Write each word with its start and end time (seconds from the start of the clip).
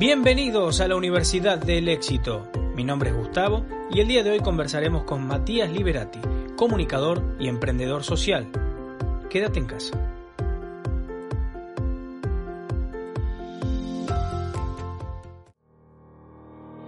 Bienvenidos 0.00 0.80
a 0.80 0.88
la 0.88 0.96
Universidad 0.96 1.58
del 1.58 1.86
Éxito. 1.86 2.48
Mi 2.74 2.84
nombre 2.84 3.10
es 3.10 3.16
Gustavo 3.16 3.66
y 3.90 4.00
el 4.00 4.08
día 4.08 4.22
de 4.22 4.30
hoy 4.30 4.40
conversaremos 4.40 5.04
con 5.04 5.26
Matías 5.26 5.70
Liberati, 5.70 6.18
comunicador 6.56 7.36
y 7.38 7.48
emprendedor 7.48 8.02
social. 8.02 8.50
Quédate 9.28 9.58
en 9.58 9.66
casa. 9.66 9.94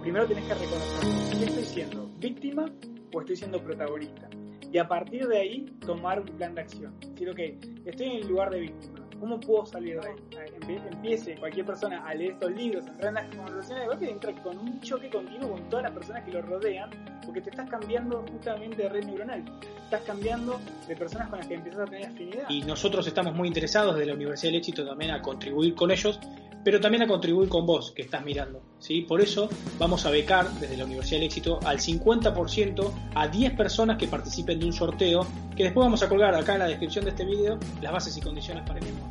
Primero 0.01 0.25
tenés 0.25 0.45
que 0.45 0.53
reconocer, 0.55 1.37
¿qué 1.37 1.45
estoy 1.45 1.65
siendo? 1.65 2.09
¿Víctima 2.17 2.65
o 3.13 3.19
estoy 3.19 3.35
siendo 3.35 3.63
protagonista? 3.63 4.27
Y 4.71 4.79
a 4.79 4.87
partir 4.87 5.27
de 5.27 5.37
ahí, 5.37 5.65
tomar 5.85 6.19
un 6.19 6.25
plan 6.25 6.55
de 6.55 6.61
acción. 6.61 6.99
Decir, 6.99 7.29
ok, 7.29 7.39
estoy 7.85 8.07
en 8.07 8.23
el 8.23 8.27
lugar 8.27 8.49
de 8.49 8.61
víctima 8.61 8.92
¿Cómo 9.23 9.39
puedo 9.39 9.65
salir 9.65 10.01
de 10.01 10.09
ahí? 10.09 10.81
Empiece 10.91 11.37
cualquier 11.37 11.65
persona 11.65 12.05
a 12.05 12.13
leer 12.13 12.33
estos 12.33 12.51
libros, 12.51 12.85
entrar 12.85 13.07
en 13.07 13.13
las 13.13 13.33
conversaciones, 13.33 13.83
de 13.83 13.87
golpe 13.87 14.11
entra 14.11 14.43
con 14.43 14.57
un 14.57 14.81
choque 14.81 15.09
continuo 15.09 15.51
con 15.51 15.69
todas 15.69 15.83
las 15.83 15.93
personas 15.93 16.25
que 16.25 16.31
lo 16.33 16.41
rodean, 16.41 16.89
porque 17.25 17.39
te 17.39 17.49
estás 17.51 17.69
cambiando 17.69 18.25
justamente 18.29 18.83
de 18.83 18.89
red 18.89 19.05
neuronal. 19.05 19.45
Estás 19.85 20.01
cambiando 20.01 20.59
de 20.89 20.95
personas 20.97 21.29
con 21.29 21.39
las 21.39 21.47
que 21.47 21.53
empiezas 21.53 21.79
a 21.79 21.85
tener 21.85 22.07
afinidad. 22.07 22.49
Y 22.49 22.63
nosotros 22.63 23.07
estamos 23.07 23.33
muy 23.33 23.47
interesados 23.47 23.97
de 23.97 24.05
la 24.07 24.13
Universidad 24.13 24.51
del 24.51 24.59
Éxito 24.59 24.85
también 24.85 25.11
a 25.11 25.21
contribuir 25.21 25.73
con 25.73 25.91
ellos 25.91 26.19
pero 26.63 26.79
también 26.79 27.03
a 27.03 27.07
contribuir 27.07 27.49
con 27.49 27.65
vos 27.65 27.91
que 27.91 28.01
estás 28.01 28.23
mirando. 28.23 28.61
¿sí? 28.79 29.01
Por 29.01 29.21
eso 29.21 29.49
vamos 29.77 30.05
a 30.05 30.11
becar 30.11 30.49
desde 30.59 30.77
la 30.77 30.85
Universidad 30.85 31.19
del 31.19 31.27
Éxito 31.27 31.59
al 31.65 31.79
50% 31.79 32.91
a 33.15 33.27
10 33.27 33.53
personas 33.53 33.97
que 33.97 34.07
participen 34.07 34.59
de 34.59 34.65
un 34.65 34.73
sorteo 34.73 35.25
que 35.55 35.63
después 35.63 35.85
vamos 35.85 36.01
a 36.03 36.09
colgar 36.09 36.33
acá 36.35 36.53
en 36.53 36.59
la 36.59 36.67
descripción 36.67 37.05
de 37.05 37.11
este 37.11 37.25
video 37.25 37.59
las 37.81 37.91
bases 37.91 38.17
y 38.17 38.21
condiciones 38.21 38.63
para 38.67 38.79
el 38.79 38.85
mismo. 38.85 39.07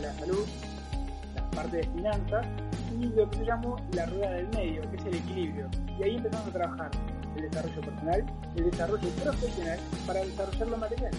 La 0.00 0.12
salud, 0.14 0.44
la 1.34 1.50
parte 1.50 1.78
de 1.78 1.88
finanzas 1.88 2.46
y 3.00 3.06
lo 3.06 3.28
que 3.30 3.38
se 3.38 3.44
llama 3.44 3.76
la 3.92 4.06
rueda 4.06 4.30
del 4.30 4.48
medio, 4.48 4.82
que 4.90 4.96
es 4.96 5.04
el 5.06 5.14
equilibrio. 5.14 5.68
Y 5.98 6.02
ahí 6.02 6.16
empezamos 6.16 6.48
a 6.48 6.52
trabajar 6.52 6.90
el 7.36 7.50
desarrollo 7.50 7.80
personal, 7.80 8.26
el 8.56 8.70
desarrollo 8.70 9.08
profesional 9.08 9.78
para 10.06 10.20
desarrollar 10.20 10.68
lo 10.68 10.76
material. 10.76 11.10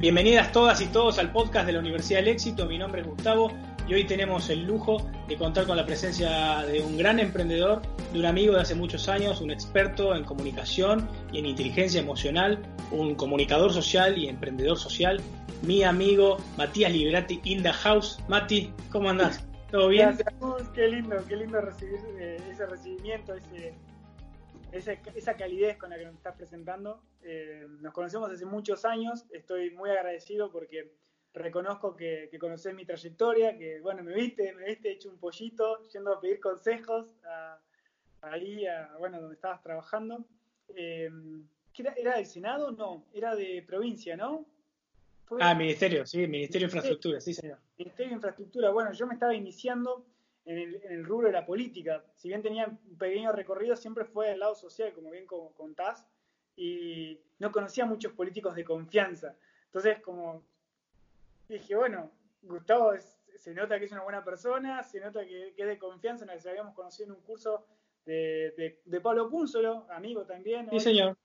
Bienvenidas 0.00 0.50
todas 0.50 0.80
y 0.80 0.86
todos 0.86 1.18
al 1.18 1.30
podcast 1.30 1.66
de 1.66 1.74
la 1.74 1.78
Universidad 1.78 2.20
del 2.20 2.28
Éxito. 2.28 2.64
Mi 2.64 2.78
nombre 2.78 3.02
es 3.02 3.06
Gustavo 3.06 3.52
y 3.86 3.92
hoy 3.92 4.04
tenemos 4.04 4.48
el 4.48 4.64
lujo 4.64 5.06
de 5.28 5.36
contar 5.36 5.66
con 5.66 5.76
la 5.76 5.84
presencia 5.84 6.62
de 6.62 6.80
un 6.80 6.96
gran 6.96 7.20
emprendedor, 7.20 7.82
de 8.10 8.18
un 8.18 8.24
amigo 8.24 8.54
de 8.54 8.62
hace 8.62 8.74
muchos 8.74 9.10
años, 9.10 9.42
un 9.42 9.50
experto 9.50 10.16
en 10.16 10.24
comunicación 10.24 11.06
y 11.30 11.40
en 11.40 11.44
inteligencia 11.44 12.00
emocional, 12.00 12.62
un 12.90 13.14
comunicador 13.14 13.74
social 13.74 14.16
y 14.16 14.26
emprendedor 14.26 14.78
social, 14.78 15.20
mi 15.60 15.82
amigo 15.82 16.38
Matías 16.56 16.90
Liberati 16.90 17.38
in 17.44 17.62
the 17.62 17.70
house. 17.70 18.20
Mati, 18.26 18.72
¿cómo 18.90 19.10
andás? 19.10 19.44
¿Todo 19.70 19.88
bien? 19.88 20.16
Gracias, 20.16 20.70
qué 20.72 20.88
lindo, 20.88 21.16
qué 21.28 21.36
lindo 21.36 21.60
recibir 21.60 22.00
eh, 22.18 22.38
ese 22.50 22.64
recibimiento, 22.64 23.34
ese 23.34 23.74
esa, 24.72 25.36
calidez 25.36 25.76
con 25.76 25.90
la 25.90 25.98
que 25.98 26.04
nos 26.04 26.14
estás 26.14 26.36
presentando. 26.36 27.02
Eh, 27.22 27.66
nos 27.80 27.92
conocemos 27.92 28.30
hace 28.30 28.46
muchos 28.46 28.84
años, 28.84 29.26
estoy 29.30 29.70
muy 29.70 29.90
agradecido 29.90 30.50
porque 30.50 30.92
reconozco 31.32 31.94
que, 31.96 32.28
que 32.30 32.38
conoces 32.38 32.74
mi 32.74 32.84
trayectoria, 32.84 33.56
que 33.56 33.80
bueno, 33.80 34.02
me 34.02 34.14
viste, 34.14 34.52
me 34.52 34.64
viste 34.64 34.92
hecho 34.92 35.10
un 35.10 35.18
pollito, 35.18 35.82
yendo 35.88 36.12
a 36.12 36.20
pedir 36.20 36.40
consejos 36.40 37.14
ahí, 38.22 38.66
a, 38.66 38.96
bueno, 38.98 39.20
donde 39.20 39.34
estabas 39.34 39.62
trabajando. 39.62 40.24
Eh, 40.68 41.10
¿Era 41.96 42.16
del 42.16 42.26
Senado? 42.26 42.72
No, 42.72 43.06
era 43.14 43.34
de 43.34 43.64
provincia, 43.66 44.16
¿no? 44.16 44.46
ah, 45.40 45.54
Ministerio, 45.54 46.04
sí, 46.04 46.26
Ministerio 46.26 46.66
de 46.66 46.74
Infraestructura, 46.74 47.20
sí, 47.20 47.32
señor. 47.32 47.58
Ministerio 47.78 48.10
de 48.10 48.14
Infraestructura, 48.16 48.70
bueno, 48.70 48.92
yo 48.92 49.06
me 49.06 49.14
estaba 49.14 49.34
iniciando 49.34 50.04
en 50.44 50.80
el, 50.88 51.04
rubro 51.04 51.28
de 51.28 51.32
la 51.32 51.46
política. 51.46 52.04
Si 52.14 52.28
bien 52.28 52.42
tenía 52.42 52.66
un 52.66 52.98
pequeño 52.98 53.32
recorrido, 53.32 53.76
siempre 53.76 54.04
fue 54.04 54.28
del 54.28 54.40
lado 54.40 54.54
social, 54.54 54.92
como 54.92 55.10
bien 55.10 55.26
contás, 55.26 56.06
y 56.56 57.20
no 57.38 57.52
conocía 57.52 57.86
muchos 57.86 58.12
políticos 58.12 58.54
de 58.54 58.64
confianza. 58.64 59.36
Entonces, 59.66 60.00
como 60.00 60.42
dije, 61.48 61.74
bueno, 61.76 62.10
Gustavo 62.42 62.92
se 63.36 63.54
nota 63.54 63.78
que 63.78 63.84
es 63.84 63.92
una 63.92 64.02
buena 64.02 64.24
persona, 64.24 64.82
se 64.82 65.00
nota 65.00 65.24
que, 65.24 65.54
es 65.56 65.66
de 65.66 65.78
confianza, 65.78 66.24
nos 66.24 66.44
habíamos 66.46 66.74
conocido 66.74 67.06
en 67.06 67.12
un 67.12 67.22
curso 67.22 67.66
de, 68.04 68.80
de, 68.84 69.00
Pablo 69.00 69.28
Púnzolo, 69.28 69.86
amigo 69.90 70.24
también. 70.24 70.68
Sí, 70.70 70.80
señor. 70.80 71.16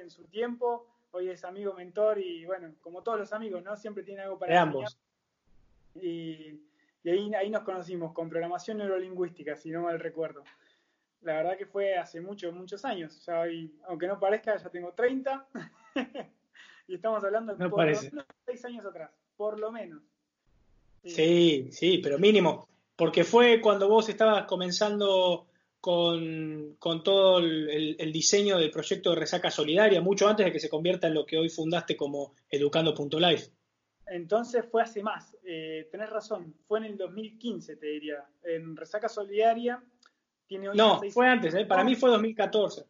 En 0.00 0.10
su 0.10 0.24
tiempo, 0.24 0.86
hoy 1.10 1.28
es 1.28 1.44
amigo 1.44 1.74
mentor 1.74 2.18
y 2.18 2.46
bueno, 2.46 2.74
como 2.80 3.02
todos 3.02 3.18
los 3.18 3.32
amigos, 3.32 3.62
¿no? 3.62 3.76
Siempre 3.76 4.02
tiene 4.02 4.22
algo 4.22 4.38
para 4.38 4.52
de 4.52 4.58
ambos. 4.58 4.98
Y 5.94 6.60
y 7.14 7.34
ahí, 7.34 7.50
nos 7.50 7.62
conocimos 7.62 8.12
con 8.12 8.28
programación 8.28 8.78
neurolingüística, 8.78 9.54
si 9.54 9.70
no 9.70 9.82
mal 9.82 10.00
recuerdo. 10.00 10.42
La 11.20 11.34
verdad 11.34 11.56
que 11.56 11.64
fue 11.64 11.96
hace 11.96 12.20
muchos, 12.20 12.52
muchos 12.52 12.84
años. 12.84 13.24
Ya 13.24 13.44
aunque 13.86 14.08
no 14.08 14.18
parezca, 14.18 14.56
ya 14.56 14.68
tengo 14.70 14.92
30. 14.92 15.46
y 16.88 16.94
estamos 16.96 17.22
hablando 17.22 17.54
de 17.54 17.68
por 17.68 17.86
lo 17.86 18.00
menos 18.02 18.26
6 18.46 18.64
años 18.64 18.86
atrás, 18.86 19.10
por 19.36 19.60
lo 19.60 19.70
menos. 19.70 20.02
Sí. 21.04 21.68
sí, 21.70 21.98
pero 22.02 22.18
mínimo. 22.18 22.68
Porque 22.96 23.22
fue 23.22 23.60
cuando 23.60 23.88
vos 23.88 24.08
estabas 24.08 24.44
comenzando 24.46 25.46
con, 25.80 26.76
todo 27.04 27.38
el, 27.38 27.94
el, 28.00 28.12
diseño 28.12 28.58
del 28.58 28.72
proyecto 28.72 29.10
de 29.10 29.16
Resaca 29.16 29.52
Solidaria, 29.52 30.00
mucho 30.00 30.26
antes 30.26 30.44
de 30.44 30.50
que 30.50 30.58
se 30.58 30.68
convierta 30.68 31.06
en 31.06 31.14
lo 31.14 31.24
que 31.24 31.38
hoy 31.38 31.50
fundaste 31.50 31.96
como 31.96 32.34
Educando.life. 32.50 33.52
Entonces 34.06 34.64
fue 34.70 34.82
hace 34.82 35.02
más, 35.02 35.36
eh, 35.44 35.88
tenés 35.90 36.10
razón, 36.10 36.54
fue 36.66 36.78
en 36.78 36.84
el 36.84 36.96
2015, 36.96 37.76
te 37.76 37.86
diría. 37.86 38.24
En 38.44 38.76
Resaca 38.76 39.08
Solidaria 39.08 39.82
tiene 40.46 40.68
No, 40.74 41.00
fue 41.10 41.28
antes, 41.28 41.54
eh, 41.54 41.66
para 41.66 41.82
mí 41.82 41.96
fue 41.96 42.10
2014. 42.10 42.86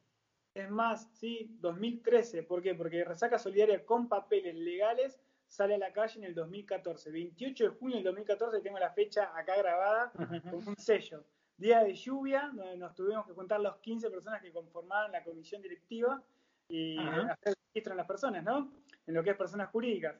Es 0.54 0.70
más, 0.70 1.10
sí, 1.14 1.56
2013. 1.60 2.42
¿Por 2.42 2.62
qué? 2.62 2.74
Porque 2.74 3.04
Resaca 3.04 3.38
Solidaria 3.38 3.84
con 3.84 4.08
papeles 4.08 4.54
legales 4.54 5.18
sale 5.46 5.74
a 5.74 5.78
la 5.78 5.92
calle 5.92 6.18
en 6.18 6.24
el 6.24 6.34
2014. 6.34 7.10
28 7.10 7.64
de 7.64 7.70
junio 7.70 7.96
del 7.96 8.04
2014 8.04 8.60
tengo 8.60 8.78
la 8.78 8.90
fecha 8.90 9.32
acá 9.36 9.56
grabada 9.56 10.12
con 10.12 10.66
un 10.66 10.76
sello. 10.76 11.24
Día 11.58 11.82
de 11.82 11.94
lluvia, 11.94 12.50
donde 12.54 12.76
nos 12.76 12.94
tuvimos 12.94 13.26
que 13.26 13.34
contar 13.34 13.60
las 13.60 13.76
15 13.76 14.10
personas 14.10 14.42
que 14.42 14.52
conformaban 14.52 15.12
la 15.12 15.22
comisión 15.24 15.62
directiva 15.62 16.22
y 16.68 16.98
hacer 16.98 17.54
registro 17.68 17.92
en 17.92 17.96
las 17.98 18.06
personas, 18.06 18.44
¿no? 18.44 18.72
En 19.06 19.14
lo 19.14 19.22
que 19.22 19.30
es 19.30 19.36
personas 19.36 19.70
jurídicas. 19.70 20.16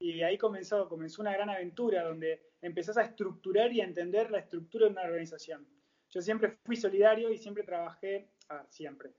Y 0.00 0.22
ahí 0.22 0.36
comenzó, 0.38 0.88
comenzó 0.88 1.22
una 1.22 1.32
gran 1.32 1.50
aventura 1.50 2.02
donde 2.02 2.42
empezás 2.62 2.96
a 2.96 3.02
estructurar 3.02 3.72
y 3.72 3.80
a 3.80 3.84
entender 3.84 4.30
la 4.30 4.38
estructura 4.38 4.86
de 4.86 4.92
una 4.92 5.02
organización. 5.02 5.66
Yo 6.08 6.20
siempre 6.20 6.56
fui 6.64 6.74
solidario 6.74 7.30
y 7.30 7.38
siempre 7.38 7.62
trabajé, 7.62 8.30
a 8.48 8.56
ver, 8.56 8.66
siempre. 8.70 9.12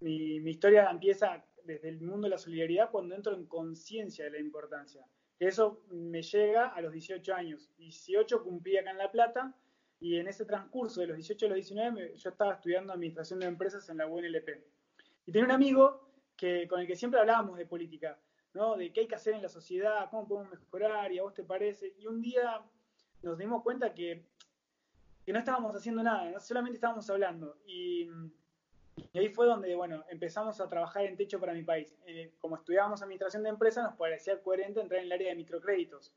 Mi, 0.00 0.38
mi 0.38 0.50
historia 0.50 0.88
empieza 0.90 1.44
desde 1.64 1.88
el 1.88 2.00
mundo 2.00 2.26
de 2.26 2.30
la 2.30 2.38
solidaridad 2.38 2.90
cuando 2.90 3.14
entro 3.14 3.34
en 3.34 3.46
conciencia 3.46 4.26
de 4.26 4.32
la 4.32 4.38
importancia. 4.38 5.04
Eso 5.38 5.82
me 5.90 6.22
llega 6.22 6.68
a 6.68 6.80
los 6.80 6.92
18 6.92 7.34
años. 7.34 7.70
18 7.78 8.44
cumplí 8.44 8.76
acá 8.76 8.90
en 8.90 8.98
La 8.98 9.10
Plata 9.10 9.56
y 9.98 10.16
en 10.18 10.28
ese 10.28 10.44
transcurso 10.44 11.00
de 11.00 11.08
los 11.08 11.16
18 11.16 11.46
a 11.46 11.48
los 11.48 11.56
19 11.56 12.16
yo 12.16 12.30
estaba 12.30 12.54
estudiando 12.54 12.92
administración 12.92 13.40
de 13.40 13.46
empresas 13.46 13.88
en 13.88 13.96
la 13.96 14.06
UNLP. 14.06 14.48
Y 15.26 15.32
tenía 15.32 15.46
un 15.46 15.52
amigo 15.52 16.08
que, 16.36 16.68
con 16.68 16.80
el 16.80 16.86
que 16.86 16.96
siempre 16.96 17.20
hablábamos 17.20 17.56
de 17.56 17.66
política. 17.66 18.18
¿No? 18.54 18.76
De 18.76 18.92
qué 18.92 19.00
hay 19.00 19.08
que 19.08 19.14
hacer 19.14 19.34
en 19.34 19.42
la 19.42 19.48
sociedad, 19.48 20.08
cómo 20.10 20.28
podemos 20.28 20.50
mejorar, 20.50 21.12
y 21.12 21.18
a 21.18 21.22
vos 21.22 21.34
te 21.34 21.44
parece. 21.44 21.94
Y 21.98 22.06
un 22.06 22.20
día 22.20 22.62
nos 23.22 23.38
dimos 23.38 23.62
cuenta 23.62 23.94
que, 23.94 24.26
no 25.26 25.38
estábamos 25.38 25.74
haciendo 25.74 26.02
nada, 26.02 26.38
solamente 26.40 26.76
estábamos 26.76 27.08
hablando. 27.08 27.56
Y, 27.66 28.08
ahí 29.14 29.28
fue 29.28 29.46
donde, 29.46 29.74
bueno, 29.74 30.04
empezamos 30.08 30.60
a 30.60 30.68
trabajar 30.68 31.04
en 31.04 31.16
Techo 31.16 31.40
para 31.40 31.54
mi 31.54 31.62
país. 31.62 31.96
Eh, 32.06 32.34
como 32.38 32.56
estudiábamos 32.56 33.02
administración 33.02 33.42
de 33.42 33.50
empresas, 33.50 33.84
nos 33.84 33.96
parecía 33.96 34.42
coherente 34.42 34.80
entrar 34.80 35.00
en 35.00 35.06
el 35.06 35.12
área 35.12 35.28
de 35.30 35.36
microcréditos. 35.36 36.12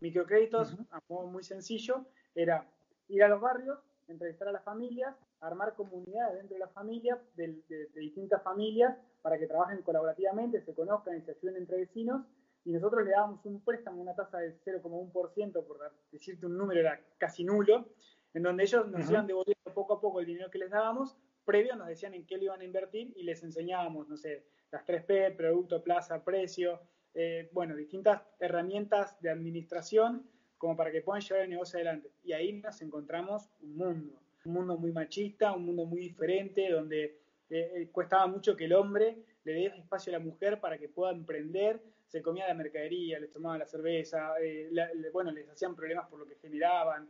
Microcréditos, 0.00 0.76
a 0.90 1.00
modo 1.08 1.26
muy 1.26 1.42
sencillo, 1.42 2.06
era 2.34 2.68
ir 3.08 3.22
a 3.22 3.28
los 3.28 3.40
barrios, 3.40 3.78
entrevistar 4.06 4.48
a 4.48 4.52
las 4.52 4.64
familias, 4.64 5.16
armar 5.40 5.74
comunidades 5.74 6.38
dentro 6.38 6.54
de 6.54 6.60
la 6.60 6.68
familia, 6.68 7.18
de 7.34 7.62
distintas 7.94 8.42
familias, 8.42 8.96
para 9.22 9.38
que 9.38 9.46
trabajen 9.46 9.82
colaborativamente, 9.82 10.60
se 10.60 10.74
conozcan 10.74 11.16
y 11.18 11.22
se 11.22 11.32
ayuden 11.32 11.56
entre 11.56 11.78
vecinos. 11.78 12.26
Y 12.64 12.72
nosotros 12.72 13.04
le 13.04 13.12
dábamos 13.12 13.44
un 13.46 13.60
préstamo, 13.64 14.02
una 14.02 14.14
tasa 14.14 14.38
del 14.38 14.58
0,1%, 14.60 15.64
por 15.64 15.92
decirte 16.10 16.46
un 16.46 16.56
número, 16.56 16.80
era 16.80 17.00
casi 17.16 17.44
nulo, 17.44 17.88
en 18.34 18.42
donde 18.42 18.64
ellos 18.64 18.88
nos 18.88 19.08
iban 19.10 19.26
devolviendo 19.26 19.72
poco 19.74 19.94
a 19.94 20.00
poco 20.00 20.20
el 20.20 20.26
dinero 20.26 20.50
que 20.50 20.58
les 20.58 20.70
dábamos, 20.70 21.16
previo 21.44 21.76
nos 21.76 21.88
decían 21.88 22.12
en 22.12 22.26
qué 22.26 22.36
lo 22.36 22.44
iban 22.44 22.60
a 22.60 22.64
invertir 22.64 23.12
y 23.16 23.22
les 23.22 23.42
enseñábamos, 23.42 24.06
no 24.08 24.18
sé, 24.18 24.44
las 24.70 24.84
3P, 24.84 25.34
producto, 25.34 25.82
plaza, 25.82 26.22
precio, 26.22 26.80
eh, 27.14 27.48
bueno, 27.52 27.74
distintas 27.74 28.22
herramientas 28.38 29.18
de 29.22 29.30
administración 29.30 30.28
como 30.58 30.76
para 30.76 30.92
que 30.92 31.00
puedan 31.00 31.22
llevar 31.22 31.44
el 31.44 31.50
negocio 31.50 31.78
adelante. 31.78 32.10
Y 32.22 32.32
ahí 32.32 32.52
nos 32.52 32.82
encontramos 32.82 33.48
un 33.62 33.76
mundo, 33.76 34.20
un 34.44 34.52
mundo 34.52 34.76
muy 34.76 34.92
machista, 34.92 35.52
un 35.52 35.66
mundo 35.66 35.84
muy 35.84 36.00
diferente, 36.00 36.70
donde 36.70 37.20
eh, 37.50 37.88
costaba 37.92 38.26
mucho 38.26 38.56
que 38.56 38.66
el 38.66 38.72
hombre 38.72 39.18
le 39.44 39.52
dé 39.52 39.66
espacio 39.66 40.14
a 40.14 40.18
la 40.18 40.24
mujer 40.24 40.60
para 40.60 40.78
que 40.78 40.88
pueda 40.88 41.12
emprender, 41.12 41.82
se 42.06 42.22
comía 42.22 42.48
la 42.48 42.54
mercadería, 42.54 43.18
les 43.18 43.30
tomaba 43.30 43.58
la 43.58 43.66
cerveza, 43.66 44.32
bueno, 45.12 45.30
les 45.30 45.48
hacían 45.48 45.76
problemas 45.76 46.08
por 46.08 46.18
lo 46.20 46.26
que 46.26 46.36
generaban, 46.36 47.08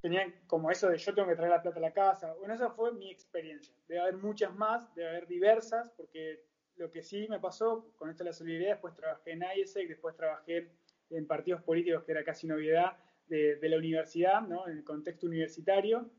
tenían 0.00 0.34
como 0.46 0.70
eso 0.70 0.90
de 0.90 0.98
yo 0.98 1.14
tengo 1.14 1.28
que 1.28 1.36
traer 1.36 1.50
la 1.50 1.62
plata 1.62 1.78
a 1.78 1.80
la 1.80 1.92
casa. 1.92 2.34
Bueno, 2.34 2.52
esa 2.52 2.70
fue 2.70 2.92
mi 2.92 3.10
experiencia. 3.10 3.74
Debe 3.88 4.02
haber 4.02 4.16
muchas 4.16 4.54
más, 4.54 4.94
debe 4.94 5.08
haber 5.08 5.26
diversas, 5.26 5.90
porque 5.96 6.44
lo 6.76 6.90
que 6.90 7.02
sí 7.02 7.26
me 7.30 7.40
pasó 7.40 7.90
con 7.96 8.10
esto 8.10 8.22
de 8.24 8.30
la 8.30 8.34
solidaridad, 8.34 8.72
después 8.72 8.94
trabajé 8.94 9.30
en 9.32 9.44
IESEC, 9.56 9.88
después 9.88 10.14
trabajé 10.16 10.70
en 11.08 11.26
partidos 11.26 11.62
políticos, 11.62 12.04
que 12.04 12.12
era 12.12 12.24
casi 12.24 12.46
novedad 12.46 12.96
de, 13.28 13.58
la 13.68 13.76
universidad, 13.76 14.42
¿no? 14.42 14.68
en 14.68 14.78
el 14.78 14.84
contexto 14.84 15.26
universitario, 15.26 16.10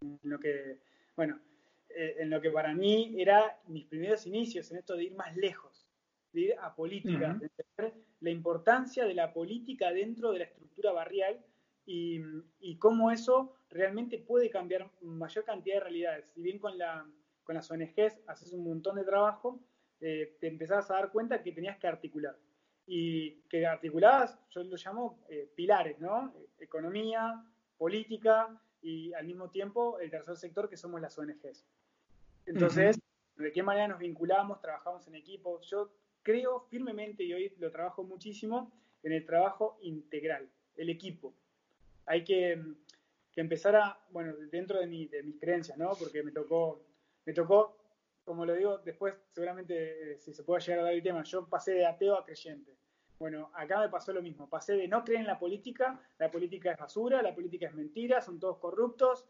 en 0.00 0.18
lo 0.22 0.38
que, 0.38 0.78
bueno, 1.16 1.40
eh, 1.90 2.16
en 2.18 2.30
lo 2.30 2.40
que 2.40 2.50
para 2.50 2.74
mí 2.74 3.14
era 3.18 3.60
mis 3.66 3.86
primeros 3.86 4.26
inicios, 4.26 4.70
en 4.70 4.78
esto 4.78 4.96
de 4.96 5.04
ir 5.04 5.14
más 5.14 5.36
lejos, 5.36 5.88
de 6.32 6.40
ir 6.40 6.54
a 6.60 6.74
política, 6.74 7.34
de 7.34 7.46
entender 7.46 7.94
la 8.20 8.30
importancia 8.30 9.04
de 9.04 9.14
la 9.14 9.32
política 9.32 9.92
dentro 9.92 10.32
de 10.32 10.40
la 10.40 10.44
estructura 10.44 10.92
barrial 10.92 11.44
y, 11.86 12.76
cómo 12.78 13.10
eso 13.10 13.54
realmente 13.70 14.18
puede 14.18 14.50
cambiar 14.50 14.90
mayor 15.00 15.44
cantidad 15.44 15.76
de 15.76 15.80
realidades. 15.80 16.28
Si 16.28 16.42
bien 16.42 16.58
con, 16.58 16.76
la, 16.76 17.06
con 17.44 17.54
las 17.54 17.70
ONGs 17.70 18.20
haces 18.26 18.52
un 18.52 18.64
montón 18.64 18.96
de 18.96 19.04
trabajo, 19.04 19.60
eh, 20.00 20.36
te 20.38 20.48
empezabas 20.48 20.90
a 20.90 20.94
dar 20.94 21.10
cuenta 21.10 21.42
que 21.42 21.52
tenías 21.52 21.78
que 21.78 21.86
articular. 21.86 22.36
Y 22.90 23.42
que 23.50 23.66
articuladas, 23.66 24.38
yo 24.50 24.64
lo 24.64 24.76
llamo 24.76 25.18
eh, 25.28 25.50
pilares, 25.54 26.00
¿no? 26.00 26.32
Economía, 26.58 27.44
política 27.76 28.58
y 28.80 29.12
al 29.12 29.26
mismo 29.26 29.50
tiempo 29.50 30.00
el 30.00 30.10
tercer 30.10 30.36
sector 30.36 30.70
que 30.70 30.78
somos 30.78 31.00
las 31.00 31.18
ONGs. 31.18 31.66
Entonces, 32.46 32.98
¿de 33.36 33.52
qué 33.52 33.62
manera 33.62 33.88
nos 33.88 33.98
vinculamos, 33.98 34.60
trabajamos 34.62 35.06
en 35.06 35.16
equipo? 35.16 35.60
Yo 35.60 35.92
creo 36.22 36.66
firmemente, 36.70 37.24
y 37.24 37.34
hoy 37.34 37.54
lo 37.58 37.70
trabajo 37.70 38.02
muchísimo, 38.04 38.72
en 39.02 39.12
el 39.12 39.26
trabajo 39.26 39.78
integral, 39.82 40.48
el 40.76 40.88
equipo 40.88 41.34
hay 42.08 42.24
que, 42.24 42.58
empezar 43.36 43.76
a, 43.76 44.00
bueno, 44.10 44.34
dentro 44.50 44.80
de, 44.80 44.86
mis 44.88 45.10
creencias, 45.38 45.78
¿no? 45.78 45.92
Porque 45.96 46.24
me 46.24 46.32
tocó, 46.32 46.82
me 47.24 47.32
tocó, 47.32 47.77
como 48.28 48.44
lo 48.44 48.52
digo, 48.52 48.76
después 48.84 49.14
seguramente 49.32 50.12
eh, 50.12 50.18
si 50.18 50.34
se 50.34 50.44
puede 50.44 50.60
llegar 50.60 50.80
a 50.80 50.82
dar 50.82 50.92
el 50.92 51.02
tema, 51.02 51.22
yo 51.22 51.48
pasé 51.48 51.72
de 51.72 51.86
ateo 51.86 52.14
a 52.14 52.26
creyente. 52.26 52.76
Bueno, 53.18 53.50
acá 53.54 53.80
me 53.80 53.88
pasó 53.88 54.12
lo 54.12 54.20
mismo, 54.20 54.50
pasé 54.50 54.74
de 54.74 54.86
no 54.86 55.02
creer 55.02 55.22
en 55.22 55.26
la 55.28 55.38
política, 55.38 55.98
la 56.18 56.30
política 56.30 56.72
es 56.72 56.78
basura, 56.78 57.22
la 57.22 57.34
política 57.34 57.68
es 57.68 57.74
mentira, 57.74 58.20
son 58.20 58.38
todos 58.38 58.58
corruptos, 58.58 59.26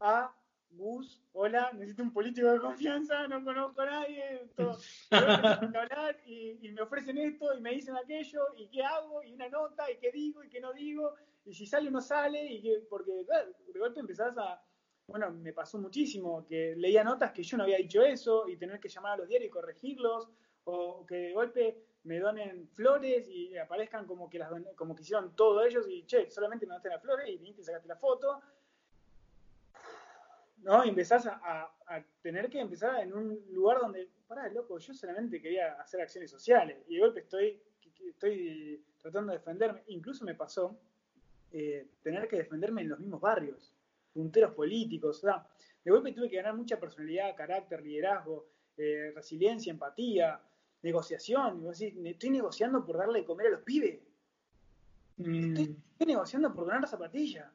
a 0.00 0.34
Gus, 0.70 1.22
hola, 1.34 1.70
necesito 1.72 2.02
un 2.02 2.12
político 2.12 2.50
de 2.50 2.58
confianza, 2.58 3.28
no 3.28 3.44
conozco 3.44 3.80
a 3.82 3.86
nadie, 3.86 4.48
todo. 4.56 4.76
hablar 5.76 6.18
y, 6.26 6.66
y, 6.66 6.72
me 6.72 6.82
ofrecen 6.82 7.18
esto 7.18 7.56
y 7.56 7.60
me 7.60 7.70
dicen 7.70 7.94
aquello, 7.96 8.40
y 8.56 8.68
qué 8.70 8.82
hago, 8.82 9.22
y 9.22 9.34
una 9.34 9.48
nota, 9.50 9.88
y 9.88 9.98
qué 9.98 10.10
digo, 10.10 10.42
y 10.42 10.48
qué 10.48 10.60
no 10.60 10.72
digo, 10.72 11.14
y 11.44 11.54
si 11.54 11.64
sale 11.64 11.86
o 11.86 11.92
no 11.92 12.00
sale, 12.00 12.44
y 12.44 12.60
que, 12.60 12.86
porque 12.90 13.12
de 13.12 13.78
golpe 13.78 14.00
empezás 14.00 14.36
a, 14.36 14.60
bueno, 15.06 15.30
me 15.30 15.52
pasó 15.52 15.78
muchísimo, 15.78 16.46
que 16.46 16.74
leía 16.76 17.04
notas 17.04 17.32
que 17.32 17.42
yo 17.42 17.56
no 17.56 17.64
había 17.64 17.78
dicho 17.78 18.02
eso, 18.02 18.48
y 18.48 18.56
tener 18.56 18.80
que 18.80 18.88
llamar 18.88 19.12
a 19.12 19.16
los 19.18 19.28
diarios 19.28 19.48
y 19.48 19.50
corregirlos, 19.50 20.28
o 20.64 21.04
que 21.06 21.16
de 21.16 21.32
golpe 21.32 21.78
me 22.04 22.18
donen 22.18 22.68
flores 22.68 23.28
y 23.28 23.56
aparezcan 23.56 24.06
como 24.06 24.28
que 24.28 24.38
las 24.38 24.50
como 24.74 24.94
que 24.94 25.02
hicieron 25.02 25.34
todos 25.36 25.66
ellos, 25.66 25.86
y 25.88 26.04
che, 26.04 26.30
solamente 26.30 26.66
me 26.66 26.70
donaste 26.70 26.88
las 26.88 27.02
flores 27.02 27.28
y 27.28 27.36
viniste 27.36 27.62
y 27.62 27.64
sacaste 27.64 27.88
la 27.88 27.96
foto, 27.96 28.40
¿no? 30.62 30.84
Y 30.84 30.88
empezás 30.88 31.26
a, 31.26 31.70
tener 32.22 32.48
que 32.48 32.60
empezar 32.60 33.00
en 33.00 33.12
un 33.12 33.44
lugar 33.50 33.80
donde, 33.80 34.08
pará, 34.26 34.48
loco, 34.48 34.78
yo 34.78 34.94
solamente 34.94 35.42
quería 35.42 35.74
hacer 35.74 36.00
acciones 36.00 36.30
sociales 36.30 36.78
y 36.88 36.94
de 36.94 37.00
golpe 37.00 37.20
estoy, 37.20 37.60
estoy 38.08 38.82
tratando 38.98 39.32
de 39.32 39.38
defenderme. 39.38 39.82
Incluso 39.88 40.24
me 40.24 40.34
pasó 40.34 40.78
eh, 41.50 41.86
tener 42.02 42.28
que 42.28 42.36
defenderme 42.36 42.80
en 42.82 42.88
los 42.88 42.98
mismos 42.98 43.20
barrios, 43.20 43.74
punteros 44.12 44.54
políticos, 44.54 45.18
o 45.18 45.20
sea, 45.20 45.46
de 45.84 45.90
golpe 45.90 46.12
tuve 46.12 46.28
que 46.28 46.36
ganar 46.36 46.54
mucha 46.54 46.78
personalidad, 46.78 47.34
carácter, 47.34 47.82
liderazgo, 47.82 48.46
eh, 48.76 49.12
resiliencia, 49.14 49.70
empatía, 49.70 50.40
negociación. 50.82 51.64
estoy 51.70 52.30
negociando 52.30 52.84
por 52.84 52.98
darle 52.98 53.20
de 53.20 53.24
comer 53.24 53.48
a 53.48 53.50
los 53.50 53.62
pibes. 53.62 54.00
Mm. 55.16 55.56
Estoy, 55.56 56.06
negociando 56.06 56.52
por 56.54 56.66
donar 56.66 56.86
zapatilla. 56.88 57.52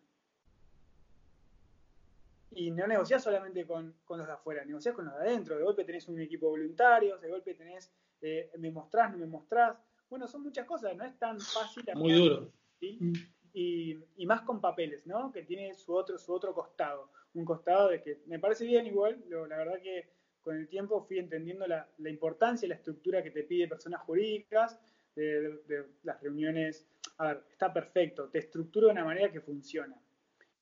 Y 2.51 2.71
no 2.71 2.87
negociás 2.87 3.23
solamente 3.23 3.65
con, 3.67 3.93
los 4.09 4.25
de 4.25 4.33
afuera, 4.33 4.65
negociás 4.65 4.95
con 4.95 5.05
los 5.05 5.13
de 5.15 5.21
adentro. 5.21 5.57
De 5.57 5.63
golpe 5.63 5.83
tenés 5.83 6.07
un 6.07 6.19
equipo 6.19 6.47
de 6.47 6.51
voluntarios, 6.51 7.21
de 7.21 7.29
golpe 7.29 7.53
tenés, 7.53 7.91
eh, 8.21 8.51
me 8.57 8.71
mostrás, 8.71 9.11
no 9.11 9.17
me 9.17 9.27
mostrás. 9.27 9.77
Bueno, 10.09 10.27
son 10.27 10.43
muchas 10.43 10.65
cosas, 10.65 10.95
no 10.95 11.03
es 11.03 11.17
tan 11.19 11.39
fácil. 11.39 11.83
Muy 11.95 12.13
duro. 12.13 12.51
Mm. 12.81 13.13
Y, 13.53 13.97
más 14.25 14.41
con 14.41 14.61
papeles, 14.61 15.07
¿no? 15.07 15.31
Que 15.31 15.43
tiene 15.43 15.73
su 15.73 15.93
otro, 15.93 16.17
su 16.17 16.33
otro 16.33 16.53
costado. 16.53 17.09
Un 17.33 17.45
costado 17.45 17.89
de 17.89 18.01
que 18.01 18.19
me 18.25 18.39
parece 18.39 18.65
bien 18.65 18.85
igual, 18.87 19.23
la 19.29 19.57
verdad 19.57 19.81
que 19.81 20.09
con 20.41 20.55
el 20.55 20.67
tiempo 20.67 21.01
fui 21.01 21.19
entendiendo 21.19 21.65
la, 21.67 21.87
importancia 22.05 22.65
y 22.65 22.69
la 22.69 22.75
estructura 22.75 23.23
que 23.23 23.31
te 23.31 23.43
pide 23.43 23.67
personas 23.67 24.01
jurídicas, 24.01 24.79
de, 25.15 25.59
de, 25.67 25.85
las 26.03 26.21
reuniones. 26.21 26.87
A 27.17 27.27
ver, 27.27 27.43
está 27.49 27.73
perfecto, 27.73 28.29
te 28.29 28.39
estructura 28.39 28.87
de 28.87 28.93
una 28.93 29.05
manera 29.05 29.31
que 29.31 29.41
funciona 29.41 29.99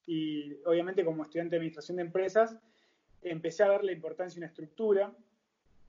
y 0.08 0.54
obviamente 0.66 1.04
como 1.04 1.24
estudiante 1.24 1.52
de 1.52 1.58
administración 1.58 1.98
de 1.98 2.04
empresas, 2.04 2.58
empecé 3.22 3.64
a 3.64 3.70
ver 3.70 3.84
la 3.84 3.92
importancia 3.92 4.36
de 4.36 4.46
una 4.46 4.48
estructura 4.48 5.14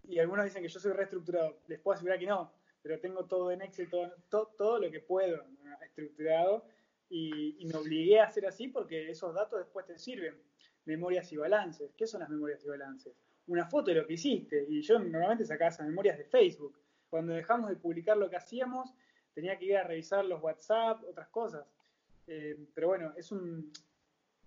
y 0.09 0.19
algunos 0.19 0.45
dicen 0.45 0.63
que 0.63 0.69
yo 0.69 0.81
soy 0.81 0.93
reestructurado. 0.93 1.59
Les 1.67 1.81
puedo 1.81 1.95
asegurar 1.95 2.19
que 2.19 2.27
no, 2.27 2.53
pero 2.83 2.99
tengo 2.99 3.25
todo 3.25 3.51
en 3.51 3.63
Excel, 3.63 3.91
todo, 3.91 4.53
todo, 4.57 4.79
lo 4.79 4.91
que 4.91 5.01
puedo 5.01 5.45
estructurado 5.83 6.65
y, 7.09 7.65
me 7.67 7.77
obligué 7.77 8.21
a 8.21 8.27
hacer 8.27 8.47
así 8.47 8.69
porque 8.69 9.11
esos 9.11 9.35
datos 9.35 9.59
después 9.59 9.87
te 9.87 9.99
sirven. 9.99 10.35
Memorias 10.85 11.33
y 11.33 11.37
balances. 11.37 11.93
¿Qué 11.97 12.07
son 12.07 12.21
las 12.21 12.29
memorias 12.29 12.65
y 12.65 12.69
balances? 12.69 13.15
Una 13.49 13.67
foto 13.67 13.91
de 13.91 14.01
lo 14.01 14.07
que 14.07 14.15
hiciste. 14.15 14.67
Y 14.69 14.83
yo 14.83 14.99
normalmente 14.99 15.45
sacaba 15.45 15.71
esas 15.71 15.87
memorias 15.87 16.19
de 16.19 16.25
Facebook. 16.25 16.79
Cuando 17.11 17.33
dejamos 17.33 17.71
de 17.71 17.77
publicar 17.77 18.17
lo 18.17 18.31
que 18.31 18.37
hacíamos, 18.37 18.93
tenía 19.35 19.59
que 19.59 19.67
ir 19.67 19.77
a 19.77 19.85
revisar 19.85 20.25
los 20.25 20.43
WhatsApp, 20.43 21.03
otras 21.05 21.29
cosas. 21.29 21.67
Eh, 22.27 22.57
pero 22.75 22.89
bueno, 22.89 23.13
es 23.17 23.31
un, 23.33 23.73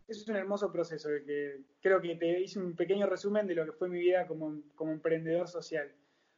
es 0.10 0.28
un 0.28 0.36
hermoso 0.36 0.72
proceso 0.72 1.10
que 1.26 1.62
creo 1.82 2.02
que 2.02 2.16
te 2.16 2.42
hice 2.42 2.60
un 2.60 2.76
pequeño 2.76 3.06
resumen 3.06 3.46
de 3.46 3.56
lo 3.56 3.66
que 3.66 3.72
fue 3.72 3.90
mi 3.90 4.00
vida 4.00 4.26
como, 4.26 4.62
emprendedor 4.92 5.48
social. 5.48 5.92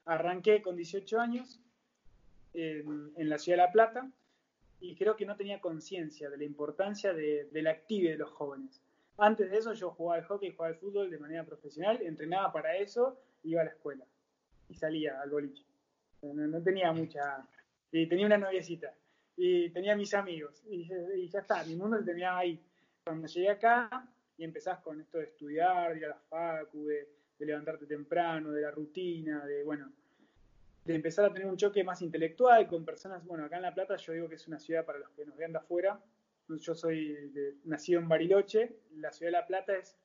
Arranqué 0.06 0.62
con 0.62 0.76
18 0.76 1.20
años 1.20 1.62
en, 2.54 3.30
la 3.30 3.38
ciudad 3.38 3.58
de 3.58 3.64
La 3.64 3.72
Plata 3.72 4.12
y 4.82 4.96
creo 4.96 5.16
que 5.16 5.26
no 5.26 5.38
tenía 5.38 5.62
conciencia 5.62 6.30
de 6.30 6.38
la 6.38 6.44
importancia 6.44 7.14
de, 7.14 7.48
la 7.54 7.72
actividad 7.72 8.14
de 8.14 8.18
los 8.18 8.32
jóvenes. 8.32 8.82
Antes 9.18 9.52
de 9.52 9.58
eso 9.58 9.74
yo 9.74 9.92
jugaba 9.92 10.20
al 10.20 10.28
hockey, 10.28 10.52
jugaba 10.52 10.74
al 10.74 10.80
fútbol 10.80 11.10
de 11.10 11.20
manera 11.20 11.46
profesional, 11.46 12.02
entrenaba 12.02 12.52
para 12.52 12.76
eso, 12.76 13.20
iba 13.44 13.62
a 13.62 13.66
la 13.66 13.72
escuela 13.72 14.06
y 14.68 14.74
salía 14.74 15.22
al 15.22 15.30
boliche. 15.30 15.64
No, 16.22 16.62
tenía 16.62 16.92
mucha... 16.92 17.48
Y 17.92 18.08
tenía 18.08 18.26
una 18.26 18.38
noviecita 18.38 18.94
y 19.36 19.70
tenía 19.72 19.96
mis 19.96 20.14
amigos 20.14 20.64
y, 20.70 20.88
y 21.16 21.28
ya 21.28 21.40
está, 21.40 21.64
mi 21.66 21.76
mundo 21.76 21.98
se 21.98 22.06
terminaba 22.06 22.40
ahí 22.40 22.62
cuando 23.04 23.28
llegué 23.28 23.50
acá 23.50 24.08
y 24.38 24.44
empezás 24.44 24.80
con 24.80 25.00
esto 25.00 25.18
de 25.18 25.26
estudiar, 25.26 25.94
de 25.94 26.00
ir 26.00 26.06
a 26.06 26.10
la 26.10 26.20
facu, 26.30 26.86
de, 26.86 27.08
levantarte 27.40 27.88
temprano, 27.88 28.52
de 28.52 28.62
la 28.62 28.72
rutina, 28.72 29.44
de, 29.46 29.64
bueno, 29.64 29.92
de 30.86 30.96
empezar 30.96 31.26
a 31.26 31.34
tener 31.34 31.48
un 31.48 31.58
choque 31.58 31.84
más 31.84 32.02
intelectual 32.02 32.68
con 32.68 32.86
personas, 32.86 33.26
bueno, 33.26 33.46
acá 33.46 33.58
en 33.58 33.64
La 33.64 33.74
Plata 33.74 33.96
yo 33.98 34.14
digo 34.14 34.30
que 34.30 34.36
es 34.36 34.48
una 34.48 34.60
ciudad 34.60 34.86
para 34.86 35.00
los 35.00 35.10
que 35.12 35.26
nos 35.26 35.38
vean 35.38 35.52
de 35.52 35.60
afuera, 35.60 36.00
yo 36.50 36.76
soy 36.76 37.16
nacido 37.64 38.00
en 38.00 38.10
Bariloche, 38.10 38.78
la 38.96 39.12
ciudad 39.12 39.32
de 39.32 39.38
La 39.38 39.48
Plata 39.48 39.76
es 39.76 39.96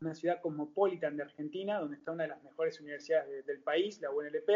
una 0.00 0.14
ciudad 0.14 0.40
cosmopolitan 0.40 1.16
de 1.16 1.24
Argentina, 1.24 1.78
donde 1.78 1.96
está 1.96 2.12
una 2.12 2.24
de 2.24 2.30
las 2.30 2.42
mejores 2.42 2.80
universidades 2.80 3.44
del 3.44 3.60
país, 3.60 4.00
la 4.00 4.10
UNLP, 4.10 4.50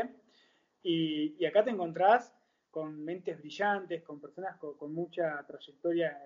y, 0.83 1.45
acá 1.45 1.65
te 1.65 1.71
encontrás 1.71 2.33
con 2.71 3.05
mentes 3.05 3.39
brillantes, 3.39 4.03
con 4.03 4.21
personas 4.21 4.57
con 4.59 4.93
mucha 4.93 5.45
trayectoria 5.47 6.17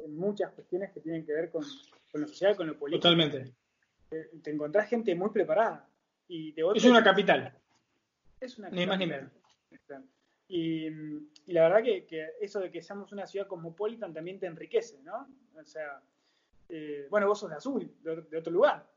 en 0.00 0.16
muchas 0.16 0.52
cuestiones 0.52 0.92
que 0.92 1.00
tienen 1.00 1.24
que 1.24 1.32
ver 1.32 1.50
con, 1.50 1.64
con 2.10 2.20
lo 2.20 2.28
social, 2.28 2.56
con 2.56 2.66
lo 2.66 2.78
político. 2.78 3.02
Totalmente. 3.02 3.52
Te, 4.08 4.50
encontrás 4.50 4.88
gente 4.88 5.14
muy 5.14 5.30
preparada. 5.30 5.88
Y 6.28 6.54
es 6.74 6.84
una 6.84 7.02
capital. 7.02 7.54
Es 8.40 8.58
una 8.58 8.70
Ni 8.70 8.86
más 8.86 8.98
ni 8.98 9.06
menos. 9.06 9.30
Y, 10.48 10.88
la 11.46 11.68
verdad 11.68 11.82
que, 11.82 12.30
eso 12.40 12.60
de 12.60 12.70
que 12.70 12.80
seamos 12.80 13.12
una 13.12 13.26
ciudad 13.26 13.46
cosmopolitan 13.46 14.14
también 14.14 14.38
te 14.38 14.46
enriquece, 14.46 15.02
¿no? 15.02 15.28
O 15.60 15.64
sea, 15.64 16.02
eh, 16.68 17.06
bueno, 17.10 17.26
vos 17.26 17.40
sos 17.40 17.50
de 17.50 17.56
azul, 17.56 17.92
de, 18.02 18.38
otro 18.38 18.52
lugar. 18.52 18.88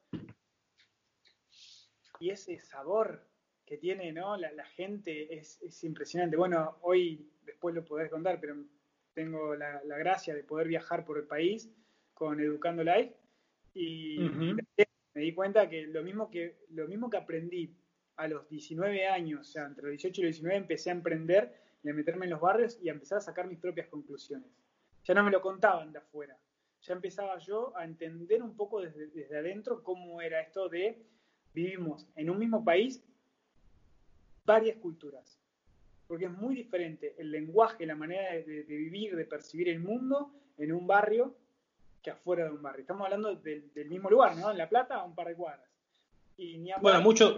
Y 2.20 2.30
ese 2.30 2.60
sabor 2.60 3.28
que 3.66 3.78
tiene, 3.78 4.14
¿no? 4.14 4.38
La, 4.38 4.66
gente 4.66 5.36
es, 5.36 5.62
es, 5.62 5.84
impresionante. 5.84 6.38
Bueno, 6.38 6.78
hoy 6.82 7.30
después 7.44 7.76
lo 7.76 7.84
podés 7.84 8.10
contar, 8.10 8.40
pero 8.40 8.56
tengo 9.14 9.56
la, 9.56 9.82
gracia 9.84 10.34
de 10.34 10.44
poder 10.44 10.68
viajar 10.68 11.04
por 11.04 11.18
el 11.18 11.26
país 11.26 11.70
con 12.14 12.40
Educando 12.40 12.84
Life 12.84 13.16
y 13.74 14.20
me 15.14 15.22
di 15.22 15.34
cuenta 15.34 15.70
que 15.70 15.88
lo 15.88 16.04
mismo 16.04 16.30
que, 16.30 16.58
lo 16.70 16.88
mismo 16.88 17.10
que 17.10 17.18
aprendí 17.18 17.76
a 18.22 18.28
los 18.28 18.48
19 18.50 19.08
años, 19.08 19.42
o 19.42 19.52
sea, 19.52 19.66
entre 19.66 19.84
los 19.84 19.92
18 19.92 20.22
y 20.22 20.24
los 20.26 20.36
19 20.36 20.58
empecé 20.58 20.92
a 20.92 20.94
emprender 20.94 21.54
y 21.84 21.90
a 21.90 21.94
meterme 21.94 22.26
en 22.26 22.32
los 22.32 22.42
barrios 22.42 22.78
y 22.82 22.90
a 22.90 22.92
empezar 22.92 23.18
a 23.18 23.22
sacar 23.22 23.48
mis 23.48 23.58
propias 23.58 23.88
conclusiones. 23.88 24.48
Ya 25.04 25.16
no 25.16 25.24
me 25.24 25.32
lo 25.32 25.42
contaban 25.42 25.92
de 25.92 25.98
afuera, 25.98 26.38
ya 26.82 26.94
empezaba 26.94 27.40
yo 27.40 27.76
a 27.76 27.84
entender 27.84 28.44
un 28.44 28.56
poco 28.56 28.80
desde, 28.82 29.08
desde 29.08 29.40
adentro 29.40 29.84
cómo 29.84 30.22
era 30.22 30.40
esto 30.40 30.70
de 30.70 31.04
vivimos 31.52 32.08
en 32.16 32.30
un 32.30 32.38
mismo 32.38 32.64
país 32.64 33.04
varias 34.46 34.78
culturas, 34.78 35.40
porque 36.08 36.26
es 36.26 36.32
muy 36.32 36.54
diferente 36.54 37.16
el 37.18 37.32
lenguaje, 37.32 37.88
la 37.88 37.96
manera 37.96 38.34
de, 38.34 38.64
vivir, 38.68 39.16
de 39.16 39.26
percibir 39.26 39.68
el 39.70 39.80
mundo 39.80 40.32
en 40.60 40.74
un 40.74 40.86
barrio 40.86 41.36
que 42.04 42.12
afuera 42.12 42.46
de 42.46 42.52
un 42.52 42.62
barrio. 42.62 42.82
Estamos 42.82 43.06
hablando 43.06 43.36
del, 43.36 43.90
mismo 43.90 44.12
lugar, 44.12 44.38
¿no? 44.38 44.52
En 44.52 44.58
La 44.58 44.70
Plata, 44.70 44.96
a 44.96 45.04
un 45.04 45.16
par 45.16 45.28
de 45.28 45.36
cuadras. 45.36 45.70
Y 46.38 46.72
bueno, 46.82 47.02
mucho, 47.02 47.36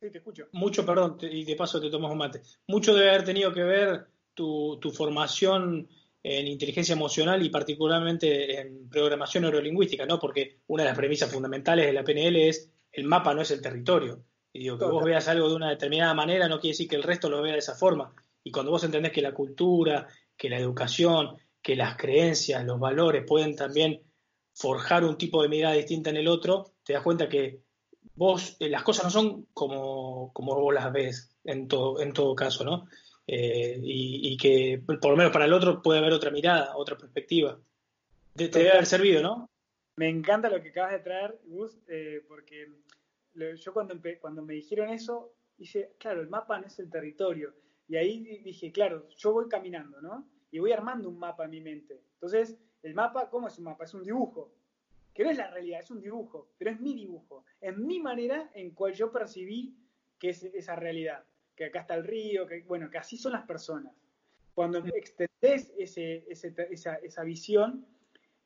sí, 0.00 0.10
te 0.10 0.18
escucho. 0.18 0.48
Mucho, 0.52 0.84
perdón, 0.84 1.18
y 1.22 1.44
de 1.44 1.56
paso 1.56 1.80
te 1.80 1.90
tomas 1.90 2.10
un 2.10 2.18
mate. 2.18 2.42
Mucho 2.68 2.94
debe 2.94 3.10
haber 3.10 3.24
tenido 3.24 3.52
que 3.52 3.62
ver 3.62 4.06
tu, 4.34 4.78
tu 4.80 4.90
formación 4.90 5.88
en 6.22 6.46
inteligencia 6.46 6.92
emocional 6.92 7.44
y 7.44 7.48
particularmente 7.48 8.60
en 8.60 8.88
programación 8.88 9.42
neurolingüística, 9.42 10.04
¿no? 10.06 10.18
Porque 10.18 10.60
una 10.66 10.82
de 10.82 10.90
las 10.90 10.98
premisas 10.98 11.32
fundamentales 11.32 11.86
de 11.86 11.92
la 11.92 12.04
PNL 12.04 12.36
es 12.36 12.70
el 12.92 13.04
mapa 13.04 13.34
no 13.34 13.42
es 13.42 13.50
el 13.50 13.62
territorio. 13.62 14.24
Y 14.52 14.60
digo, 14.60 14.78
que 14.78 14.84
vos 14.84 15.04
veas 15.04 15.28
algo 15.28 15.48
de 15.48 15.54
una 15.54 15.70
determinada 15.70 16.12
manera 16.12 16.48
no 16.48 16.58
quiere 16.58 16.72
decir 16.72 16.88
que 16.88 16.96
el 16.96 17.04
resto 17.04 17.28
lo 17.28 17.40
vea 17.40 17.52
de 17.52 17.60
esa 17.60 17.76
forma. 17.76 18.12
Y 18.42 18.50
cuando 18.50 18.72
vos 18.72 18.82
entendés 18.82 19.12
que 19.12 19.22
la 19.22 19.32
cultura, 19.32 20.08
que 20.36 20.50
la 20.50 20.58
educación, 20.58 21.36
que 21.62 21.76
las 21.76 21.96
creencias, 21.96 22.64
los 22.64 22.80
valores 22.80 23.24
pueden 23.26 23.54
también 23.54 24.02
forjar 24.52 25.04
un 25.04 25.16
tipo 25.16 25.42
de 25.42 25.48
mirada 25.48 25.74
distinta 25.74 26.10
en 26.10 26.16
el 26.16 26.28
otro, 26.28 26.72
te 26.82 26.94
das 26.94 27.02
cuenta 27.02 27.28
que 27.28 27.60
vos, 28.20 28.58
eh, 28.60 28.68
las 28.68 28.82
cosas 28.82 29.04
no 29.04 29.10
son 29.10 29.46
como, 29.54 30.30
como 30.34 30.54
vos 30.54 30.74
las 30.74 30.92
ves 30.92 31.34
en 31.42 31.68
todo, 31.68 32.02
en 32.02 32.12
todo 32.12 32.34
caso, 32.34 32.64
¿no? 32.64 32.86
Eh, 33.26 33.80
y, 33.82 34.36
que 34.36 34.82
por 34.84 35.12
lo 35.12 35.16
menos 35.16 35.32
para 35.32 35.46
el 35.46 35.54
otro 35.54 35.80
puede 35.80 36.00
haber 36.00 36.12
otra 36.12 36.30
mirada, 36.30 36.76
otra 36.76 36.98
perspectiva. 36.98 37.58
Te, 38.36 38.48
debe 38.48 38.72
haber 38.72 38.84
servido, 38.84 39.22
¿no? 39.22 39.48
Me 39.96 40.10
encanta 40.10 40.50
lo 40.50 40.60
que 40.60 40.68
acabas 40.68 40.92
de 40.92 40.98
traer, 40.98 41.40
Gus, 41.46 41.78
eh, 41.88 42.22
porque 42.28 42.70
yo 43.56 43.72
cuando, 43.72 43.94
cuando 44.20 44.42
me 44.42 44.52
dijeron 44.52 44.90
eso, 44.90 45.32
dije, 45.56 45.92
claro, 45.98 46.20
el 46.20 46.28
mapa 46.28 46.60
no 46.60 46.66
es 46.66 46.78
el 46.78 46.90
territorio. 46.90 47.54
Y 47.88 47.96
ahí 47.96 48.20
dije, 48.44 48.70
claro, 48.70 49.08
yo 49.16 49.32
voy 49.32 49.48
caminando, 49.48 50.02
¿no? 50.02 50.28
Y 50.50 50.58
voy 50.58 50.72
armando 50.72 51.08
un 51.08 51.18
mapa 51.18 51.44
en 51.44 51.52
mi 51.52 51.62
mente. 51.62 52.02
Entonces, 52.14 52.58
el 52.82 52.92
mapa, 52.92 53.30
¿cómo 53.30 53.48
es 53.48 53.56
un 53.56 53.64
mapa? 53.64 53.84
Es 53.84 53.94
un 53.94 54.04
dibujo. 54.04 54.52
Que 55.14 55.24
no 55.24 55.30
es 55.30 55.36
la 55.36 55.50
realidad, 55.50 55.80
es 55.80 55.90
un 55.90 56.00
dibujo, 56.00 56.52
pero 56.58 56.70
es 56.70 56.80
mi 56.80 56.94
dibujo. 56.94 57.44
Es 57.60 57.76
mi 57.76 58.00
manera 58.00 58.50
en 58.54 58.70
cual 58.72 58.94
yo 58.94 59.10
percibí 59.10 59.76
que 60.18 60.30
es 60.30 60.44
esa 60.44 60.76
realidad. 60.76 61.24
Que 61.54 61.66
acá 61.66 61.80
está 61.80 61.94
el 61.94 62.04
río, 62.04 62.46
que, 62.46 62.62
bueno, 62.62 62.90
que 62.90 62.98
así 62.98 63.16
son 63.16 63.32
las 63.32 63.46
personas. 63.46 63.94
Cuando 64.54 64.78
extendés 64.78 65.72
ese, 65.78 66.24
esa, 66.28 66.94
esa, 66.96 67.22
visión, 67.24 67.86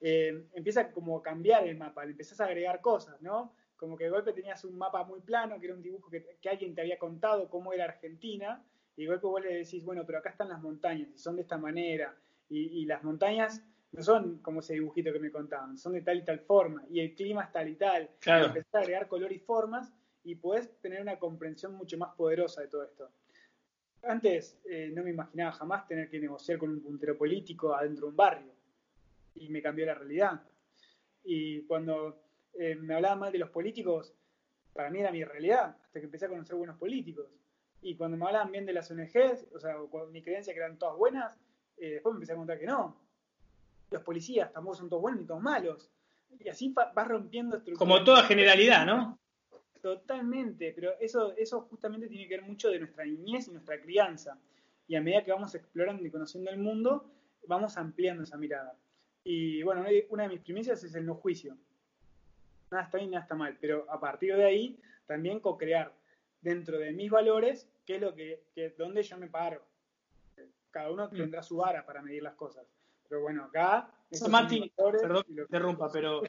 eh, 0.00 0.46
empieza 0.52 0.92
como 0.92 1.18
a 1.18 1.22
cambiar 1.22 1.66
el 1.66 1.76
mapa, 1.76 2.04
le 2.04 2.12
empezás 2.12 2.40
a 2.40 2.44
agregar 2.44 2.80
cosas, 2.80 3.20
¿no? 3.20 3.54
como 3.76 3.96
que 3.96 4.04
de 4.04 4.10
golpe 4.10 4.32
tenías 4.32 4.64
un 4.64 4.76
mapa 4.76 5.04
muy 5.04 5.20
plano, 5.20 5.58
que 5.58 5.66
era 5.66 5.74
un 5.74 5.82
dibujo 5.82 6.10
que, 6.10 6.24
alguien 6.48 6.74
te 6.74 6.80
había 6.80 6.98
contado 6.98 7.48
cómo 7.48 7.72
era 7.72 7.84
Argentina, 7.84 8.64
y 8.96 9.02
de 9.02 9.08
golpe 9.08 9.26
vos 9.26 9.42
le 9.42 9.56
decís, 9.56 9.84
bueno, 9.84 10.04
pero 10.06 10.18
acá 10.18 10.30
están 10.30 10.48
las 10.48 10.62
montañas, 10.62 11.08
y 11.14 11.18
son 11.18 11.36
de 11.36 11.42
esta 11.42 11.58
manera, 11.58 12.16
y, 12.48 12.84
las 12.86 13.02
montañas 13.02 13.62
no 13.94 14.02
son 14.02 14.38
como 14.38 14.60
ese 14.60 14.74
dibujito 14.74 15.12
que 15.12 15.20
me 15.20 15.30
contaban, 15.30 15.78
son 15.78 15.92
de 15.92 16.02
tal 16.02 16.18
y 16.18 16.24
tal 16.24 16.40
forma, 16.40 16.84
y 16.90 17.00
el 17.00 17.14
clima 17.14 17.44
es 17.44 17.52
tal 17.52 17.68
y 17.68 17.76
tal, 17.76 18.10
claro. 18.20 18.44
y 18.44 18.46
empezás 18.48 18.74
a 18.74 18.78
agregar 18.80 19.08
color 19.08 19.32
y 19.32 19.38
formas, 19.38 19.92
y 20.24 20.34
podés 20.34 20.80
tener 20.80 21.00
una 21.00 21.18
comprensión 21.18 21.74
mucho 21.74 21.96
más 21.96 22.14
poderosa 22.14 22.62
de 22.62 22.68
todo 22.68 22.82
esto. 22.82 23.10
Antes 24.02 24.58
eh, 24.64 24.90
no 24.92 25.04
me 25.04 25.10
imaginaba 25.10 25.52
jamás 25.52 25.86
tener 25.86 26.10
que 26.10 26.18
negociar 26.18 26.58
con 26.58 26.70
un 26.70 26.82
puntero 26.82 27.16
político 27.16 27.74
adentro 27.74 28.06
de 28.06 28.10
un 28.10 28.16
barrio, 28.16 28.52
y 29.36 29.48
me 29.48 29.62
cambió 29.62 29.86
la 29.86 29.94
realidad. 29.94 30.42
Y 31.22 31.62
cuando 31.62 32.20
eh, 32.54 32.74
me 32.74 32.94
hablaba 32.94 33.16
mal 33.16 33.32
de 33.32 33.38
los 33.38 33.50
políticos, 33.50 34.12
para 34.72 34.90
mí 34.90 34.98
era 34.98 35.12
mi 35.12 35.22
realidad, 35.22 35.76
hasta 35.84 36.00
que 36.00 36.06
empecé 36.06 36.26
a 36.26 36.30
conocer 36.30 36.56
buenos 36.56 36.76
políticos. 36.78 37.26
Y 37.80 37.96
cuando 37.96 38.16
me 38.16 38.26
hablaban 38.26 38.50
bien 38.50 38.66
de 38.66 38.72
las 38.72 38.90
ONGs, 38.90 39.46
o 39.54 39.60
sea, 39.60 39.76
con 39.90 40.10
mi 40.10 40.22
creencia 40.22 40.52
que 40.52 40.58
eran 40.58 40.78
todas 40.78 40.96
buenas, 40.96 41.38
eh, 41.76 41.94
después 41.94 42.12
me 42.12 42.16
empecé 42.16 42.32
a 42.32 42.36
contar 42.36 42.58
que 42.58 42.66
no. 42.66 43.03
Los 43.94 44.02
policías 44.02 44.52
tampoco 44.52 44.76
son 44.76 44.88
todos 44.88 45.02
buenos 45.02 45.20
ni 45.20 45.26
todos 45.26 45.42
malos. 45.42 45.90
Y 46.38 46.48
así 46.48 46.72
vas 46.74 47.08
rompiendo 47.08 47.56
estructuras. 47.56 47.78
Como 47.78 48.04
toda 48.04 48.24
generalidad, 48.24 48.84
¿no? 48.84 49.18
Totalmente, 49.80 50.72
pero 50.74 50.98
eso, 50.98 51.34
eso 51.36 51.62
justamente 51.62 52.08
tiene 52.08 52.26
que 52.26 52.36
ver 52.36 52.44
mucho 52.44 52.70
de 52.70 52.78
nuestra 52.78 53.04
niñez 53.04 53.48
y 53.48 53.52
nuestra 53.52 53.80
crianza. 53.80 54.38
Y 54.88 54.96
a 54.96 55.00
medida 55.00 55.24
que 55.24 55.32
vamos 55.32 55.54
explorando 55.54 56.04
y 56.04 56.10
conociendo 56.10 56.50
el 56.50 56.58
mundo, 56.58 57.10
vamos 57.46 57.76
ampliando 57.76 58.22
esa 58.22 58.36
mirada. 58.36 58.76
Y 59.22 59.62
bueno, 59.62 59.84
una 60.10 60.24
de 60.24 60.28
mis 60.28 60.40
primicias 60.40 60.82
es 60.84 60.94
el 60.94 61.06
no 61.06 61.14
juicio 61.14 61.56
nada 62.74 62.84
está 62.84 62.98
bien, 62.98 63.10
nada 63.10 63.22
está 63.22 63.34
mal, 63.34 63.56
pero 63.60 63.86
a 63.90 63.98
partir 63.98 64.36
de 64.36 64.44
ahí 64.44 64.78
también 65.06 65.40
co-crear 65.40 65.92
dentro 66.40 66.78
de 66.78 66.92
mis 66.92 67.10
valores 67.10 67.68
qué 67.86 67.96
es 67.96 68.00
lo 68.00 68.14
que, 68.14 68.44
que 68.54 68.70
donde 68.70 69.02
yo 69.02 69.16
me 69.16 69.28
paro. 69.28 69.64
Cada 70.70 70.90
uno 70.90 71.08
mm. 71.08 71.16
tendrá 71.16 71.42
su 71.42 71.56
vara 71.56 71.86
para 71.86 72.02
medir 72.02 72.22
las 72.22 72.34
cosas. 72.34 72.66
Pero 73.08 73.22
bueno, 73.22 73.44
acá... 73.44 73.90
Perdón 75.00 75.24
que 75.26 75.42
interrumpa, 75.42 75.90
pero 75.92 76.22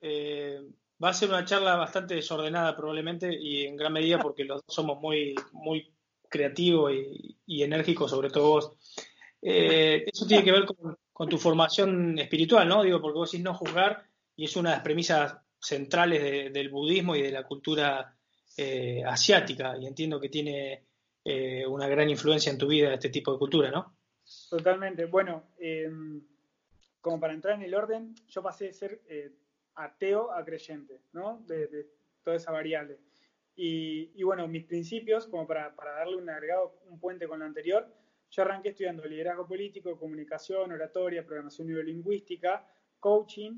eh, 0.00 0.60
va 1.02 1.10
a 1.10 1.14
ser 1.14 1.28
una 1.28 1.44
charla 1.44 1.76
bastante 1.76 2.14
desordenada 2.14 2.76
probablemente 2.76 3.32
y 3.32 3.64
en 3.64 3.76
gran 3.76 3.92
medida 3.92 4.18
porque 4.18 4.44
los 4.44 4.62
dos 4.66 4.74
somos 4.74 5.00
muy, 5.00 5.34
muy 5.52 5.92
creativos 6.28 6.92
y, 7.46 7.62
enérgicos, 7.62 8.10
sobre 8.10 8.30
todo 8.30 8.48
vos. 8.48 8.72
Eh, 9.42 10.04
eso 10.06 10.26
tiene 10.26 10.44
que 10.44 10.52
ver 10.52 10.66
con, 10.66 10.96
con, 11.12 11.28
tu 11.28 11.38
formación 11.38 12.18
espiritual, 12.18 12.68
¿no? 12.68 12.82
Digo, 12.82 13.00
porque 13.00 13.18
vos 13.18 13.30
decís 13.30 13.44
no 13.44 13.54
juzgar 13.54 14.04
y 14.36 14.44
es 14.44 14.56
una 14.56 14.70
de 14.70 14.76
las 14.76 14.84
premisas 14.84 15.36
centrales 15.58 16.52
del 16.52 16.68
budismo 16.70 17.16
y 17.16 17.22
de 17.22 17.32
la 17.32 17.44
cultura 17.44 18.16
eh, 18.56 19.02
asiática, 19.04 19.76
y 19.78 19.86
entiendo 19.86 20.20
que 20.20 20.28
tiene 20.28 20.86
una 21.68 21.86
gran 21.86 22.08
influencia 22.08 22.50
en 22.50 22.58
tu 22.58 22.66
vida 22.66 22.94
este 22.94 23.10
tipo 23.10 23.32
de 23.32 23.38
cultura, 23.38 23.70
¿no? 23.70 23.99
Totalmente. 24.50 25.04
Bueno, 25.06 25.44
em, 25.58 26.20
como 27.00 27.20
para 27.20 27.32
entrar 27.32 27.54
en 27.54 27.62
el 27.62 27.72
orden, 27.72 28.16
yo 28.26 28.42
pasé 28.42 28.64
de 28.66 28.72
ser 28.72 29.00
eh, 29.08 29.30
ateo 29.76 30.32
a 30.32 30.44
creyente, 30.44 31.00
¿no? 31.12 31.38
De, 31.46 31.88
toda 32.24 32.36
esa 32.36 32.50
variable. 32.50 32.98
Y, 33.54 34.22
bueno, 34.22 34.48
mis 34.48 34.64
principios, 34.64 35.26
como 35.26 35.46
para, 35.46 35.74
para, 35.76 35.92
darle 35.92 36.16
un 36.16 36.28
agregado, 36.28 36.80
un 36.86 36.98
puente 36.98 37.28
con 37.28 37.38
lo 37.38 37.44
anterior, 37.44 37.86
yo 38.30 38.42
arranqué 38.42 38.70
estudiando 38.70 39.04
liderazgo 39.04 39.46
político, 39.46 39.98
comunicación, 39.98 40.72
oratoria, 40.72 41.24
programación 41.24 41.68
neurolingüística, 41.68 42.66
coaching, 42.98 43.56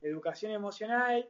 educación 0.00 0.52
emocional, 0.52 1.28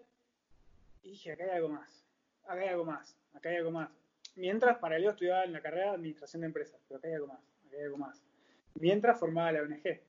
y 1.03 1.11
dije, 1.11 1.33
acá 1.33 1.45
hay 1.45 1.51
algo 1.51 1.71
más, 1.71 2.07
acá 2.45 2.61
hay 2.61 2.69
algo 2.69 2.85
más, 2.85 3.19
acá 3.33 3.49
hay 3.49 3.57
algo 3.57 3.71
más. 3.71 3.91
Mientras 4.37 4.79
paralelo 4.79 5.11
estudiaba 5.11 5.45
en 5.45 5.53
la 5.53 5.61
carrera 5.61 5.91
de 5.91 5.97
administración 5.97 6.43
de 6.43 6.47
empresas, 6.47 6.81
pero 6.87 6.99
acá 6.99 7.09
hay 7.09 7.15
algo 7.15 7.29
más, 7.29 7.41
acá 7.67 7.77
hay 7.77 7.83
algo 7.85 7.99
más. 7.99 8.32
Mientras 8.81 9.19
formaba 9.19 9.53
la 9.53 9.63
ONG. 9.63 10.01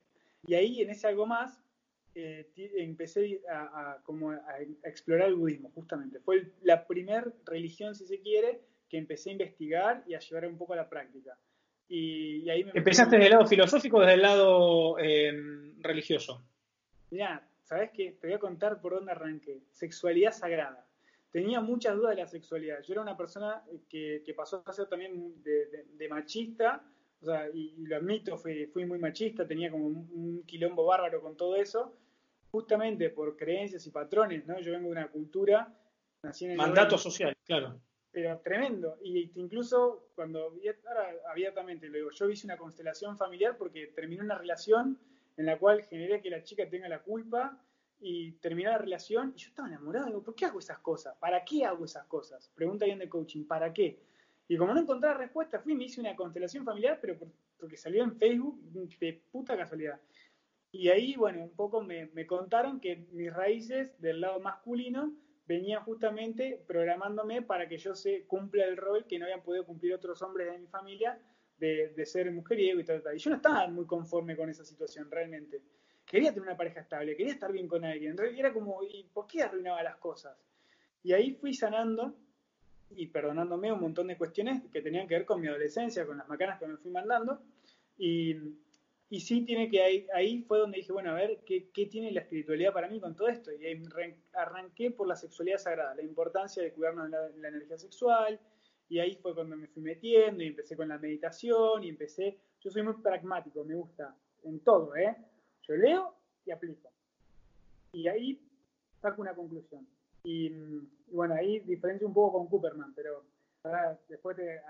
Y 0.46 0.54
ahí, 0.54 0.82
en 0.82 0.90
ese 0.90 1.06
algo 1.06 1.26
más, 1.26 1.62
eh, 2.14 2.48
empecé 2.76 3.40
a, 3.50 3.98
como 4.04 4.30
a, 4.30 4.40
explorar 4.84 5.28
el 5.28 5.34
budismo, 5.34 5.70
justamente. 5.74 6.20
Fue 6.20 6.52
la 6.62 6.86
primera 6.86 7.26
religión, 7.44 7.94
si 7.94 8.06
se 8.06 8.20
quiere, 8.20 8.60
que 8.88 8.98
empecé 8.98 9.30
a 9.30 9.32
investigar 9.32 10.04
y 10.06 10.14
a 10.14 10.20
llevar 10.20 10.46
un 10.46 10.58
poco 10.58 10.74
a 10.74 10.76
la 10.76 10.88
práctica. 10.88 11.36
Y, 11.88 12.48
ahí 12.48 12.64
¿Empezaste 12.72 13.16
desde 13.16 13.26
el 13.26 13.32
lado 13.32 13.46
filosófico 13.46 13.98
o 13.98 14.00
desde 14.00 14.14
el 14.14 14.22
lado 14.22 14.98
eh, 14.98 15.32
religioso? 15.80 16.42
Mira, 17.10 17.46
¿sabes 17.62 17.90
qué? 17.92 18.16
Te 18.20 18.28
voy 18.28 18.34
a 18.34 18.38
contar 18.38 18.80
por 18.80 18.94
dónde 18.94 19.12
arranqué. 19.12 19.62
Sexualidad 19.72 20.32
sagrada. 20.32 20.86
Tenía 21.30 21.60
muchas 21.60 21.96
dudas 21.96 22.14
de 22.14 22.22
la 22.22 22.28
sexualidad. 22.28 22.80
Yo 22.82 22.92
era 22.92 23.02
una 23.02 23.16
persona 23.16 23.64
que, 23.88 24.22
pasó 24.36 24.62
a 24.64 24.72
ser 24.72 24.88
también 24.88 25.42
de, 25.42 26.08
machista, 26.08 26.84
o 27.24 27.26
sea, 27.26 27.48
y, 27.52 27.74
lo 27.86 27.96
admito, 27.96 28.36
fui, 28.36 28.66
fui, 28.66 28.84
muy 28.84 28.98
machista, 28.98 29.46
tenía 29.46 29.70
como 29.70 29.86
un, 29.86 30.42
quilombo 30.46 30.84
bárbaro 30.84 31.22
con 31.22 31.36
todo 31.36 31.56
eso, 31.56 31.96
justamente 32.50 33.08
por 33.08 33.34
creencias 33.36 33.86
y 33.86 33.90
patrones, 33.90 34.46
¿no? 34.46 34.60
Yo 34.60 34.72
vengo 34.72 34.86
de 34.86 34.92
una 34.92 35.08
cultura, 35.08 35.74
nací 36.22 36.44
en 36.44 36.52
el 36.52 36.56
Mandato 36.58 36.98
social, 36.98 37.34
claro. 37.44 37.80
Pero 38.12 38.38
tremendo. 38.40 38.98
Y 39.02 39.32
incluso 39.36 40.10
cuando, 40.14 40.54
ahora 40.86 41.12
abiertamente 41.30 41.88
lo 41.88 41.96
digo, 41.96 42.10
yo 42.10 42.28
hice 42.28 42.46
una 42.46 42.58
constelación 42.58 43.16
familiar 43.16 43.56
porque 43.56 43.88
terminé 43.88 44.22
una 44.22 44.36
relación 44.36 44.98
en 45.36 45.46
la 45.46 45.58
cual 45.58 45.82
generé 45.82 46.20
que 46.20 46.30
la 46.30 46.44
chica 46.44 46.68
tenga 46.68 46.88
la 46.88 47.02
culpa 47.02 47.58
y 48.00 48.32
terminé 48.32 48.68
la 48.68 48.78
relación 48.78 49.32
y 49.34 49.40
yo 49.40 49.48
estaba 49.48 49.66
enamorado. 49.68 50.06
Digo, 50.06 50.22
¿por 50.22 50.34
qué 50.34 50.44
hago 50.44 50.58
esas 50.58 50.78
cosas? 50.78 51.16
¿Para 51.16 51.44
qué 51.44 51.64
hago 51.64 51.86
esas 51.86 52.04
cosas? 52.04 52.52
Pregunta 52.54 52.84
bien 52.84 52.98
de 52.98 53.08
coaching, 53.08 53.44
¿para 53.46 53.72
qué? 53.72 53.98
Y 54.46 54.56
como 54.56 54.74
no 54.74 54.80
encontraba 54.80 55.18
respuesta, 55.18 55.60
fui 55.60 55.72
y 55.72 55.76
me 55.76 55.84
hice 55.84 56.00
una 56.00 56.14
constelación 56.14 56.64
familiar, 56.64 56.98
pero 57.00 57.16
porque 57.58 57.76
salió 57.76 58.04
en 58.04 58.16
Facebook 58.16 58.60
de 59.00 59.22
puta 59.30 59.56
casualidad. 59.56 60.00
Y 60.70 60.88
ahí, 60.88 61.14
bueno, 61.14 61.42
un 61.42 61.54
poco 61.54 61.82
me, 61.82 62.06
me 62.06 62.26
contaron 62.26 62.80
que 62.80 63.06
mis 63.12 63.32
raíces 63.32 63.98
del 64.00 64.20
lado 64.20 64.40
masculino 64.40 65.14
venía 65.46 65.80
justamente 65.80 66.62
programándome 66.66 67.42
para 67.42 67.68
que 67.68 67.78
yo 67.78 67.94
se 67.94 68.26
cumpla 68.26 68.64
el 68.64 68.76
rol 68.76 69.06
que 69.06 69.18
no 69.18 69.26
habían 69.26 69.42
podido 69.42 69.64
cumplir 69.64 69.94
otros 69.94 70.20
hombres 70.22 70.50
de 70.50 70.58
mi 70.58 70.66
familia 70.66 71.18
de, 71.58 71.90
de 71.90 72.06
ser 72.06 72.30
mujeriego 72.32 72.80
y 72.80 72.84
tal, 72.84 73.02
tal. 73.02 73.14
Y 73.14 73.18
yo 73.18 73.30
no 73.30 73.36
estaba 73.36 73.68
muy 73.68 73.86
conforme 73.86 74.36
con 74.36 74.50
esa 74.50 74.64
situación 74.64 75.10
realmente. 75.10 75.62
Quería 76.04 76.32
tener 76.32 76.48
una 76.48 76.56
pareja 76.56 76.80
estable, 76.80 77.16
quería 77.16 77.32
estar 77.32 77.52
bien 77.52 77.68
con 77.68 77.84
alguien. 77.84 78.16
Era 78.36 78.52
como, 78.52 78.82
¿y 78.82 79.04
por 79.12 79.26
qué 79.26 79.42
arruinaba 79.42 79.82
las 79.82 79.96
cosas? 79.96 80.36
Y 81.02 81.12
ahí 81.12 81.32
fui 81.34 81.54
sanando 81.54 82.14
y 82.96 83.06
perdonándome 83.08 83.72
un 83.72 83.80
montón 83.80 84.08
de 84.08 84.16
cuestiones 84.16 84.62
que 84.72 84.82
tenían 84.82 85.06
que 85.08 85.14
ver 85.14 85.24
con 85.24 85.40
mi 85.40 85.48
adolescencia, 85.48 86.06
con 86.06 86.18
las 86.18 86.28
macanas 86.28 86.58
que 86.58 86.66
me 86.66 86.76
fui 86.76 86.90
mandando. 86.90 87.40
Y, 87.98 88.36
y 89.10 89.20
sí 89.20 89.42
tiene 89.42 89.70
que 89.70 89.82
ahí, 89.82 90.06
ahí 90.14 90.42
fue 90.42 90.58
donde 90.58 90.78
dije, 90.78 90.92
bueno, 90.92 91.10
a 91.10 91.14
ver, 91.14 91.40
¿qué, 91.46 91.70
¿qué, 91.72 91.86
tiene 91.86 92.10
la 92.12 92.20
espiritualidad 92.20 92.72
para 92.72 92.88
mí 92.88 93.00
con 93.00 93.14
todo 93.14 93.28
esto? 93.28 93.52
Y 93.52 93.64
ahí 93.64 93.82
arranqué 94.32 94.90
por 94.90 95.06
la 95.06 95.16
sexualidad 95.16 95.58
sagrada, 95.58 95.94
la 95.94 96.02
importancia 96.02 96.62
de 96.62 96.72
cuidarnos 96.72 97.10
de 97.10 97.10
la, 97.10 97.28
la, 97.28 97.48
energía 97.48 97.78
sexual. 97.78 98.40
Y 98.88 98.98
ahí 98.98 99.16
fue 99.16 99.34
cuando 99.34 99.56
me 99.56 99.68
fui 99.68 99.82
metiendo 99.82 100.42
y 100.42 100.48
empecé 100.48 100.76
con 100.76 100.88
la 100.88 100.98
meditación 100.98 101.84
y 101.84 101.88
empecé, 101.88 102.38
yo 102.60 102.70
soy 102.70 102.82
muy 102.82 102.94
pragmático, 102.94 103.64
me 103.64 103.74
gusta 103.74 104.14
en 104.42 104.60
todo, 104.60 104.94
¿eh? 104.96 105.16
Yo 105.62 105.74
leo 105.76 106.14
y 106.44 106.50
aplico. 106.50 106.90
Y 107.92 108.08
ahí 108.08 108.40
saco 109.00 109.22
una 109.22 109.34
conclusión. 109.34 109.86
Y, 110.24 110.50
y 111.06 111.14
bueno, 111.14 111.34
ahí 111.34 111.60
diferencio 111.60 112.06
un 112.06 112.14
poco 112.14 112.38
con 112.38 112.48
Cooperman, 112.48 112.94
pero 112.94 113.24
ahora 113.62 113.98
después 114.08 114.36
te 114.36 114.60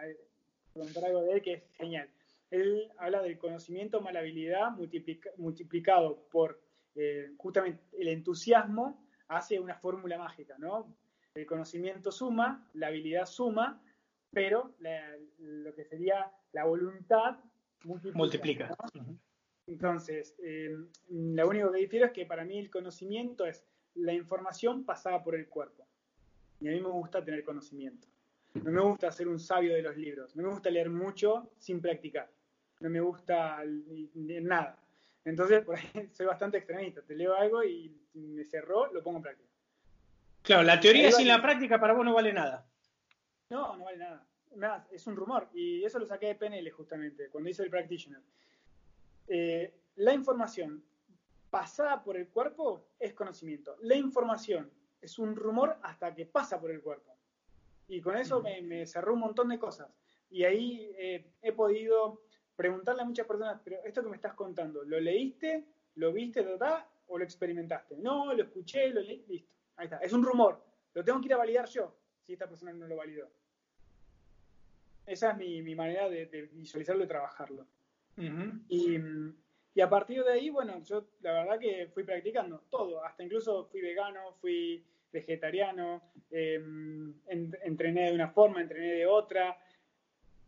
contar 0.72 1.04
algo 1.04 1.22
de 1.22 1.32
él 1.34 1.42
que 1.42 1.52
es 1.54 1.62
genial 1.76 2.08
él 2.54 2.92
habla 2.98 3.22
del 3.22 3.38
conocimiento 3.38 4.00
más 4.00 4.12
la 4.12 4.20
habilidad 4.20 4.70
multiplica, 4.70 5.30
multiplicado 5.36 6.28
por 6.30 6.60
eh, 6.94 7.32
justamente 7.36 7.82
el 7.98 8.08
entusiasmo, 8.08 9.04
hace 9.28 9.58
una 9.58 9.74
fórmula 9.76 10.18
mágica, 10.18 10.56
¿no? 10.58 10.94
El 11.34 11.46
conocimiento 11.46 12.12
suma, 12.12 12.68
la 12.74 12.88
habilidad 12.88 13.26
suma, 13.26 13.82
pero 14.30 14.74
la, 14.78 15.16
lo 15.38 15.74
que 15.74 15.84
sería 15.84 16.30
la 16.52 16.64
voluntad 16.64 17.38
multiplica. 17.82 18.16
multiplica. 18.16 18.76
¿no? 18.94 19.18
Entonces, 19.66 20.36
eh, 20.44 20.76
lo 21.08 21.48
único 21.48 21.72
que 21.72 21.78
difiero 21.78 22.06
es 22.06 22.12
que 22.12 22.26
para 22.26 22.44
mí 22.44 22.58
el 22.58 22.70
conocimiento 22.70 23.46
es 23.46 23.66
la 23.94 24.12
información 24.12 24.84
pasada 24.84 25.24
por 25.24 25.34
el 25.34 25.48
cuerpo. 25.48 25.88
Y 26.64 26.68
a 26.68 26.72
mí 26.72 26.80
me 26.80 26.88
gusta 26.88 27.24
tener 27.24 27.44
conocimiento. 27.44 28.08
No 28.54 28.70
me 28.70 28.80
gusta 28.80 29.12
ser 29.12 29.28
un 29.28 29.38
sabio 29.38 29.74
de 29.74 29.82
los 29.82 29.96
libros. 29.96 30.34
No 30.34 30.42
me 30.42 30.48
gusta 30.48 30.70
leer 30.70 30.88
mucho 30.88 31.52
sin 31.58 31.80
practicar 31.80 32.30
no 32.80 32.90
me 32.90 33.00
gusta 33.00 33.62
nada. 34.14 34.78
Entonces, 35.24 35.64
por 35.64 35.76
ahí 35.76 36.08
soy 36.12 36.26
bastante 36.26 36.58
extremista. 36.58 37.02
Te 37.02 37.14
leo 37.14 37.34
algo 37.34 37.64
y 37.64 37.90
me 38.14 38.44
cerró, 38.44 38.92
lo 38.92 39.02
pongo 39.02 39.18
en 39.18 39.22
práctica. 39.22 39.50
Claro, 40.42 40.62
la 40.62 40.78
teoría 40.78 41.10
sin 41.10 41.26
la 41.26 41.40
práctica 41.40 41.80
para 41.80 41.94
vos 41.94 42.04
no 42.04 42.12
vale 42.12 42.32
nada. 42.32 42.66
No, 43.48 43.76
no 43.76 43.84
vale 43.84 43.98
nada. 43.98 44.26
Nada, 44.56 44.86
es 44.92 45.06
un 45.06 45.16
rumor. 45.16 45.48
Y 45.54 45.82
eso 45.82 45.98
lo 45.98 46.06
saqué 46.06 46.26
de 46.26 46.34
PNL 46.34 46.70
justamente, 46.70 47.28
cuando 47.30 47.48
hice 47.48 47.62
el 47.62 47.70
practitioner. 47.70 48.20
Eh, 49.26 49.74
la 49.96 50.12
información 50.12 50.84
pasada 51.48 52.04
por 52.04 52.18
el 52.18 52.28
cuerpo 52.28 52.88
es 52.98 53.14
conocimiento. 53.14 53.76
La 53.80 53.96
información 53.96 54.70
es 55.04 55.18
un 55.18 55.36
rumor 55.36 55.76
hasta 55.82 56.14
que 56.14 56.26
pasa 56.26 56.60
por 56.60 56.70
el 56.70 56.80
cuerpo. 56.80 57.16
Y 57.86 58.00
con 58.00 58.16
eso 58.16 58.40
me, 58.40 58.62
me 58.62 58.86
cerró 58.86 59.14
un 59.14 59.20
montón 59.20 59.48
de 59.48 59.58
cosas. 59.58 59.88
Y 60.30 60.44
ahí 60.44 60.90
eh, 60.96 61.32
he 61.42 61.52
podido 61.52 62.22
preguntarle 62.56 63.02
a 63.02 63.04
muchas 63.04 63.26
personas, 63.26 63.60
pero 63.62 63.76
esto 63.84 64.02
que 64.02 64.08
me 64.08 64.16
estás 64.16 64.34
contando, 64.34 64.82
¿lo 64.82 64.98
leíste? 64.98 65.64
¿Lo 65.96 66.12
viste. 66.12 66.46
¿O 67.06 67.18
lo 67.18 67.24
experimentaste? 67.24 67.96
No, 67.98 68.32
lo 68.32 68.42
escuché, 68.42 68.88
lo 68.88 69.02
leí, 69.02 69.24
listo. 69.28 69.52
Ahí 69.76 69.84
está. 69.84 69.98
Es 69.98 70.12
un 70.12 70.24
rumor. 70.24 70.64
Lo 70.94 71.04
tengo 71.04 71.20
que 71.20 71.26
ir 71.26 71.34
a 71.34 71.38
validar 71.38 71.68
yo, 71.68 71.94
si 72.22 72.32
esta 72.32 72.48
persona 72.48 72.72
no 72.72 72.86
lo 72.86 72.96
validó. 72.96 73.28
Esa 75.04 75.32
es 75.32 75.36
mi, 75.36 75.60
mi 75.60 75.74
manera 75.74 76.08
de, 76.08 76.26
de, 76.26 76.42
visualizarlo 76.46 77.04
y 77.04 77.08
trabajarlo. 77.08 77.66
Uh 78.16 78.22
-huh. 78.22 78.64
y, 78.68 78.98
y, 79.74 79.80
a 79.80 79.88
partir 79.88 80.22
de 80.22 80.32
ahí, 80.32 80.50
bueno, 80.50 80.82
yo 80.84 81.06
la 81.20 81.32
verdad 81.32 81.58
que 81.58 81.88
fui 81.92 82.04
practicando 82.04 82.64
todo. 82.70 83.04
Hasta 83.04 83.24
incluso 83.24 83.66
fui 83.66 83.80
vegano, 83.80 84.34
fui 84.40 84.84
vegetariano, 85.12 86.02
eh, 86.30 86.54
en, 86.54 87.56
entrené 87.62 88.08
de 88.08 88.14
una 88.14 88.28
forma, 88.28 88.60
entrené 88.60 88.92
de 88.92 89.06
otra. 89.06 89.58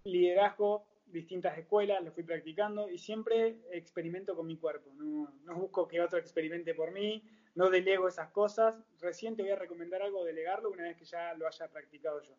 Liderazgo, 0.05 0.87
distintas 1.07 1.57
escuelas, 1.59 2.03
lo 2.05 2.13
fui 2.13 2.23
practicando 2.23 2.91
y 2.91 2.99
siempre 2.99 3.61
experimento 3.71 4.35
con 4.37 4.47
mi 4.47 4.57
cuerpo. 4.57 4.93
No, 4.95 5.33
no, 5.45 5.55
busco 5.55 5.89
que 5.89 6.01
otro 6.01 6.19
experimente 6.19 6.75
por 6.75 6.93
mí, 6.93 7.23
no 7.55 7.71
delego 7.71 8.09
esas 8.09 8.31
cosas. 8.31 8.79
Recién 9.01 9.37
te 9.37 9.43
voy 9.43 9.53
a 9.53 9.57
recomendar 9.57 10.03
algo, 10.03 10.25
delegarlo 10.25 10.71
una 10.71 10.85
vez 10.85 10.97
que 10.97 11.05
ya 11.05 11.35
lo 11.35 11.47
haya 11.47 11.69
practicado 11.69 12.21
yo. 12.23 12.35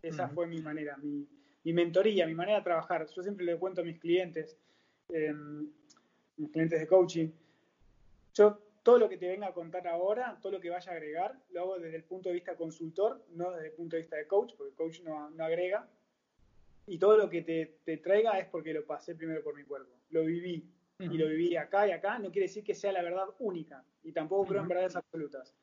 Esa 0.00 0.24
uh 0.24 0.28
-huh. 0.28 0.34
fue 0.34 0.46
mi 0.46 0.60
manera, 0.60 0.96
mi, 0.96 1.28
mi, 1.64 1.72
mentoría, 1.72 2.26
mi 2.26 2.34
manera 2.34 2.58
de 2.58 2.64
trabajar. 2.64 3.06
Yo 3.06 3.22
siempre 3.22 3.44
le 3.44 3.56
cuento 3.56 3.82
a 3.82 3.84
mis 3.84 3.98
clientes, 3.98 4.58
eh, 5.10 5.34
mis 6.36 6.50
clientes 6.50 6.80
de 6.80 6.86
coaching, 6.86 7.28
yo 8.34 8.58
todo 8.82 8.98
lo 8.98 9.08
que 9.08 9.16
te 9.16 9.28
venga 9.28 9.48
a 9.48 9.52
contar 9.52 9.86
ahora, 9.86 10.38
todo 10.40 10.52
lo 10.52 10.60
que 10.60 10.70
vaya 10.70 10.90
a 10.90 10.94
agregar, 10.94 11.38
lo 11.50 11.60
hago 11.60 11.78
desde 11.78 11.96
el 11.96 12.04
punto 12.04 12.28
de 12.28 12.34
vista 12.34 12.56
consultor, 12.56 13.24
no 13.30 13.52
desde 13.52 13.68
el 13.68 13.74
punto 13.74 13.96
de 13.96 14.02
vista 14.02 14.16
de 14.16 14.26
coach, 14.26 14.54
porque 14.56 14.74
coach 14.74 15.00
no, 15.02 15.30
no 15.30 15.44
agrega, 15.44 15.88
y 16.86 16.98
todo 16.98 17.16
lo 17.16 17.30
que 17.30 17.42
te, 17.42 17.78
te, 17.84 17.98
traiga 17.98 18.38
es 18.38 18.48
porque 18.48 18.72
lo 18.72 18.84
pasé 18.84 19.14
primero 19.14 19.42
por 19.42 19.54
mi 19.54 19.64
cuerpo. 19.64 19.92
Lo 20.10 20.24
viví. 20.24 20.68
Uh 20.98 21.04
-huh. 21.04 21.14
Y 21.14 21.18
lo 21.18 21.28
viví 21.28 21.56
acá 21.56 21.86
y 21.86 21.92
acá. 21.92 22.18
No 22.18 22.30
quiere 22.30 22.48
decir 22.48 22.64
que 22.64 22.74
sea 22.74 22.92
la 22.92 23.02
verdad 23.02 23.28
única. 23.38 23.84
Y 24.02 24.12
tampoco 24.12 24.46
creo 24.46 24.56
uh 24.56 24.60
-huh. 24.60 24.62
en 24.64 24.68
verdades 24.68 24.96
absolutas. 24.96 25.54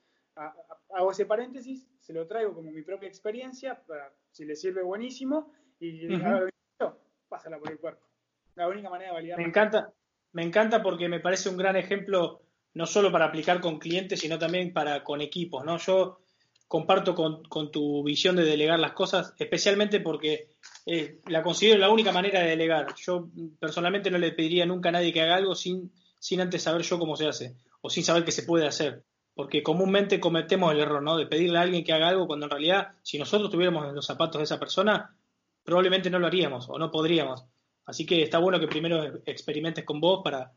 Hago 0.93 1.11
ese 1.11 1.25
paréntesis, 1.25 1.89
se 1.99 2.13
lo 2.13 2.25
traigo 2.25 2.53
como 2.53 2.71
mi 2.71 2.81
propia 2.81 3.09
experiencia, 3.09 3.83
para, 3.85 4.13
si 4.31 4.45
le 4.45 4.55
sirve 4.55 4.81
buenísimo, 4.81 5.51
y 5.79 6.07
uh 6.07 6.17
-huh. 6.17 6.49
yo, 6.79 6.97
pásala 7.27 7.59
por 7.59 7.69
el 7.69 7.77
cuerpo. 7.77 8.07
La 8.55 8.69
única 8.69 8.89
manera 8.89 9.11
de 9.11 9.15
validar. 9.15 9.37
Me 9.37 9.43
encanta, 9.43 9.93
me 10.31 10.43
encanta 10.43 10.81
porque 10.81 11.09
me 11.09 11.19
parece 11.19 11.49
un 11.49 11.57
gran 11.57 11.75
ejemplo, 11.75 12.41
no 12.73 12.85
solo 12.85 13.11
para 13.11 13.25
aplicar 13.25 13.59
con 13.61 13.79
clientes, 13.79 14.19
sino 14.19 14.37
también 14.37 14.73
para 14.73 15.03
con 15.03 15.21
equipos. 15.21 15.65
¿no? 15.65 15.77
Yo 15.77 16.19
comparto 16.67 17.15
con, 17.15 17.71
tu 17.71 18.03
visión 18.03 18.35
de 18.35 18.43
delegar 18.43 18.79
las 18.79 18.91
cosas, 18.91 19.33
especialmente 19.39 19.99
porque 19.99 20.51
eh, 20.85 21.19
la 21.27 21.41
considero 21.41 21.79
la 21.79 21.89
única 21.89 22.11
manera 22.11 22.41
de 22.41 22.49
delegar. 22.49 22.93
Yo 22.95 23.27
personalmente 23.59 24.11
no 24.11 24.19
le 24.19 24.31
pediría 24.31 24.67
nunca 24.67 24.89
a 24.89 24.91
nadie 24.91 25.11
que 25.11 25.21
haga 25.21 25.35
algo 25.35 25.55
sin, 25.55 25.91
sin 26.19 26.41
antes 26.41 26.61
saber 26.61 26.83
yo 26.83 26.99
cómo 26.99 27.15
se 27.15 27.27
hace 27.27 27.55
o 27.81 27.89
sin 27.89 28.03
saber 28.03 28.23
que 28.23 28.31
se 28.31 28.43
puede 28.43 28.67
hacer. 28.67 29.03
Porque 29.33 29.63
comúnmente 29.63 30.19
cometemos 30.19 30.71
el 30.71 30.81
error, 30.81 31.01
¿no? 31.01 31.17
De 31.17 31.25
pedirle 31.25 31.57
a 31.57 31.61
alguien 31.61 31.83
que 31.83 31.93
haga 31.93 32.09
algo 32.09 32.27
cuando 32.27 32.45
en 32.45 32.51
realidad, 32.51 32.89
si 33.01 33.17
nosotros 33.17 33.49
tuviéramos 33.49 33.91
los 33.93 34.05
zapatos 34.05 34.39
de 34.39 34.43
esa 34.43 34.59
persona, 34.59 35.15
probablemente 35.63 36.09
no 36.09 36.19
lo 36.19 36.27
haríamos 36.27 36.69
o 36.69 36.77
no 36.77 36.91
podríamos. 36.91 37.45
Así 37.89 38.05
que 38.05 38.21
está 38.21 38.37
bueno 38.37 38.59
que 38.59 38.67
primero 38.67 39.21
experimentes 39.25 39.83
con 39.83 39.99
vos 39.99 40.21
para... 40.23 40.53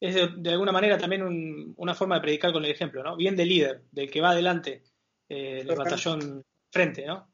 Es 0.00 0.14
de, 0.14 0.28
de 0.36 0.50
alguna 0.50 0.72
manera 0.72 0.98
también 0.98 1.22
un, 1.22 1.72
una 1.76 1.94
forma 1.94 2.16
de 2.16 2.20
predicar 2.20 2.52
con 2.52 2.64
el 2.64 2.70
ejemplo, 2.70 3.02
¿no? 3.02 3.16
Bien 3.16 3.36
de 3.36 3.46
líder, 3.46 3.82
del 3.90 4.10
que 4.10 4.20
va 4.20 4.30
adelante 4.30 4.82
eh, 5.28 5.60
el 5.60 5.74
batallón 5.74 6.44
frente, 6.70 7.06
¿no? 7.06 7.28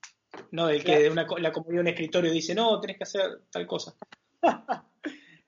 No 0.52 0.68
del 0.68 0.84
que 0.84 1.00
de 1.00 1.10
una, 1.10 1.26
la 1.38 1.50
comodidad 1.50 1.78
de 1.78 1.80
un 1.80 1.88
escritorio 1.88 2.30
dice, 2.30 2.54
no, 2.54 2.80
tenés 2.80 2.96
que 2.96 3.02
hacer 3.02 3.40
tal 3.50 3.66
cosa. 3.66 3.94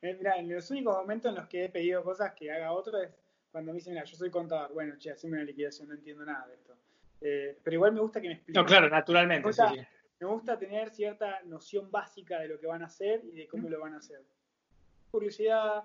mira, 0.02 0.36
en 0.36 0.52
los 0.52 0.68
únicos 0.70 0.96
momentos 0.96 1.30
en 1.30 1.36
los 1.36 1.46
que 1.46 1.66
he 1.66 1.68
pedido 1.68 2.02
cosas 2.02 2.32
que 2.34 2.50
haga 2.50 2.72
otro 2.72 3.00
es 3.00 3.10
cuando 3.52 3.70
me 3.70 3.76
dicen, 3.76 3.92
mira, 3.92 4.04
yo 4.04 4.16
soy 4.16 4.30
contador, 4.30 4.72
bueno, 4.72 4.96
che, 4.98 5.12
haceme 5.12 5.36
una 5.36 5.44
liquidación, 5.44 5.88
no 5.88 5.94
entiendo 5.94 6.24
nada 6.24 6.46
de 6.48 6.54
esto. 6.54 6.74
Eh, 7.20 7.58
pero 7.62 7.74
igual 7.74 7.92
me 7.92 8.00
gusta 8.00 8.20
que 8.20 8.28
me 8.28 8.34
expliquen. 8.34 8.60
No, 8.60 8.66
claro, 8.66 8.88
naturalmente. 8.88 9.42
Me 9.42 9.48
gusta, 9.48 9.70
sí. 9.72 9.80
Me 10.26 10.34
gusta, 10.34 10.58
tener 10.58 10.90
cierta 10.90 11.42
noción 11.44 11.90
básica 11.90 12.40
de 12.40 12.48
lo 12.48 12.58
que 12.58 12.66
van 12.66 12.82
a 12.82 12.86
hacer 12.86 13.22
y 13.24 13.36
de 13.36 13.46
cómo 13.48 13.68
lo 13.68 13.80
van 13.80 13.94
a 13.94 13.98
hacer. 13.98 14.22
Curiosidad, 15.10 15.84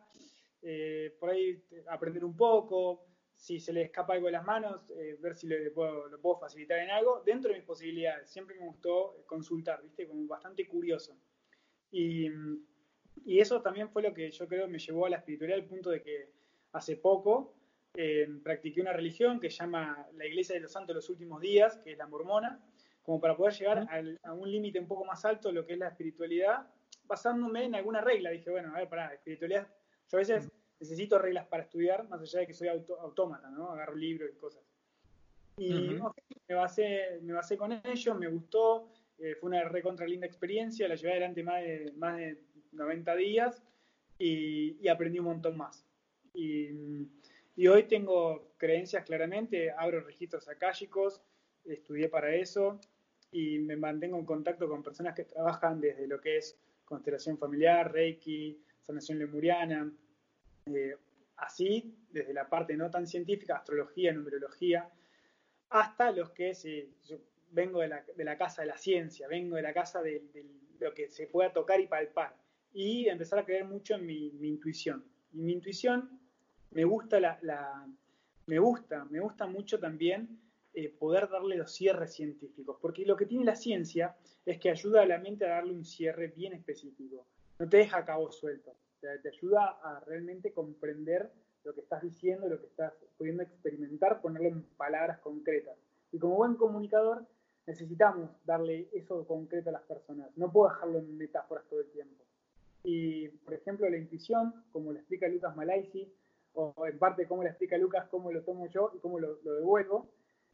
eh, 0.62 1.16
por 1.20 1.30
ahí 1.30 1.64
aprender 1.90 2.24
un 2.24 2.36
poco, 2.36 3.06
si 3.36 3.60
se 3.60 3.74
le 3.74 3.84
escapa 3.84 4.14
algo 4.14 4.28
de 4.28 4.34
las 4.34 4.46
manos, 4.46 4.90
eh, 4.92 5.18
ver 5.20 5.36
si 5.36 5.48
le 5.48 5.72
puedo, 5.72 6.08
lo 6.08 6.20
puedo 6.20 6.38
facilitar 6.38 6.80
en 6.80 6.90
algo, 6.90 7.22
dentro 7.26 7.52
de 7.52 7.58
mis 7.58 7.66
posibilidades. 7.66 8.30
Siempre 8.30 8.56
me 8.60 8.66
gustó 8.66 9.24
consultar, 9.26 9.82
¿viste? 9.84 10.08
Como 10.08 10.28
bastante 10.28 10.68
curioso. 10.68 11.18
Y, 11.92 12.28
y, 13.26 13.40
eso 13.40 13.62
también 13.62 13.90
fue 13.90 14.02
lo 14.02 14.14
que 14.14 14.30
yo 14.30 14.48
creo 14.48 14.68
me 14.68 14.80
llevó 14.80 15.06
a 15.06 15.10
la 15.10 15.18
espiritualidad 15.18 15.60
al 15.60 15.68
punto 15.68 15.90
de 15.90 16.02
que 16.02 16.30
hace 16.74 16.98
poco 16.98 17.56
eh, 18.00 18.28
practiqué 18.44 18.82
una 18.82 18.94
religión 18.94 19.40
que 19.40 19.50
se 19.50 19.58
llama 19.58 20.08
la 20.14 20.26
Iglesia 20.26 20.54
de 20.54 20.62
los 20.62 20.72
Santos 20.72 20.90
de 20.90 20.94
los 20.96 21.10
Últimos 21.10 21.42
Días, 21.42 21.78
que 21.78 21.94
es 21.94 21.98
la 21.98 22.06
mormona, 22.06 22.64
como 23.08 23.22
para 23.22 23.38
poder 23.38 23.54
llegar 23.54 23.88
al, 23.90 24.20
a 24.22 24.34
un 24.34 24.52
límite 24.52 24.82
un 24.82 24.86
poco 24.86 25.06
más 25.06 25.24
alto 25.24 25.48
de 25.48 25.54
lo 25.54 25.66
que 25.66 25.72
es 25.72 25.80
la 25.80 25.88
espiritualidad, 25.88 26.68
basándome 27.06 27.64
en 27.64 27.76
alguna 27.76 28.02
regla. 28.02 28.32
Dije, 28.32 28.52
bueno, 28.52 28.76
a 28.76 28.80
ver, 28.80 28.90
para 28.90 29.14
espiritualidad, 29.14 29.66
yo 30.12 30.18
a 30.18 30.20
veces 30.20 30.52
necesito 30.78 31.18
reglas 31.18 31.48
para 31.48 31.64
estudiar, 31.64 32.06
más 32.10 32.20
allá 32.20 32.42
de 32.42 32.48
que 32.48 32.54
soy 32.54 32.68
auto, 32.68 33.00
autómata, 33.00 33.50
¿no? 33.50 33.72
Agarro 33.72 33.96
libros 33.96 34.30
y 34.30 34.38
cosas. 34.38 34.62
Y 35.56 35.74
uh 35.74 36.00
-huh. 36.00 36.10
okay, 36.10 36.38
me, 36.50 36.56
basé, 36.56 37.20
me 37.22 37.32
basé 37.32 37.56
con 37.56 37.72
ello, 37.72 38.14
me 38.14 38.28
gustó, 38.28 38.90
eh, 39.20 39.36
fue 39.36 39.52
una 39.52 39.64
recontra 39.70 40.06
linda 40.06 40.28
experiencia, 40.28 40.86
la 40.90 40.96
llevé 40.96 41.12
adelante 41.14 41.44
más 41.44 41.64
de, 41.64 41.94
más 41.96 42.18
de 42.18 42.44
90 42.74 43.16
días 43.16 43.64
y, 44.20 44.76
y 44.82 44.88
aprendí 44.90 45.20
un 45.20 45.28
montón 45.28 45.56
más. 45.56 45.86
Y, 46.34 47.08
y, 47.56 47.68
hoy 47.68 47.84
tengo 47.84 48.52
creencias 48.58 49.06
claramente, 49.06 49.72
abro 49.72 50.02
registros 50.02 50.50
akáshicos, 50.50 51.22
estudié 51.64 52.10
para 52.10 52.36
eso 52.36 52.82
y 53.32 53.60
me 53.60 53.76
mantengo 53.76 54.18
en 54.18 54.26
contacto 54.26 54.68
con 54.68 54.84
personas 54.84 55.16
que 55.16 55.24
trabajan 55.24 55.80
desde 55.80 56.08
lo 56.08 56.20
que 56.20 56.38
es 56.38 56.58
constelación 56.86 57.38
familiar, 57.38 57.92
Reiki, 57.92 58.58
sanación 58.82 59.20
lemuriana, 59.20 59.92
eh, 60.68 60.96
así 61.38 61.94
desde 62.10 62.34
la 62.34 62.50
parte 62.50 62.76
no 62.76 62.90
tan 62.90 63.06
científica, 63.06 63.58
astrología, 63.58 64.14
numerología, 64.14 64.90
hasta 65.70 66.12
los 66.12 66.32
que 66.32 66.56
se, 66.56 66.90
yo 67.06 67.18
vengo 67.52 67.82
de 67.82 67.90
la, 67.90 68.38
casa 68.38 68.62
de 68.62 68.68
la 68.68 68.78
ciencia, 68.78 69.28
vengo 69.28 69.56
de 69.56 69.62
la 69.62 69.74
casa 69.74 70.02
de, 70.02 70.24
lo 70.80 70.94
que 70.94 71.10
se 71.10 71.28
pueda 71.28 71.52
tocar 71.52 71.80
y 71.82 71.88
palpar, 71.88 72.36
y 72.74 73.08
empezar 73.08 73.40
a 73.40 73.46
creer 73.46 73.66
mucho 73.66 73.96
en 73.96 74.06
mi, 74.06 74.28
intuición. 74.48 75.04
Y 75.34 75.42
mi 75.42 75.54
intuición 75.54 76.20
me 76.72 76.86
gusta, 76.86 77.20
la, 77.20 77.88
me 78.46 78.60
gusta, 78.60 79.06
me 79.06 79.20
gusta 79.20 79.48
mucho 79.48 79.80
también 79.80 80.40
eh, 80.80 80.90
poder 80.90 81.28
darle 81.28 81.56
los 81.56 81.72
cierres 81.72 82.14
científicos, 82.14 82.78
porque 82.80 83.04
lo 83.04 83.18
que 83.18 83.26
tiene 83.26 83.44
la 83.44 83.56
ciencia 83.56 84.16
es 84.46 84.60
que 84.60 84.70
ayuda 84.70 85.02
a 85.02 85.08
la 85.08 85.18
mente 85.18 85.44
a 85.44 85.56
darle 85.56 85.74
un 85.74 85.84
cierre 85.84 86.28
bien 86.28 86.54
específico, 86.54 87.26
no 87.58 87.68
te 87.68 87.78
deja 87.78 88.06
cabo 88.06 88.32
suelto, 88.32 88.76
te, 89.02 89.28
ayuda 89.28 89.80
a 89.82 90.00
realmente 90.02 90.52
comprender 90.52 91.32
lo 91.64 91.74
que 91.74 91.82
estás 91.82 92.04
diciendo, 92.04 92.48
lo 92.48 92.60
que 92.60 92.68
estás 92.68 92.94
pudiendo 93.18 93.42
experimentar, 93.42 94.22
ponerlo 94.22 94.50
en 94.50 94.62
palabras 94.78 95.18
concretas. 95.18 95.76
Y 96.12 96.20
como 96.20 96.36
buen 96.36 96.54
comunicador, 96.54 97.26
necesitamos 97.66 98.30
darle 98.46 98.88
eso 98.94 99.26
concreto 99.26 99.70
a 99.70 99.74
las 99.74 99.82
personas. 99.82 100.30
No 100.36 100.52
puedo 100.52 100.70
dejarlo 100.70 101.00
en 101.00 101.18
metáforas 101.18 101.66
todo 101.68 101.80
el 101.80 101.90
tiempo. 101.90 102.24
Y, 102.84 103.30
por 103.30 103.56
ejemplo, 103.56 103.90
la 103.90 103.98
intuición, 103.98 104.54
como 104.72 104.92
lo 104.92 105.00
explica 105.00 105.28
Lucas 105.28 105.56
Malaisi, 105.56 106.08
o 106.54 106.86
en 106.86 107.00
parte 107.00 107.28
cómo 107.28 107.42
lo 107.42 107.50
explica 107.50 107.80
Lucas, 107.80 108.08
cómo 108.12 108.32
lo 108.32 108.44
tomo 108.44 108.68
yo 108.68 108.92
y 108.94 109.00
cómo 109.00 109.18
lo, 109.20 109.40
lo 109.44 109.56
devuelvo, 109.56 110.08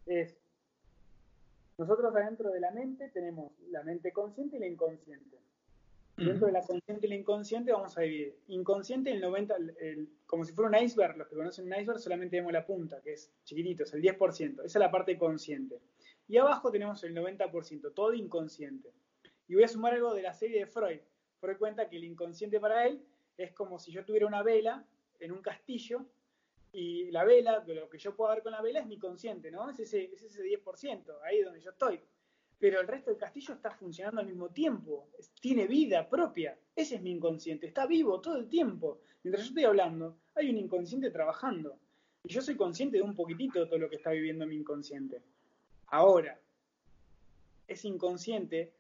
es, 0.06 0.38
nosotros 1.78 2.16
adentro 2.16 2.52
de 2.52 2.60
la 2.60 2.72
mente 2.72 3.10
tenemos 3.10 3.52
la 3.70 3.84
mente 3.84 4.12
consciente 4.12 4.58
y 4.58 4.60
la 4.60 4.68
inconsciente. 4.68 5.38
Dentro 6.16 6.46
de 6.46 6.54
la 6.54 6.62
consciente 6.62 7.08
y 7.08 7.10
la 7.10 7.16
inconsciente 7.16 7.72
vamos 7.72 7.98
a 7.98 8.02
dividir. 8.02 8.38
Inconsciente, 8.48 9.12
el 9.12 9.20
90, 9.20 9.56
como 10.28 10.46
si 10.46 10.54
fuera 10.54 10.70
un 10.70 10.86
iceberg, 10.86 11.18
los 11.18 11.28
que 11.28 11.36
conocen 11.36 11.66
un 11.66 11.74
iceberg 11.74 12.00
solamente 12.00 12.38
vemos 12.38 12.54
la 12.54 12.66
punta, 12.66 13.02
que 13.02 13.14
es 13.14 13.32
chiquitito, 13.44 13.84
es 13.84 13.94
el 13.96 14.02
10%. 14.04 14.52
Esa 14.54 14.64
es 14.66 14.76
la 14.76 14.92
parte 14.92 15.18
consciente. 15.18 15.80
Y 16.28 16.38
abajo 16.38 16.72
tenemos 16.72 17.04
el 17.04 17.16
90%, 17.16 17.94
todo 17.96 18.14
inconsciente. 18.14 18.92
Y 19.48 19.56
voy 19.56 19.64
a 19.64 19.68
sumar 19.68 19.94
algo 19.94 20.14
de 20.14 20.22
la 20.22 20.34
serie 20.34 20.60
de 20.60 20.68
Freud. 20.68 21.00
Freud 21.40 21.58
cuenta 21.58 21.90
que 21.90 21.98
el 21.98 22.04
inconsciente 22.04 22.60
para 22.60 22.86
él 22.86 23.04
es 23.36 23.52
como 23.52 23.80
si 23.80 23.92
yo 23.92 24.06
tuviera 24.06 24.28
una 24.28 24.44
vela 24.44 24.86
en 25.20 25.32
un 25.32 25.42
castillo 25.42 26.06
y 26.74 27.12
la 27.12 27.24
vela, 27.24 27.64
lo 27.66 27.90
que 27.90 27.98
yo 27.98 28.16
puedo 28.16 28.32
ver 28.32 28.44
con 28.44 28.52
la 28.52 28.62
vela 28.62 28.82
es 28.82 28.88
mi 28.88 28.98
consciente, 29.00 29.50
¿no? 29.50 29.70
Es 29.70 29.80
ese, 29.80 30.06
es 30.14 30.24
ese 30.24 30.44
10%, 30.44 31.20
ahí 31.24 31.42
donde 31.42 31.62
yo 31.62 31.72
estoy 31.72 32.02
pero 32.64 32.80
el 32.80 32.88
resto 32.88 33.10
del 33.10 33.20
castillo 33.20 33.56
está 33.56 33.72
funcionando 33.72 34.22
al 34.22 34.28
mismo 34.28 34.48
tiempo, 34.48 35.10
tiene 35.42 35.68
vida 35.68 36.08
propia. 36.08 36.58
Ese 36.74 36.96
es 36.96 37.02
mi 37.02 37.12
inconsciente, 37.12 37.68
está 37.68 37.86
vivo 37.86 38.22
todo 38.22 38.38
el 38.38 38.48
tiempo. 38.48 39.02
Mientras 39.22 39.44
yo 39.44 39.50
estoy 39.50 39.66
hablando, 39.66 40.16
hay 40.34 40.50
un 40.50 40.58
inconsciente 40.58 41.12
trabajando. 41.12 41.78
Y 42.24 42.32
yo 42.32 42.42
soy 42.42 42.56
consciente 42.56 42.96
de 42.96 43.04
un 43.04 43.16
poquitito 43.16 43.60
de 43.60 43.66
todo 43.66 43.80
lo 43.80 43.90
que 43.90 43.98
está 43.98 44.12
viviendo 44.12 44.48
mi 44.48 44.56
inconsciente. 44.56 45.22
Ahora, 45.88 46.40
ese 47.68 47.90
inconsciente 47.90 48.72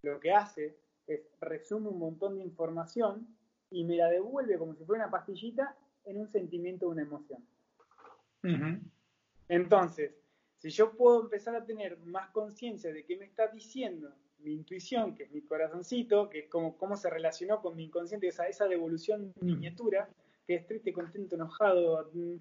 lo 0.00 0.18
que 0.18 0.32
hace 0.32 0.78
es 1.06 1.20
resume 1.38 1.90
un 1.90 1.98
montón 1.98 2.38
de 2.38 2.42
información 2.42 3.36
y 3.70 3.84
me 3.84 3.96
la 3.96 4.08
devuelve 4.08 4.56
como 4.56 4.74
si 4.74 4.82
fuera 4.86 5.04
una 5.04 5.10
pastillita 5.10 5.76
en 6.06 6.18
un 6.18 6.28
sentimiento 6.28 6.86
o 6.86 6.90
una 6.90 7.02
emoción. 7.02 7.44
Entonces, 9.48 10.12
si 10.58 10.70
yo 10.70 10.92
puedo 10.96 11.22
empezar 11.22 11.54
a 11.54 11.64
tener 11.64 11.98
más 11.98 12.30
conciencia 12.30 12.92
de 12.92 13.04
qué 13.04 13.16
me 13.16 13.26
está 13.26 13.48
diciendo 13.48 14.12
mi 14.38 14.52
intuición, 14.52 15.14
que 15.14 15.24
es 15.24 15.32
mi 15.32 15.42
corazoncito, 15.42 16.28
que 16.28 16.40
es 16.40 16.48
como 16.48 16.76
cómo 16.76 16.96
se 16.96 17.10
relacionó 17.10 17.60
con 17.60 17.76
mi 17.76 17.84
inconsciente, 17.84 18.28
esa, 18.28 18.46
esa 18.46 18.66
devolución 18.66 19.32
miniatura, 19.40 20.08
que 20.46 20.54
es 20.54 20.66
triste, 20.66 20.92
contento, 20.92 21.34
enojado, 21.34 22.08
mm, 22.12 22.36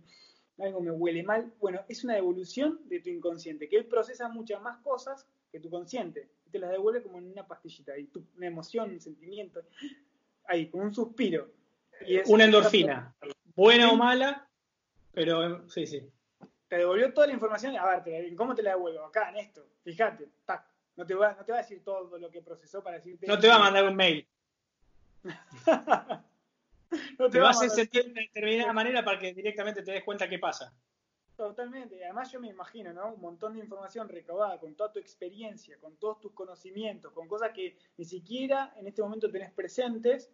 algo 0.60 0.82
me 0.82 0.92
huele 0.92 1.24
mal, 1.24 1.52
bueno, 1.60 1.82
es 1.90 2.04
una 2.04 2.14
devolución 2.14 2.80
de 2.86 3.00
tu 3.00 3.10
inconsciente, 3.10 3.68
que 3.68 3.78
él 3.78 3.86
procesa 3.86 4.30
muchas 4.30 4.62
más 4.62 4.78
cosas 4.78 5.28
que 5.52 5.60
tu 5.60 5.70
consciente, 5.70 6.30
y 6.46 6.52
te 6.52 6.60
las 6.60 6.72
devuelve 6.72 7.02
como 7.02 7.18
en 7.18 7.32
una 7.32 7.48
pastillita, 7.48 7.98
y 7.98 8.10
una 8.38 8.48
emoción, 8.48 8.92
un 8.92 9.02
sentimiento, 9.02 9.62
ahí, 10.46 10.70
como 10.70 10.84
un 10.84 10.94
suspiro. 10.94 11.50
Y 12.06 12.18
es 12.18 12.30
una 12.30 12.46
endorfina, 12.46 13.16
buena 13.56 13.92
o 13.92 13.96
mala, 13.96 14.48
pero 15.14 15.68
sí, 15.70 15.88
sí 15.88 16.12
te 16.68 16.78
devolvió 16.78 17.14
toda 17.14 17.28
la 17.28 17.34
información. 17.34 17.78
A 17.78 18.00
ver, 18.00 18.36
¿cómo 18.36 18.56
te 18.56 18.64
la 18.64 18.72
devuelvo? 18.72 19.06
Acá, 19.06 19.30
en 19.30 19.38
esto. 19.38 19.66
Fíjate, 19.84 20.30
No 20.96 21.06
te, 21.06 21.14
va, 21.14 21.34
no 21.34 21.46
te 21.46 21.52
va 21.52 21.60
a 21.60 21.62
decir 21.62 21.84
todo 21.84 22.18
lo 22.18 22.30
que 22.30 22.42
procesó 22.42 22.84
para 22.84 22.98
decirte. 22.98 23.28
No 23.28 23.40
te 23.40 23.48
va 23.48 23.56
a 23.56 23.60
mandar 23.60 23.86
un 23.86 23.96
mail. 23.96 24.28
no 27.20 27.30
te, 27.30 27.40
va 27.40 27.48
a 27.48 27.52
hacer 27.52 27.70
sentir 27.70 28.14
de 28.14 28.22
determinada 28.22 28.74
manera 28.74 29.04
para 29.04 29.20
que 29.20 29.34
directamente 29.34 29.84
te 29.84 29.92
des 29.92 30.04
cuenta 30.04 30.30
qué 30.30 30.40
pasa. 30.40 30.74
Totalmente. 31.36 32.04
Además 32.04 32.32
yo 32.32 32.40
me 32.40 32.48
imagino, 32.48 32.94
¿no? 32.94 33.14
Un 33.14 33.22
montón 33.22 33.54
de 33.54 33.60
información 33.60 34.08
recaudada 34.08 34.58
con 34.60 34.76
toda 34.76 34.92
tu 34.92 35.00
experiencia, 35.00 35.78
con 35.80 35.98
todos 35.98 36.22
tus 36.22 36.32
conocimientos, 36.32 37.12
con 37.12 37.28
cosas 37.28 37.52
que 37.52 37.78
ni 37.98 38.06
siquiera 38.06 38.74
en 38.78 38.88
este 38.88 39.02
momento 39.02 39.30
tenés 39.30 39.52
presentes. 39.52 40.32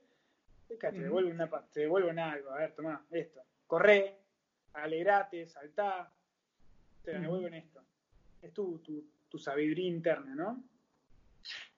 Te 0.79 0.91
devuelven, 0.91 1.33
una, 1.33 1.49
te 1.71 1.81
devuelven 1.81 2.19
algo. 2.19 2.51
A 2.51 2.57
ver, 2.57 2.73
tomá, 2.73 3.05
esto. 3.11 3.41
Corre, 3.67 4.17
alegrate, 4.73 5.47
saltá, 5.47 6.11
te 7.03 7.19
devuelven 7.19 7.53
esto. 7.53 7.81
Es 8.41 8.53
tu, 8.53 8.81
sabiduría 9.37 9.87
interna, 9.87 10.35
¿no? 10.35 10.63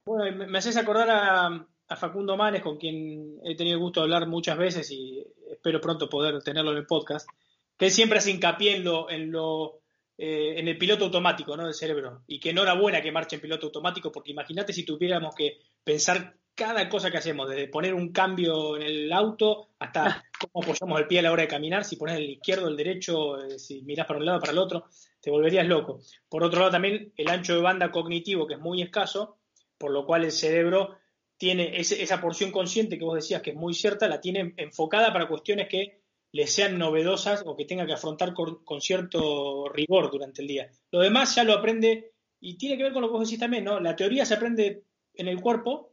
Bueno, 0.06 0.48
me, 0.48 0.58
haces 0.58 0.78
acordar 0.78 1.10
a, 1.10 1.68
Facundo 1.96 2.36
Manes, 2.36 2.64
con 2.64 2.78
quien 2.78 3.40
he 3.44 3.56
tenido 3.56 3.76
el 3.76 3.84
gusto 3.84 4.00
de 4.00 4.06
hablar 4.06 4.28
muchas 4.28 4.58
veces 4.58 4.90
y 4.90 5.24
espero 5.52 5.80
pronto 5.80 6.10
poder 6.10 6.42
tenerlo 6.42 6.72
en 6.72 6.78
el 6.78 6.88
podcast, 6.88 7.30
que 7.78 7.86
él 7.86 7.92
siempre 7.92 8.18
hace 8.18 8.32
hincapié 8.32 8.78
en 8.78 8.84
lo, 8.84 9.12
en 9.12 9.32
lo 9.32 9.84
eh, 10.18 10.60
en 10.60 10.68
el 10.68 10.78
piloto 10.78 11.06
automático 11.06 11.58
¿no? 11.58 11.66
del 11.66 11.74
cerebro 11.74 12.24
y 12.28 12.40
que 12.40 12.52
enhorabuena 12.52 13.02
que 13.02 13.12
marche 13.12 13.36
en 13.36 13.42
piloto 13.42 13.66
automático 13.66 14.12
porque 14.12 14.32
imagínate 14.32 14.72
si 14.72 14.86
tuviéramos 14.86 15.34
que 15.34 15.60
pensar 15.84 16.36
cada 16.56 16.88
cosa 16.90 17.10
que 17.10 17.18
hacemos, 17.18 17.50
desde 17.50 17.68
poner 17.68 17.94
un 17.94 18.12
cambio 18.12 18.76
en 18.78 18.84
el 18.84 19.14
auto 19.14 19.70
hasta 19.80 20.24
cómo 20.40 20.64
apoyamos 20.64 21.00
el 21.00 21.08
pie 21.08 21.20
a 21.20 21.24
la 21.24 21.32
hora 21.32 21.44
de 21.44 21.48
caminar, 21.48 21.84
si 21.84 21.96
pones 21.96 22.18
el 22.18 22.30
izquierdo, 22.30 22.68
el 22.68 22.78
derecho, 22.78 23.44
eh, 23.44 23.58
si 23.58 23.82
mirás 23.82 24.06
para 24.06 24.20
un 24.20 24.26
lado, 24.26 24.40
para 24.40 24.52
el 24.52 24.60
otro, 24.60 24.86
te 25.20 25.32
volverías 25.32 25.68
loco. 25.68 26.00
Por 26.30 26.44
otro 26.44 26.60
lado, 26.60 26.72
también 26.72 27.14
el 27.18 27.30
ancho 27.30 27.56
de 27.56 27.62
banda 27.62 27.92
cognitivo, 27.92 28.46
que 28.46 28.56
es 28.56 28.60
muy 28.60 28.82
escaso, 28.82 29.38
por 29.78 29.92
lo 29.92 30.06
cual 30.06 30.24
el 30.24 30.32
cerebro 30.32 30.98
tiene 31.38 31.80
esa 31.80 32.22
porción 32.22 32.52
consciente 32.52 32.98
que 32.98 33.06
vos 33.06 33.16
decías 33.16 33.42
que 33.42 33.52
es 33.52 33.56
muy 33.56 33.74
cierta, 33.74 34.08
la 34.08 34.22
tiene 34.22 34.54
enfocada 34.58 35.12
para 35.12 35.28
cuestiones 35.28 35.68
que 35.68 36.02
le 36.32 36.48
sean 36.48 36.78
novedosas 36.78 37.44
o 37.46 37.56
que 37.56 37.66
tenga 37.66 37.86
que 37.86 37.94
afrontar 37.94 38.34
con, 38.34 38.64
con, 38.64 38.82
cierto 38.82 39.70
rigor 39.70 40.10
durante 40.10 40.42
el 40.42 40.48
día. 40.48 40.72
Lo 40.92 41.00
demás 41.00 41.36
ya 41.36 41.44
lo 41.44 41.54
aprende 41.54 42.14
y 42.40 42.58
tiene 42.58 42.78
que 42.78 42.84
ver 42.84 42.94
con 42.94 43.02
lo 43.02 43.10
que 43.10 43.18
vos 43.18 43.28
decís 43.28 43.40
también, 43.40 43.64
¿no? 43.64 43.80
La 43.80 43.96
teoría 43.96 44.26
se 44.26 44.34
aprende 44.34 44.84
en 45.14 45.28
el 45.28 45.42
cuerpo, 45.42 45.93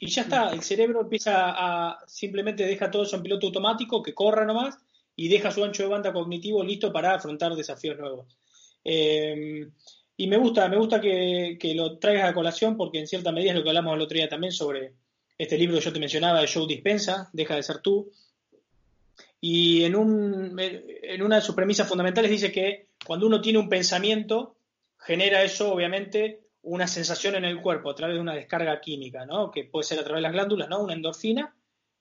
y 0.00 0.08
ya 0.08 0.22
está, 0.22 0.50
el 0.50 0.62
cerebro 0.62 1.00
empieza 1.00 1.50
a 1.50 1.98
simplemente 2.06 2.64
deja 2.64 2.90
todo 2.90 3.02
eso 3.02 3.16
en 3.16 3.22
piloto 3.22 3.46
automático, 3.46 4.02
que 4.02 4.14
corra 4.14 4.44
nomás, 4.44 4.78
y 5.16 5.28
deja 5.28 5.50
su 5.50 5.64
ancho 5.64 5.82
de 5.82 5.88
banda 5.88 6.12
cognitivo 6.12 6.62
listo 6.62 6.92
para 6.92 7.14
afrontar 7.14 7.56
desafíos 7.56 7.98
nuevos. 7.98 8.26
Em, 8.84 9.72
y 10.16 10.26
me 10.28 10.36
gusta, 10.36 10.68
me 10.68 10.76
gusta 10.76 11.00
que, 11.00 11.58
lo 11.74 11.98
traigas 11.98 12.30
a 12.30 12.34
colación 12.34 12.76
porque 12.76 13.00
en 13.00 13.08
cierta 13.08 13.32
medida 13.32 13.50
es 13.50 13.56
lo 13.56 13.64
que 13.64 13.70
hablamos 13.70 13.94
el 13.94 14.02
otro 14.02 14.16
día 14.16 14.28
también 14.28 14.52
sobre 14.52 14.94
este 15.36 15.58
libro 15.58 15.78
que 15.78 15.84
yo 15.84 15.92
te 15.92 16.00
mencionaba 16.00 16.40
de 16.40 16.48
Joe 16.48 16.66
Dispensa, 16.66 17.30
Deja 17.32 17.56
de 17.56 17.62
ser 17.62 17.78
tú. 17.78 18.12
Y 19.40 19.84
en, 19.84 19.96
un, 19.96 20.58
en 20.58 21.22
una 21.22 21.36
de 21.36 21.42
sus 21.42 21.54
premisas 21.54 21.88
fundamentales 21.88 22.30
dice 22.30 22.52
que 22.52 22.88
cuando 23.04 23.26
uno 23.26 23.40
tiene 23.40 23.58
un 23.58 23.68
pensamiento, 23.68 24.56
genera 24.98 25.42
eso 25.42 25.72
obviamente 25.72 26.47
una 26.68 26.86
sensación 26.86 27.34
en 27.34 27.46
el 27.46 27.60
cuerpo 27.62 27.90
a 27.90 27.94
través 27.94 28.16
de 28.16 28.20
una 28.20 28.34
descarga 28.34 28.78
química, 28.80 29.24
¿no? 29.24 29.50
que 29.50 29.64
puede 29.64 29.84
ser 29.84 29.98
a 29.98 30.04
través 30.04 30.18
de 30.18 30.22
las 30.22 30.32
glándulas, 30.32 30.68
¿no? 30.68 30.82
una 30.82 30.92
endorfina 30.92 31.54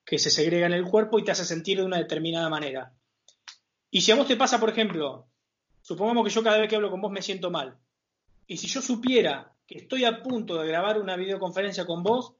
que 0.06 0.20
se 0.20 0.30
segrega 0.30 0.66
en 0.66 0.74
el 0.74 0.84
cuerpo 0.84 1.18
y 1.18 1.24
te 1.24 1.32
hace 1.32 1.46
sentir 1.46 1.78
de 1.78 1.86
una 1.86 1.98
determinada 1.98 2.50
manera. 2.50 2.94
Y 3.90 4.02
si 4.02 4.12
a 4.12 4.16
vos 4.16 4.28
te 4.28 4.36
pasa, 4.36 4.60
por 4.60 4.70
ejemplo, 4.70 5.26
supongamos 5.82 6.26
que 6.26 6.34
yo 6.34 6.44
cada 6.44 6.58
vez 6.58 6.70
que 6.70 6.76
hablo 6.76 6.92
con 6.92 7.02
vos 7.02 7.12
me 7.12 7.22
siento 7.22 7.50
mal, 7.50 7.78
y 8.46 8.58
si 8.58 8.68
yo 8.68 8.82
supiera 8.82 9.54
que 9.66 9.78
estoy 9.78 10.04
a 10.04 10.22
punto 10.22 10.58
de 10.58 10.68
grabar 10.68 11.00
una 11.00 11.16
videoconferencia 11.16 11.86
con 11.86 12.04
vos 12.04 12.34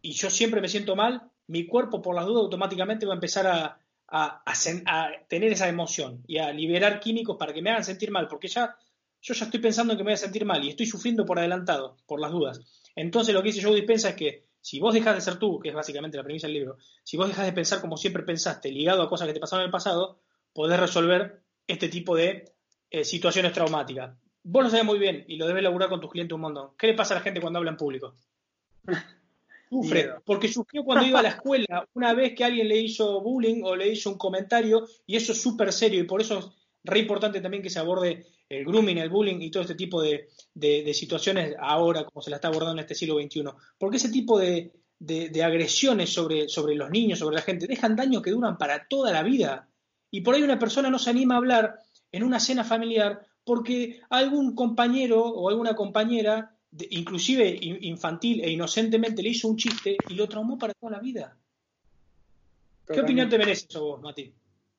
y 0.00 0.12
yo 0.12 0.30
siempre 0.30 0.60
me 0.60 0.68
siento 0.68 0.96
mal, 0.96 1.30
mi 1.46 1.66
cuerpo 1.66 2.02
por 2.02 2.16
las 2.16 2.26
dudas 2.26 2.42
automáticamente 2.42 3.06
va 3.06 3.12
a 3.12 3.16
empezar 3.16 3.46
a, 3.46 3.78
a 4.08 5.10
tener 5.28 5.52
esa 5.52 5.68
emoción 5.68 6.24
y 6.26 6.38
a 6.38 6.52
liberar 6.52 6.98
químicos 6.98 7.36
para 7.36 7.52
que 7.52 7.62
me 7.62 7.70
hagan 7.70 7.84
sentir 7.84 8.10
mal, 8.10 8.26
porque 8.26 8.48
ya 8.48 8.76
yo 9.22 9.34
ya 9.34 9.44
estoy 9.44 9.60
pensando 9.60 9.92
en 9.92 9.96
que 9.96 10.04
me 10.04 10.08
voy 10.08 10.14
a 10.14 10.18
sentir 10.18 10.44
mal 10.44 10.62
y 10.64 10.70
estoy 10.70 10.86
sufriendo 10.86 11.24
por 11.24 11.38
adelantado, 11.38 11.96
por 12.06 12.20
las 12.20 12.32
dudas. 12.32 12.60
Entonces 12.96 13.32
lo 13.32 13.42
que 13.42 13.48
dice 13.48 13.62
Joe 13.62 13.74
Dispensa 13.74 14.10
es 14.10 14.16
que 14.16 14.44
si 14.60 14.80
vos 14.80 14.92
dejas 14.92 15.14
de 15.14 15.20
ser 15.20 15.38
tú, 15.38 15.60
que 15.60 15.70
es 15.70 15.74
básicamente 15.74 16.16
la 16.16 16.24
premisa 16.24 16.46
del 16.46 16.54
libro, 16.54 16.76
si 17.04 17.16
vos 17.16 17.28
dejas 17.28 17.46
de 17.46 17.52
pensar 17.52 17.80
como 17.80 17.96
siempre 17.96 18.24
pensaste, 18.24 18.70
ligado 18.70 19.02
a 19.02 19.08
cosas 19.08 19.28
que 19.28 19.34
te 19.34 19.40
pasaron 19.40 19.62
en 19.62 19.66
el 19.66 19.72
pasado, 19.72 20.20
podés 20.52 20.78
resolver 20.78 21.42
este 21.66 21.88
tipo 21.88 22.16
de 22.16 22.52
eh, 22.90 23.04
situaciones 23.04 23.52
traumáticas. 23.52 24.16
vos 24.42 24.64
lo 24.64 24.70
sabés 24.70 24.84
muy 24.84 24.98
bien 24.98 25.24
y 25.28 25.36
lo 25.36 25.46
debes 25.46 25.62
laburar 25.62 25.88
con 25.88 26.00
tus 26.00 26.10
clientes 26.10 26.34
un 26.34 26.42
montón. 26.42 26.70
¿Qué 26.76 26.88
le 26.88 26.94
pasa 26.94 27.14
a 27.14 27.18
la 27.18 27.22
gente 27.22 27.40
cuando 27.40 27.58
habla 27.58 27.70
en 27.70 27.76
público? 27.76 28.14
Sufre, 29.70 30.10
porque 30.26 30.48
sufrió 30.48 30.84
cuando 30.84 31.06
iba 31.06 31.20
a 31.20 31.22
la 31.22 31.30
escuela, 31.30 31.88
una 31.94 32.12
vez 32.12 32.34
que 32.34 32.44
alguien 32.44 32.68
le 32.68 32.76
hizo 32.76 33.22
bullying 33.22 33.62
o 33.64 33.74
le 33.74 33.88
hizo 33.88 34.10
un 34.10 34.18
comentario, 34.18 34.86
y 35.06 35.16
eso 35.16 35.32
es 35.32 35.40
súper 35.40 35.72
serio, 35.72 35.98
y 35.98 36.04
por 36.04 36.20
eso 36.20 36.40
es 36.40 36.48
re 36.84 36.98
importante 36.98 37.40
también 37.40 37.62
que 37.62 37.70
se 37.70 37.78
aborde 37.78 38.26
el 38.52 38.64
grooming, 38.64 38.98
el 38.98 39.08
bullying 39.08 39.40
y 39.40 39.50
todo 39.50 39.62
este 39.62 39.74
tipo 39.74 40.02
de, 40.02 40.28
situaciones 40.92 41.54
ahora, 41.58 42.04
como 42.04 42.22
se 42.22 42.30
la 42.30 42.36
está 42.36 42.48
abordando 42.48 42.74
en 42.74 42.80
este 42.80 42.94
siglo 42.94 43.20
XXI. 43.20 43.44
Porque 43.78 43.96
ese 43.96 44.10
tipo 44.10 44.38
de, 44.38 44.72
agresiones 45.42 46.12
sobre, 46.12 46.48
sobre 46.48 46.74
los 46.74 46.90
niños, 46.90 47.18
sobre 47.18 47.36
la 47.36 47.42
gente, 47.42 47.66
dejan 47.66 47.96
daños 47.96 48.22
que 48.22 48.30
duran 48.30 48.58
para 48.58 48.86
toda 48.86 49.12
la 49.12 49.22
vida. 49.22 49.68
Y 50.10 50.20
por 50.20 50.34
ahí 50.34 50.42
una 50.42 50.58
persona 50.58 50.90
no 50.90 50.98
se 50.98 51.10
anima 51.10 51.34
a 51.34 51.38
hablar 51.38 51.78
en 52.12 52.22
una 52.22 52.38
cena 52.38 52.64
familiar 52.64 53.26
porque 53.44 54.00
algún 54.10 54.54
compañero 54.54 55.24
o 55.24 55.48
alguna 55.48 55.74
compañera, 55.74 56.54
inclusive 56.90 57.58
infantil 57.60 58.44
e 58.44 58.50
inocentemente, 58.50 59.22
le 59.22 59.30
hizo 59.30 59.48
un 59.48 59.56
chiste 59.56 59.96
y 60.08 60.14
lo 60.14 60.28
traumó 60.28 60.58
para 60.58 60.74
toda 60.74 60.92
la 60.92 61.00
vida. 61.00 61.36
¿Qué 62.86 63.00
opinión 63.00 63.28
te 63.28 63.38
merece 63.38 63.66
eso 63.68 63.84
vos, 63.84 64.02
Mati? 64.02 64.32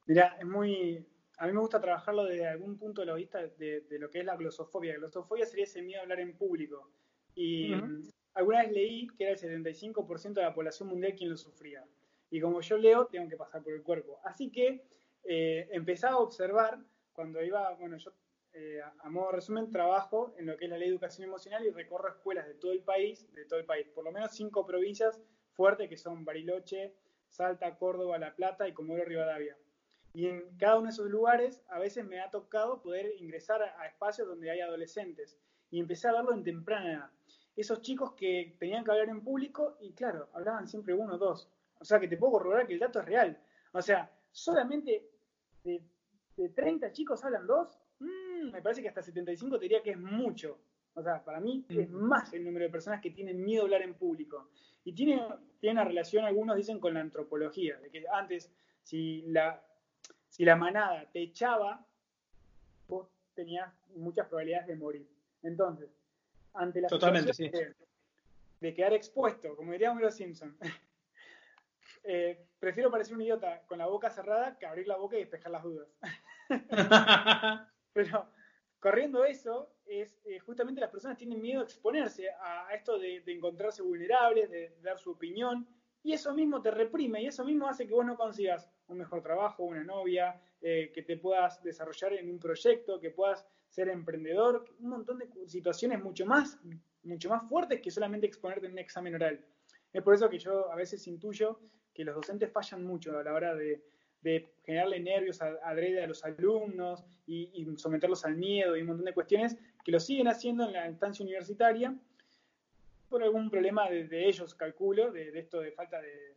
Mira, 0.05 0.37
es 0.39 0.45
muy... 0.45 1.05
A 1.37 1.47
mí 1.47 1.53
me 1.53 1.59
gusta 1.59 1.81
trabajarlo 1.81 2.25
desde 2.25 2.47
algún 2.47 2.77
punto 2.77 3.01
de 3.01 3.07
la 3.07 3.15
vista 3.15 3.39
de, 3.39 3.83
lo 3.99 4.09
que 4.09 4.19
es 4.19 4.25
la 4.25 4.35
glosofobia. 4.35 4.93
La 4.93 4.99
glosofobia 4.99 5.45
sería 5.45 5.65
ese 5.65 5.81
miedo 5.81 5.99
a 5.99 6.03
hablar 6.03 6.19
en 6.19 6.37
público. 6.37 6.91
Y 7.35 7.73
alguna 8.33 8.61
vez 8.61 8.71
leí 8.71 9.07
que 9.17 9.23
era 9.23 9.33
el 9.33 9.39
75% 9.39 10.33
de 10.33 10.41
la 10.41 10.53
población 10.53 10.89
mundial 10.89 11.15
quien 11.15 11.29
lo 11.29 11.37
sufría. 11.37 11.83
Y 12.29 12.39
como 12.39 12.61
yo 12.61 12.77
leo, 12.77 13.07
tengo 13.07 13.27
que 13.27 13.37
pasar 13.37 13.63
por 13.63 13.73
el 13.73 13.81
cuerpo. 13.81 14.19
Así 14.23 14.51
que 14.51 14.85
eh, 15.23 15.67
empezaba 15.71 16.15
a 16.15 16.19
observar 16.19 16.79
cuando 17.11 17.43
iba, 17.43 17.73
bueno, 17.75 17.97
yo 17.97 18.11
eh, 18.53 18.81
a 18.99 19.09
modo 19.09 19.27
de 19.27 19.37
resumen, 19.37 19.71
trabajo 19.71 20.35
en 20.37 20.45
lo 20.45 20.57
que 20.57 20.65
es 20.65 20.71
la 20.71 20.77
ley 20.77 20.89
de 20.89 20.93
educación 20.93 21.27
emocional 21.27 21.65
y 21.65 21.71
recorro 21.71 22.09
escuelas 22.09 22.45
de 22.45 22.53
todo 22.53 22.71
el 22.71 22.83
país, 22.83 23.27
de 23.33 23.45
todo 23.45 23.59
el 23.59 23.65
país, 23.65 23.87
por 23.87 24.03
lo 24.03 24.11
menos 24.11 24.31
cinco 24.31 24.63
provincias 24.65 25.19
fuertes 25.53 25.89
que 25.89 25.97
son 25.97 26.23
Bariloche, 26.23 26.93
Salta, 27.29 27.75
Córdoba, 27.77 28.19
La 28.19 28.35
Plata 28.35 28.67
y 28.67 28.73
Comodoro 28.73 29.05
Rivadavia. 29.05 29.57
Y 30.13 30.27
en 30.27 30.57
cada 30.57 30.77
uno 30.77 30.85
de 30.85 30.91
esos 30.91 31.09
lugares 31.09 31.63
a 31.69 31.79
veces 31.79 32.05
me 32.05 32.19
ha 32.21 32.29
tocado 32.29 32.81
poder 32.81 33.13
ingresar 33.19 33.63
a, 33.63 33.87
espacios 33.87 34.27
donde 34.27 34.51
hay 34.51 34.59
adolescentes 34.59 35.37
y 35.71 35.79
empecé 35.79 36.07
a 36.07 36.13
verlo 36.13 36.33
en 36.33 36.43
temprana 36.43 36.93
edad. 36.93 37.11
Esos 37.55 37.81
chicos 37.81 38.13
que 38.13 38.55
tenían 38.59 38.83
que 38.83 38.91
hablar 38.91 39.09
en 39.09 39.23
público 39.23 39.77
y 39.81 39.93
claro, 39.93 40.29
hablaban 40.33 40.67
siempre 40.67 40.93
uno 40.93 41.15
o 41.15 41.17
dos. 41.17 41.49
O 41.79 41.85
sea 41.85 41.99
que 41.99 42.07
te 42.07 42.17
puedo 42.17 42.33
corroborar 42.33 42.67
que 42.67 42.73
el 42.73 42.79
dato 42.79 42.99
es 42.99 43.05
real. 43.05 43.41
O 43.71 43.81
sea, 43.81 44.11
solamente 44.31 45.09
de, 45.63 45.81
de 46.37 46.49
30 46.49 46.91
chicos 46.91 47.23
hablan 47.23 47.47
dos 47.47 47.79
Mm, 48.03 48.51
me 48.51 48.61
parece 48.61 48.81
que 48.81 48.89
hasta 48.89 49.01
75 49.01 49.57
te 49.57 49.63
diría 49.63 49.81
que 49.81 49.91
es 49.91 49.99
mucho. 49.99 50.59
O 50.95 51.01
sea, 51.01 51.23
para 51.23 51.39
mí 51.39 51.65
es 51.69 51.89
mm. 51.89 51.95
más 51.95 52.33
el 52.33 52.43
número 52.43 52.65
de 52.65 52.71
personas 52.71 53.01
que 53.01 53.11
tienen 53.11 53.43
miedo 53.43 53.63
a 53.63 53.65
hablar 53.65 53.81
en 53.81 53.95
público. 53.95 54.49
Y 54.83 54.93
tiene, 54.93 55.21
tiene 55.59 55.79
una 55.79 55.85
relación, 55.85 56.25
algunos 56.25 56.57
dicen, 56.57 56.79
con 56.79 56.93
la 56.93 56.99
antropología, 56.99 57.77
de 57.77 57.89
que 57.89 58.03
antes, 58.11 58.51
si 58.83 59.21
la, 59.27 59.63
si 60.33 60.43
la 60.43 60.55
manada 60.55 61.05
te 61.11 61.21
echaba, 61.21 61.85
vos 62.87 63.07
tenías 63.35 63.71
muchas 63.95 64.27
probabilidades 64.27 64.65
de 64.65 64.75
morir. 64.75 65.07
Entonces, 65.43 65.91
ante 66.55 66.81
la 66.81 66.87
Totalmente, 66.87 67.35
sí. 67.35 67.51
de, 68.59 68.73
quedar 68.73 68.93
expuesto, 68.93 69.55
como 69.55 69.73
diría 69.73 69.91
Homero 69.91 70.09
Simpson, 70.09 70.57
eh, 72.03 72.47
prefiero 72.57 72.89
parecer 72.89 73.13
un 73.13 73.21
idiota 73.21 73.61
con 73.67 73.77
la 73.77 73.85
boca 73.85 74.09
cerrada 74.09 74.57
que 74.57 74.65
abrir 74.65 74.87
la 74.87 74.97
boca 74.97 75.15
y 75.15 75.19
despejar 75.19 75.51
las 75.51 75.61
dudas. 75.61 75.87
Pero 77.93 78.27
corriendo 78.79 79.25
eso, 79.25 79.75
es 79.85 80.19
eh, 80.25 80.39
justamente 80.39 80.81
las 80.81 80.89
personas 80.89 81.15
tienen 81.15 81.43
miedo 81.43 81.61
a 81.61 81.65
exponerse 81.65 82.31
a, 82.31 82.73
esto 82.73 82.97
de, 82.97 83.21
encontrarse 83.27 83.83
vulnerables, 83.83 84.49
de, 84.49 84.75
dar 84.81 84.97
su 84.97 85.11
opinión, 85.11 85.67
y 86.01 86.13
eso 86.13 86.33
mismo 86.33 86.59
te 86.59 86.71
reprime, 86.71 87.21
y 87.21 87.27
eso 87.27 87.45
mismo 87.45 87.67
hace 87.67 87.85
que 87.85 87.93
vos 87.93 88.03
no 88.03 88.17
consigas 88.17 88.67
un 88.93 88.99
mejor 88.99 89.21
trabajo, 89.21 89.63
una 89.63 89.83
novia, 89.83 90.39
eh, 90.61 90.91
que 90.93 91.03
te 91.03 91.17
puedas 91.17 91.61
desarrollar 91.61 92.13
en 92.13 92.29
un 92.29 92.39
proyecto, 92.39 92.99
que 92.99 93.11
puedas 93.11 93.45
ser 93.67 93.89
emprendedor, 93.89 94.65
un 94.79 94.89
montón 94.89 95.19
de 95.19 95.27
situaciones 95.47 96.01
mucho 96.01 96.25
más, 96.25 96.57
mucho 97.03 97.29
más 97.29 97.47
fuertes 97.49 97.81
que 97.81 97.91
solamente 97.91 98.27
exponerte 98.27 98.67
en 98.67 98.73
un 98.73 98.79
examen 98.79 99.15
oral. 99.15 99.43
Es 99.91 100.01
por 100.01 100.13
eso 100.13 100.29
que 100.29 100.39
yo 100.39 100.71
a 100.71 100.75
veces 100.75 101.05
intuyo 101.07 101.59
que 101.93 102.03
los 102.03 102.15
docentes 102.15 102.51
fallan 102.51 102.83
mucho 102.83 103.17
a 103.17 103.23
la 103.23 103.33
hora 103.33 103.55
de, 103.55 103.81
generarle 104.63 105.01
nervios 105.01 105.41
adrede 105.41 106.01
a 106.01 106.07
los 106.07 106.23
alumnos 106.23 107.03
y, 107.27 107.67
someterlos 107.75 108.23
al 108.23 108.37
miedo 108.37 108.77
y 108.77 108.81
un 108.81 108.87
montón 108.87 109.05
de 109.05 109.13
cuestiones 109.13 109.57
que 109.83 109.91
lo 109.91 109.99
siguen 109.99 110.29
haciendo 110.29 110.65
en 110.65 110.71
la 110.71 110.87
instancia 110.87 111.23
universitaria 111.23 111.93
por 113.09 113.21
algún 113.21 113.49
problema 113.49 113.89
de, 113.89 114.27
ellos, 114.27 114.55
calculo, 114.55 115.11
de, 115.11 115.37
esto 115.37 115.59
de 115.59 115.71
falta 115.73 116.01
de... 116.01 116.32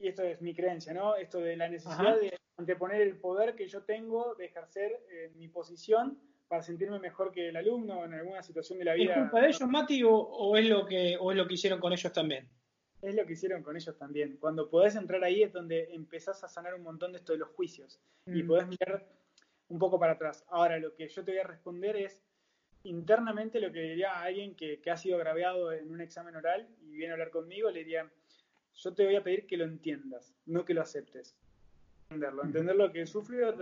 Y 0.00 0.08
esto 0.08 0.22
es 0.22 0.40
mi 0.40 0.54
creencia, 0.54 0.92
¿no? 0.92 1.14
Esto 1.16 1.38
de 1.38 1.56
la 1.56 1.68
necesidad 1.68 2.18
de 2.18 2.36
anteponer 2.56 3.02
el 3.02 3.16
poder 3.18 3.54
que 3.54 3.68
yo 3.68 3.82
tengo 3.82 4.34
de 4.34 4.46
ejercer 4.46 4.92
eh, 5.10 5.30
mi 5.36 5.48
posición 5.48 6.18
para 6.48 6.62
sentirme 6.62 6.98
mejor 6.98 7.30
que 7.30 7.48
el 7.48 7.56
alumno 7.56 8.04
en 8.04 8.14
alguna 8.14 8.42
situación 8.42 8.78
de 8.78 8.84
la 8.86 8.94
vida. 8.94 9.12
¿Es 9.12 9.18
culpa 9.20 9.40
de 9.40 9.48
ellos, 9.48 9.68
Mati, 9.68 10.02
o, 10.04 10.56
es 10.56 10.68
lo 10.68 10.84
que, 10.84 11.16
o 11.20 11.30
es 11.30 11.36
lo 11.36 11.46
que 11.46 11.54
hicieron 11.54 11.78
con 11.78 11.92
ellos 11.92 12.12
también? 12.12 12.48
es 13.02 13.14
lo 13.14 13.24
que 13.24 13.32
hicieron 13.32 13.62
con 13.62 13.76
ellos 13.76 13.96
también. 13.96 14.36
Cuando 14.38 14.68
podés 14.68 14.94
entrar 14.94 15.22
ahí 15.24 15.42
es 15.42 15.52
donde 15.52 15.88
empezás 15.94 16.42
a 16.44 16.48
sanar 16.48 16.74
un 16.74 16.82
montón 16.82 17.12
de 17.12 17.18
esto 17.18 17.32
de 17.32 17.38
los 17.38 17.48
juicios 17.50 17.98
y 18.26 18.42
mm. 18.42 18.46
podés 18.46 18.66
mirar 18.66 19.06
un 19.68 19.78
poco 19.78 19.98
para 19.98 20.12
atrás. 20.12 20.44
Ahora, 20.48 20.78
lo 20.78 20.94
que 20.94 21.08
yo 21.08 21.24
te 21.24 21.30
voy 21.30 21.40
a 21.40 21.46
responder 21.46 21.96
es 21.96 22.20
internamente 22.82 23.60
lo 23.60 23.72
que 23.72 23.80
diría 23.80 24.12
a 24.12 24.22
alguien 24.22 24.54
que, 24.54 24.80
ha 24.90 24.96
sido 24.96 25.16
agraviado 25.16 25.72
en 25.72 25.90
un 25.90 26.00
examen 26.00 26.36
oral 26.36 26.68
y 26.82 26.96
viene 26.96 27.12
a 27.12 27.14
hablar 27.14 27.30
conmigo, 27.30 27.70
le 27.70 27.80
diría, 27.80 28.10
yo 28.82 28.94
te 28.94 29.04
voy 29.04 29.16
a 29.16 29.22
pedir 29.22 29.46
que 29.46 29.56
lo 29.56 29.64
entiendas, 29.64 30.34
no 30.46 30.64
que 30.64 30.74
lo 30.74 30.82
aceptes. 30.82 31.36
Entenderlo, 32.08 32.44
entender 32.44 32.76
lo 32.76 32.90
que 32.90 33.06
sufrió. 33.06 33.54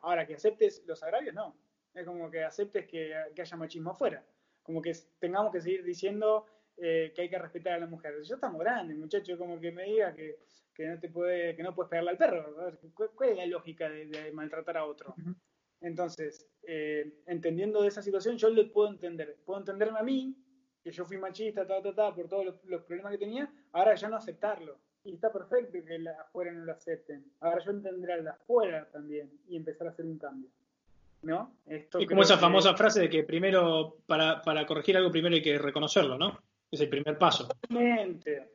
Ahora, 0.00 0.26
que 0.26 0.34
aceptes 0.34 0.82
los 0.86 1.02
agravios, 1.02 1.34
no. 1.34 1.56
Es 1.92 2.06
como 2.06 2.30
que 2.30 2.44
aceptes 2.44 2.86
que, 2.86 3.12
que 3.34 3.42
haya 3.42 3.56
machismo 3.56 3.90
afuera. 3.90 4.24
Como 4.62 4.80
que 4.80 4.92
tengamos 5.18 5.52
que 5.52 5.60
seguir 5.60 5.82
diciendo 5.82 6.46
eh, 6.76 7.12
que 7.14 7.22
hay 7.22 7.28
que 7.28 7.38
respetar 7.38 7.74
a 7.74 7.78
la 7.80 7.86
mujer. 7.86 8.14
Yo 8.22 8.36
estamos 8.36 8.60
grandes, 8.60 8.96
muchacho, 8.96 9.36
como 9.36 9.60
que 9.60 9.72
me 9.72 9.84
diga 9.84 10.14
que, 10.14 10.38
no 10.78 10.98
te 10.98 11.10
puede, 11.10 11.54
que 11.54 11.62
no 11.62 11.74
puedes 11.74 11.90
pegarle 11.90 12.10
al 12.10 12.16
perro. 12.16 12.56
¿Cuál, 12.94 13.30
es 13.30 13.36
la 13.36 13.46
lógica 13.46 13.90
de, 13.90 14.32
maltratar 14.32 14.78
a 14.78 14.86
otro? 14.86 15.14
Entonces, 15.82 16.48
eh, 16.62 17.20
entendiendo 17.26 17.82
de 17.82 17.88
esa 17.88 18.00
situación, 18.00 18.38
yo 18.38 18.48
le 18.48 18.64
puedo 18.64 18.88
entender. 18.88 19.36
Puedo 19.44 19.60
entenderme 19.60 19.98
a 19.98 20.02
mí, 20.02 20.34
que 20.82 20.90
yo 20.90 21.04
fui 21.04 21.18
machista, 21.18 21.66
ta, 21.66 21.82
ta, 21.82 21.94
ta, 21.94 22.14
por 22.14 22.28
todos 22.28 22.46
los, 22.64 22.82
problemas 22.82 23.12
que 23.12 23.18
tenía, 23.18 23.50
ahora 23.72 23.94
ya 23.94 24.08
no 24.08 24.16
aceptarlo. 24.16 24.78
Y 25.04 25.14
está 25.14 25.32
perfecto 25.32 25.78
que 25.84 25.98
la 25.98 26.12
afuera 26.12 26.52
no 26.52 26.64
lo 26.64 26.72
acepten. 26.72 27.24
Ahora 27.40 27.62
yo 27.64 27.70
entenderé 27.70 28.14
a 28.14 28.22
la 28.22 28.30
afuera 28.32 28.88
también 28.90 29.30
y 29.48 29.56
empezar 29.56 29.86
a 29.86 29.90
hacer 29.90 30.04
un 30.04 30.18
cambio. 30.18 30.50
¿No? 31.22 31.56
Esto 31.66 31.98
es 31.98 32.08
como 32.08 32.22
esa 32.22 32.38
famosa 32.38 32.74
frase 32.74 33.00
de 33.00 33.10
que 33.10 33.24
primero, 33.24 33.98
para, 34.06 34.40
para 34.40 34.64
corregir 34.64 34.96
algo, 34.96 35.10
primero 35.10 35.34
hay 35.34 35.42
que 35.42 35.58
reconocerlo, 35.58 36.16
¿no? 36.16 36.40
Es 36.70 36.80
el 36.80 36.88
primer 36.88 37.18
paso. 37.18 37.46
Totalmente, 37.46 38.50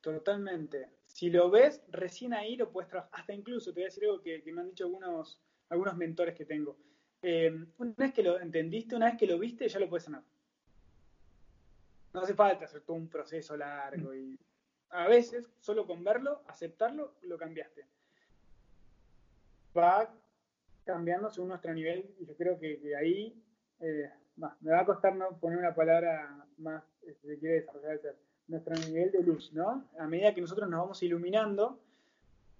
totalmente. 0.00 0.88
Si 1.04 1.28
lo 1.28 1.50
ves, 1.50 1.82
recién 1.88 2.32
ahí 2.32 2.56
lo 2.56 2.70
puedes 2.70 2.88
trabajar. 2.88 3.10
Hasta 3.20 3.34
incluso, 3.34 3.70
te 3.70 3.80
voy 3.80 3.84
a 3.84 3.86
decir 3.86 4.04
algo 4.04 4.22
que, 4.22 4.42
me 4.46 4.60
han 4.60 4.70
dicho 4.70 4.84
algunos, 4.84 5.42
algunos 5.68 5.96
mentores 5.96 6.34
que 6.34 6.46
tengo. 6.46 6.78
Eh, 7.20 7.52
una 7.78 7.94
vez 7.96 8.14
que 8.14 8.22
lo 8.22 8.40
entendiste, 8.40 8.96
una 8.96 9.06
vez 9.06 9.16
que 9.18 9.26
lo 9.26 9.38
viste, 9.38 9.68
ya 9.68 9.78
lo 9.78 9.88
puedes 9.88 10.04
sanar. 10.04 10.22
No 12.16 12.22
hace 12.22 12.32
falta 12.32 12.64
hacer 12.64 12.80
todo 12.80 12.96
un 12.96 13.08
proceso 13.08 13.58
largo 13.58 14.14
y 14.14 14.38
a 14.88 15.06
veces, 15.06 15.44
solo 15.60 15.86
con 15.86 16.02
verlo, 16.02 16.40
aceptarlo, 16.48 17.12
lo 17.20 17.36
cambiaste. 17.36 17.84
Va 19.76 20.10
cambiando 20.86 21.28
según 21.28 21.50
nuestro 21.50 21.74
nivel 21.74 22.14
y 22.18 22.24
yo 22.24 22.34
creo 22.34 22.58
que, 22.58 22.96
ahí 22.96 23.38
eh, 23.80 24.10
me 24.36 24.70
va 24.70 24.80
a 24.80 24.86
costar 24.86 25.14
no 25.14 25.36
poner 25.38 25.58
una 25.58 25.74
palabra 25.74 26.46
más 26.56 26.82
se 27.02 27.38
quiere 27.38 27.56
desarrollar 27.56 28.00
nuestro 28.48 28.74
nivel 28.76 29.12
de 29.12 29.22
luz, 29.22 29.52
¿no? 29.52 29.86
A 29.98 30.06
medida 30.06 30.34
que 30.34 30.40
nosotros 30.40 30.70
nos 30.70 30.80
vamos 30.80 31.02
iluminando, 31.02 31.78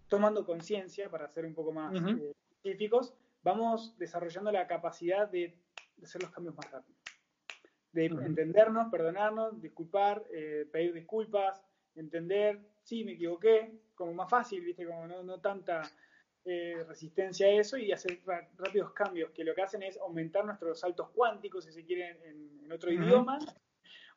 tomando 0.09 0.45
conciencia, 0.45 1.09
para 1.09 1.31
ser 1.31 1.47
un 1.47 1.55
poco 1.55 1.73
más 1.73 1.95
eh, 1.95 2.35
científicos, 2.61 3.15
vamos 3.43 3.97
desarrollando 3.97 4.53
la 4.53 4.67
capacidad 4.67 5.31
de, 5.31 5.55
hacer 6.03 6.21
los 6.21 6.31
cambios 6.31 6.55
más 6.57 6.71
rápido. 6.71 6.96
De 7.97 8.05
entendernos, 8.05 8.91
perdonarnos, 8.91 9.59
disculpar, 9.59 10.23
eh, 10.31 10.69
pedir 10.71 10.93
disculpas, 10.93 11.63
entender, 11.95 12.61
sí, 12.83 13.05
me 13.05 13.13
equivoqué, 13.13 13.73
como 13.95 14.13
más 14.13 14.29
fácil, 14.29 14.63
¿viste? 14.63 14.85
Como 14.85 15.07
no, 15.07 15.41
tanta 15.41 15.81
eh, 16.45 16.85
resistencia 16.87 17.47
a 17.47 17.53
eso 17.53 17.79
y 17.79 17.93
hacer 17.93 18.21
rápidos 18.59 18.93
cambios, 18.93 19.31
que 19.31 19.45
lo 19.45 19.55
que 19.55 19.63
hacen 19.63 19.83
es 19.83 19.97
aumentar 19.97 20.45
nuestros 20.45 20.79
saltos 20.79 21.09
cuánticos, 21.09 21.65
si 21.65 21.73
se 21.73 21.87
quieren, 21.87 22.19
en, 22.23 22.71
otro 22.71 22.93
idioma, 22.93 23.39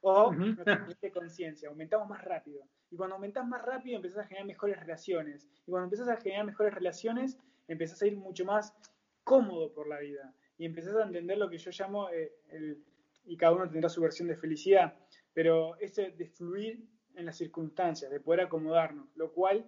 o 0.02 0.34
nuestra 0.34 0.86
de 1.02 1.12
conciencia, 1.12 1.70
aumentamos 1.70 2.10
más 2.10 2.22
rápido. 2.26 2.68
Y 2.92 2.98
cuando 2.98 3.16
aumentas 3.16 3.48
más 3.48 3.62
rápido 3.62 3.96
empezás 3.96 4.26
a 4.26 4.28
generar 4.28 4.46
mejores 4.46 4.78
relaciones. 4.78 5.48
Y 5.66 5.72
cuando 5.72 5.86
empiezas 5.86 6.10
a 6.10 6.18
generar 6.18 6.46
mejores 6.46 6.74
relaciones, 6.74 7.38
empezás 7.70 8.02
a 8.02 8.08
ir 8.08 8.18
mucho 8.18 8.44
más 8.44 8.76
cómodo 9.24 9.72
por 9.72 9.88
la 9.88 10.00
vida 10.00 10.34
y 10.60 10.66
empezás 10.66 10.96
a 10.98 11.04
entender 11.04 11.38
lo 11.38 11.50
que 11.50 11.58
yo 11.58 11.72
llamo, 11.72 12.10
eh, 12.10 12.34
el, 12.50 12.84
y 13.26 13.38
cada 13.38 13.54
uno 13.54 13.70
tendrá 13.70 13.90
su 13.90 14.02
versión 14.02 14.28
de 14.28 14.36
felicidad, 14.36 14.96
pero 15.34 15.78
ese 15.80 16.12
de 16.12 16.26
fluir 16.28 16.86
en 17.16 17.26
las 17.26 17.38
circunstancias, 17.38 18.12
de 18.12 18.20
poder 18.20 18.42
acomodarnos, 18.42 19.08
lo 19.16 19.32
cual 19.32 19.66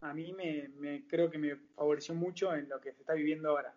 a 0.00 0.12
mí 0.12 0.32
me, 0.32 1.06
creo 1.08 1.30
que 1.30 1.38
me 1.38 1.56
favoreció 1.74 2.14
mucho 2.14 2.54
en 2.54 2.68
lo 2.68 2.80
que 2.80 2.92
se 2.92 3.00
está 3.00 3.14
viviendo 3.14 3.50
ahora. 3.50 3.74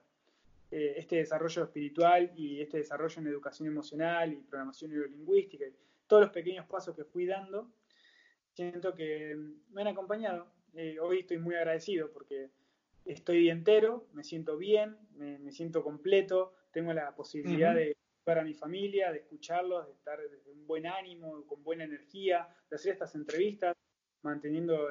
Eh, 0.71 0.95
este 0.97 1.15
desarrollo 1.15 1.63
espiritual 1.63 2.31
y 2.35 2.61
este 2.61 2.77
desarrollo 2.77 3.21
en 3.21 3.27
educación 3.27 3.67
emocional 3.67 4.33
y 4.33 4.37
programación 4.37 4.91
neurolingüística, 4.91 5.65
y 5.65 5.73
todos 6.05 6.23
los 6.23 6.31
pequeños 6.31 6.67
pasos 6.67 6.95
que 6.95 7.05
fui 7.05 7.25
dando, 7.25 7.71
siento 8.53 8.93
que 8.93 9.35
me 9.71 9.81
han 9.81 9.87
acompañado. 9.87 10.47
Eh, 10.75 10.99
hoy 10.99 11.19
estoy 11.21 11.39
muy 11.39 11.55
agradecido 11.55 12.11
porque 12.11 12.49
estoy 13.05 13.49
entero, 13.49 14.05
me 14.13 14.23
siento 14.23 14.57
bien, 14.57 14.97
me, 15.15 15.51
siento 15.51 15.83
completo, 15.83 16.53
tengo 16.71 16.93
la 16.93 17.15
posibilidad 17.15 17.73
de 17.73 17.95
a 18.37 18.43
mi 18.43 18.53
familia, 18.53 19.11
de 19.11 19.19
escucharlos, 19.19 19.87
de 19.87 19.93
estar 19.93 20.19
desde 20.19 20.51
un 20.51 20.67
buen 20.67 20.85
ánimo, 20.85 21.45
con 21.47 21.63
buena 21.63 21.85
energía, 21.85 22.47
de 22.69 22.75
hacer 22.75 22.93
estas 22.93 23.15
entrevistas, 23.15 23.75
manteniendo 24.21 24.89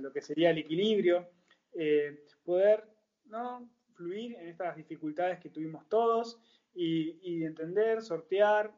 lo 0.00 0.12
que 0.12 0.20
sería 0.20 0.50
el 0.50 0.58
equilibrio, 0.58 1.28
eh, 1.74 2.24
poder 2.44 2.84
¿no? 3.26 3.70
fluir 3.94 4.34
en 4.36 4.48
estas 4.48 4.76
dificultades 4.76 5.38
que 5.38 5.50
tuvimos 5.50 5.88
todos 5.88 6.40
y, 6.74 7.44
entender, 7.44 8.02
sortear, 8.02 8.72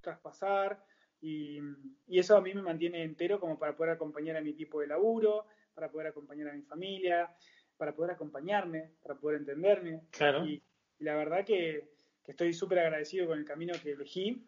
traspasar, 0.00 0.84
y, 1.20 1.58
y, 2.06 2.20
eso 2.20 2.36
a 2.36 2.40
mí 2.40 2.54
me 2.54 2.62
mantiene 2.62 3.02
entero 3.02 3.40
como 3.40 3.58
para 3.58 3.76
poder 3.76 3.94
acompañar 3.94 4.36
a 4.36 4.40
mi 4.40 4.50
equipo 4.50 4.80
de 4.80 4.86
laburo, 4.86 5.46
para 5.74 5.90
poder 5.90 6.08
acompañar 6.08 6.48
a 6.48 6.52
mi 6.52 6.62
familia, 6.62 7.28
para 7.76 7.94
poder 7.94 8.12
acompañarme, 8.12 8.92
para 9.02 9.16
poder 9.16 9.38
entenderme. 9.38 10.02
Claro. 10.10 10.44
Y, 10.46 10.62
la 10.98 11.14
verdad 11.14 11.44
que, 11.44 11.88
estoy 12.28 12.52
súper 12.52 12.80
agradecido 12.80 13.26
con 13.26 13.38
el 13.38 13.44
camino 13.44 13.74
que 13.82 13.92
elegí 13.92 14.46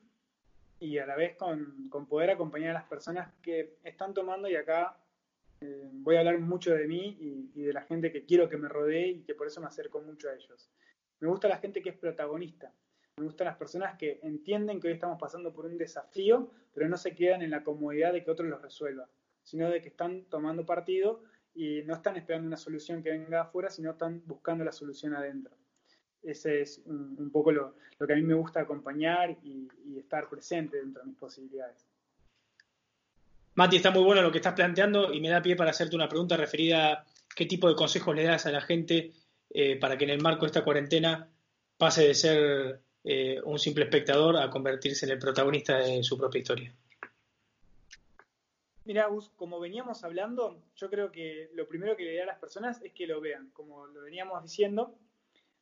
y 0.78 0.98
a 0.98 1.06
la 1.06 1.16
vez 1.16 1.36
con, 1.36 1.88
poder 2.08 2.30
acompañar 2.30 2.70
a 2.70 2.80
las 2.80 2.88
personas 2.88 3.32
que 3.42 3.78
están 3.84 4.14
tomando 4.14 4.48
y 4.48 4.56
acá 4.56 4.98
eh, 5.60 5.88
voy 5.92 6.16
a 6.16 6.20
hablar 6.20 6.38
mucho 6.38 6.74
de 6.74 6.86
mí 6.86 7.16
y, 7.54 7.62
de 7.62 7.72
la 7.72 7.82
gente 7.82 8.12
que 8.12 8.24
quiero 8.24 8.48
que 8.48 8.56
me 8.56 8.68
rodee 8.68 9.08
y 9.08 9.22
que 9.22 9.34
por 9.34 9.46
eso 9.46 9.60
me 9.60 9.66
acerco 9.66 10.00
mucho 10.00 10.28
a 10.28 10.34
ellos. 10.34 10.70
Me 11.20 11.28
gusta 11.28 11.48
la 11.48 11.58
gente 11.58 11.82
que 11.82 11.90
es 11.90 11.96
protagonista. 11.96 12.72
Me 13.16 13.24
gustan 13.24 13.46
las 13.46 13.56
personas 13.56 13.98
que 13.98 14.20
entienden 14.22 14.80
que 14.80 14.88
hoy 14.88 14.94
estamos 14.94 15.18
pasando 15.20 15.52
por 15.52 15.66
un 15.66 15.76
desafío, 15.76 16.50
pero 16.72 16.88
no 16.88 16.96
se 16.96 17.14
quedan 17.14 17.42
en 17.42 17.50
la 17.50 17.62
comodidad 17.62 18.12
de 18.12 18.24
que 18.24 18.30
otro 18.30 18.46
los 18.46 18.62
resuelva, 18.62 19.08
sino 19.42 19.68
de 19.68 19.82
que 19.82 19.88
están 19.88 20.24
tomando 20.24 20.64
partido 20.64 21.22
y 21.54 21.82
no 21.82 21.94
están 21.94 22.16
esperando 22.16 22.46
una 22.46 22.56
solución 22.56 23.02
que 23.02 23.10
venga 23.10 23.42
afuera, 23.42 23.68
sino 23.68 23.90
están 23.90 24.22
buscando 24.26 24.64
la 24.64 24.72
solución 24.72 25.14
adentro. 25.14 25.54
Ese 26.22 26.62
es 26.62 26.82
un, 26.84 27.30
poco 27.32 27.52
lo, 27.52 27.74
que 28.06 28.12
a 28.12 28.16
mí 28.16 28.22
me 28.22 28.34
gusta 28.34 28.60
acompañar 28.60 29.30
y, 29.42 29.68
estar 29.98 30.28
presente 30.28 30.78
dentro 30.78 31.02
de 31.02 31.08
mis 31.08 31.18
posibilidades. 31.18 31.86
Mati, 33.54 33.76
está 33.76 33.90
muy 33.90 34.02
bueno 34.02 34.22
lo 34.22 34.32
que 34.32 34.38
estás 34.38 34.54
planteando 34.54 35.12
y 35.12 35.20
me 35.20 35.28
da 35.28 35.42
pie 35.42 35.56
para 35.56 35.70
hacerte 35.70 35.96
una 35.96 36.08
pregunta 36.08 36.36
referida 36.36 36.92
a 36.92 37.06
qué 37.34 37.46
tipo 37.46 37.68
de 37.68 37.74
consejos 37.74 38.14
le 38.14 38.24
das 38.24 38.46
a 38.46 38.52
la 38.52 38.60
gente 38.60 39.12
eh, 39.50 39.76
para 39.76 39.98
que 39.98 40.04
en 40.04 40.10
el 40.10 40.22
marco 40.22 40.42
de 40.42 40.46
esta 40.46 40.64
cuarentena 40.64 41.28
pase 41.76 42.06
de 42.06 42.14
ser 42.14 42.80
eh, 43.04 43.40
un 43.44 43.58
simple 43.58 43.84
espectador 43.84 44.36
a 44.36 44.50
convertirse 44.50 45.06
en 45.06 45.12
el 45.12 45.18
protagonista 45.18 45.78
de 45.78 46.02
su 46.02 46.16
propia 46.16 46.40
historia. 46.40 46.74
Mira, 48.84 49.06
Gus, 49.06 49.30
como 49.36 49.60
veníamos 49.60 50.02
hablando, 50.04 50.62
yo 50.76 50.90
creo 50.90 51.12
que 51.12 51.50
lo 51.54 51.68
primero 51.68 51.96
que 51.96 52.04
le 52.04 52.10
diré 52.10 52.22
a 52.22 52.26
las 52.26 52.38
personas 52.38 52.82
es 52.82 52.92
que 52.92 53.06
lo 53.06 53.20
vean. 53.20 53.50
Como 53.50 53.86
lo 53.86 54.02
veníamos 54.02 54.42
diciendo, 54.42 54.94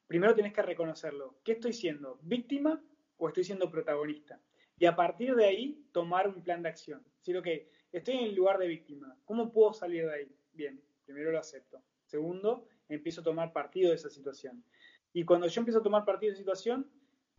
primero 0.08 0.34
tenés 0.34 0.52
que 0.52 0.62
reconocerlo. 0.62 1.36
¿Qué 1.44 1.52
estoy 1.52 1.72
siendo? 1.72 2.18
¿Víctima 2.22 2.82
o 3.18 3.28
estoy 3.28 3.44
siendo 3.44 3.70
protagonista? 3.70 4.40
Y 4.78 4.86
a 4.86 4.96
partir 4.96 5.34
de 5.36 5.44
ahí, 5.44 5.84
tomar 5.92 6.26
un 6.26 6.42
plan 6.42 6.62
de 6.62 6.70
acción. 6.70 7.02
Si 7.20 7.32
lo 7.32 7.42
que 7.42 7.70
estoy 7.92 8.14
en 8.16 8.24
el 8.24 8.34
lugar 8.34 8.58
de 8.58 8.66
víctima, 8.66 9.16
¿cómo 9.24 9.52
puedo 9.52 9.72
salir 9.72 10.06
de 10.06 10.14
ahí? 10.14 10.32
Bien, 10.54 10.80
primero 11.04 11.30
lo 11.30 11.38
acepto. 11.38 11.80
Segundo, 12.06 12.66
empiezo 12.88 13.20
a 13.20 13.24
tomar 13.24 13.52
partido 13.52 13.90
de 13.90 13.96
esa 13.96 14.08
situación. 14.08 14.64
Y 15.12 15.24
cuando 15.24 15.46
yo 15.46 15.60
empiezo 15.60 15.80
a 15.80 15.82
tomar 15.82 16.04
partido 16.04 16.30
de 16.30 16.34
esa 16.34 16.40
situación, 16.40 16.86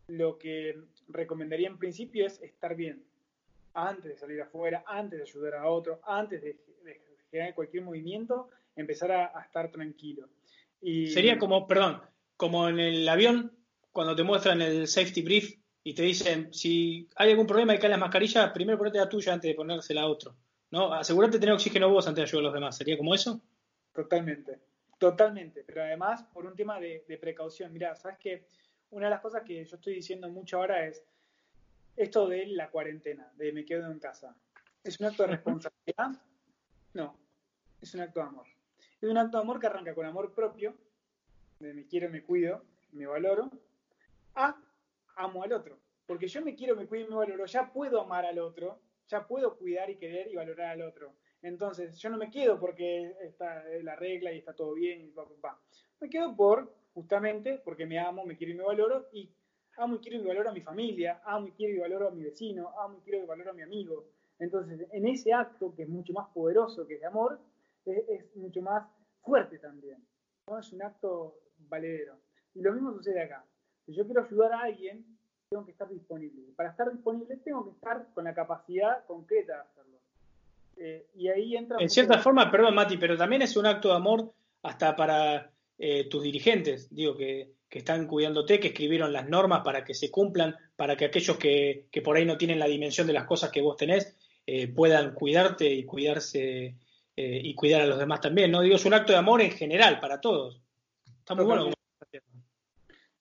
lo 0.06 0.38
que 0.38 0.78
recomendaría 1.08 1.68
en 1.68 1.78
principio 1.78 2.26
es 2.26 2.40
estar 2.42 2.74
bien, 2.74 3.02
antes 3.74 4.04
de 4.04 4.16
salir 4.16 4.40
afuera, 4.42 4.84
antes 4.86 5.18
de 5.18 5.24
ayudar 5.24 5.54
a 5.54 5.66
otro, 5.66 6.00
antes 6.04 6.42
de, 6.42 6.58
generar 7.30 7.54
cualquier 7.54 7.84
movimiento, 7.84 8.50
empezar 8.74 9.12
a, 9.12 9.40
estar 9.40 9.70
tranquilo. 9.70 10.28
Y, 10.82 11.08
Sería 11.08 11.38
como, 11.38 11.66
perdón, 11.68 12.00
como 12.40 12.70
en 12.70 12.80
el 12.80 13.06
avión, 13.06 13.52
cuando 13.92 14.16
te 14.16 14.22
muestran 14.22 14.62
el 14.62 14.88
safety 14.88 15.20
brief 15.20 15.58
y 15.84 15.92
te 15.92 16.04
dicen, 16.04 16.54
si 16.54 17.06
hay 17.16 17.32
algún 17.32 17.46
problema 17.46 17.74
y 17.74 17.78
caen 17.78 17.90
las 17.90 18.00
mascarillas, 18.00 18.50
primero 18.52 18.78
ponete 18.78 18.96
la 18.96 19.10
tuya 19.10 19.34
antes 19.34 19.50
de 19.50 19.54
ponérsela 19.54 20.00
a 20.00 20.06
otro. 20.06 20.34
¿no? 20.70 20.90
Asegúrate 20.90 21.32
de 21.32 21.40
tener 21.40 21.54
oxígeno 21.54 21.90
vos 21.90 22.08
antes 22.08 22.22
de 22.22 22.22
ayudar 22.22 22.40
a 22.40 22.46
los 22.46 22.54
demás. 22.54 22.78
¿Sería 22.78 22.96
como 22.96 23.14
eso? 23.14 23.42
Totalmente, 23.92 24.58
totalmente. 24.96 25.64
Pero 25.66 25.82
además, 25.82 26.22
por 26.32 26.46
un 26.46 26.56
tema 26.56 26.80
de, 26.80 27.04
de 27.06 27.18
precaución. 27.18 27.74
Mira, 27.74 27.94
sabes 27.94 28.16
que 28.16 28.46
una 28.88 29.08
de 29.08 29.10
las 29.10 29.20
cosas 29.20 29.42
que 29.42 29.62
yo 29.62 29.76
estoy 29.76 29.96
diciendo 29.96 30.26
mucho 30.30 30.56
ahora 30.56 30.86
es, 30.86 31.04
esto 31.94 32.26
de 32.26 32.46
la 32.46 32.70
cuarentena, 32.70 33.30
de 33.36 33.52
me 33.52 33.66
quedo 33.66 33.90
en 33.90 33.98
casa, 33.98 34.34
¿es 34.82 34.98
un 34.98 35.08
acto 35.08 35.24
de 35.24 35.28
responsabilidad? 35.28 36.12
No, 36.94 37.18
es 37.82 37.92
un 37.92 38.00
acto 38.00 38.20
de 38.20 38.26
amor. 38.26 38.46
Es 38.98 39.10
un 39.10 39.18
acto 39.18 39.36
de 39.36 39.42
amor 39.42 39.60
que 39.60 39.66
arranca 39.66 39.94
con 39.94 40.06
amor 40.06 40.32
propio, 40.32 40.74
de 41.60 41.74
me 41.74 41.86
quiero, 41.86 42.10
me 42.10 42.22
cuido, 42.22 42.64
me 42.92 43.06
valoro, 43.06 43.50
a 44.34 44.56
amo 45.16 45.42
al 45.42 45.52
otro. 45.52 45.78
Porque 46.06 46.26
yo 46.26 46.42
me 46.42 46.54
quiero, 46.54 46.74
me 46.74 46.86
cuido 46.86 47.06
y 47.06 47.10
me 47.10 47.16
valoro, 47.16 47.44
ya 47.46 47.72
puedo 47.72 48.00
amar 48.00 48.24
al 48.24 48.38
otro, 48.38 48.80
ya 49.06 49.26
puedo 49.26 49.56
cuidar 49.56 49.90
y 49.90 49.96
querer 49.96 50.28
y 50.28 50.36
valorar 50.36 50.70
al 50.70 50.82
otro. 50.82 51.14
Entonces, 51.42 51.96
yo 51.98 52.10
no 52.10 52.16
me 52.16 52.30
quedo 52.30 52.58
porque 52.58 53.14
está 53.22 53.62
la 53.82 53.94
regla 53.96 54.32
y 54.32 54.38
está 54.38 54.54
todo 54.54 54.74
bien 54.74 55.00
y 55.02 55.12
Me 56.00 56.10
quedo 56.10 56.34
por, 56.34 56.74
justamente, 56.94 57.60
porque 57.64 57.86
me 57.86 57.98
amo, 57.98 58.24
me 58.24 58.36
quiero 58.36 58.54
y 58.54 58.56
me 58.56 58.64
valoro 58.64 59.08
y 59.12 59.30
amo 59.76 59.96
y 59.96 59.98
quiero 59.98 60.18
y 60.18 60.26
valoro 60.26 60.50
a 60.50 60.52
mi 60.52 60.60
familia, 60.60 61.20
amo 61.24 61.48
y 61.48 61.52
quiero 61.52 61.74
y 61.74 61.78
valoro 61.78 62.08
a 62.08 62.10
mi 62.10 62.22
vecino, 62.22 62.70
amo 62.80 62.98
y 62.98 63.00
quiero 63.02 63.22
y 63.22 63.26
valoro 63.26 63.50
a 63.50 63.54
mi 63.54 63.62
amigo. 63.62 64.06
Entonces, 64.38 64.86
en 64.92 65.06
ese 65.06 65.32
acto, 65.32 65.74
que 65.74 65.82
es 65.82 65.88
mucho 65.88 66.12
más 66.12 66.28
poderoso 66.28 66.86
que 66.86 66.94
es 66.94 67.04
amor, 67.04 67.38
es, 67.84 68.36
mucho 68.36 68.62
más 68.62 68.88
fuerte 69.22 69.58
también. 69.58 70.04
¿no? 70.46 70.58
Es 70.58 70.72
un 70.72 70.82
acto 70.82 71.36
valedero. 71.68 72.18
Y 72.54 72.62
lo 72.62 72.72
mismo 72.72 72.92
sucede 72.92 73.22
acá. 73.22 73.44
Si 73.86 73.94
yo 73.94 74.04
quiero 74.04 74.24
ayudar 74.24 74.52
a 74.52 74.60
alguien, 74.62 75.04
tengo 75.48 75.64
que 75.64 75.72
estar 75.72 75.88
disponible. 75.88 76.42
Para 76.54 76.70
estar 76.70 76.90
disponible, 76.92 77.36
tengo 77.38 77.64
que 77.64 77.70
estar 77.72 78.06
con 78.14 78.24
la 78.24 78.34
capacidad 78.34 79.04
concreta 79.06 79.54
de 79.54 79.60
hacerlo. 79.60 79.98
Eh, 80.76 81.06
y 81.14 81.28
ahí 81.28 81.56
entra. 81.56 81.78
En 81.80 81.90
cierta 81.90 82.18
forma, 82.18 82.50
perdón, 82.50 82.74
Mati, 82.74 82.96
pero 82.96 83.16
también 83.16 83.42
es 83.42 83.56
un 83.56 83.66
acto 83.66 83.88
de 83.88 83.94
amor 83.94 84.32
hasta 84.62 84.94
para 84.94 85.50
eh, 85.78 86.08
tus 86.08 86.22
dirigentes. 86.22 86.88
Digo 86.94 87.16
que 87.16 87.52
que 87.68 87.78
están 87.78 88.08
cuidándote, 88.08 88.58
que 88.58 88.68
escribieron 88.68 89.12
las 89.12 89.28
normas 89.28 89.60
para 89.64 89.84
que 89.84 89.94
se 89.94 90.10
cumplan, 90.10 90.56
para 90.74 90.96
que 90.96 91.04
aquellos 91.04 91.36
que, 91.36 91.86
por 92.02 92.16
ahí 92.16 92.24
no 92.24 92.36
tienen 92.36 92.58
la 92.58 92.66
dimensión 92.66 93.06
de 93.06 93.12
las 93.12 93.26
cosas 93.26 93.52
que 93.52 93.62
vos 93.62 93.76
tenés 93.76 94.16
eh, 94.44 94.66
puedan 94.66 95.14
cuidarte 95.14 95.72
y 95.72 95.84
cuidarse 95.84 96.74
y 97.14 97.54
cuidar 97.54 97.82
a 97.82 97.86
los 97.86 97.98
demás 97.98 98.22
también. 98.22 98.50
No 98.50 98.62
digo, 98.62 98.76
es 98.76 98.84
un 98.86 98.94
acto 98.94 99.12
de 99.12 99.18
amor 99.18 99.42
en 99.42 99.50
general 99.50 100.00
para 100.00 100.20
todos. 100.22 100.58
Está 101.30 101.34
muy 101.36 101.44
bueno. 101.44 101.72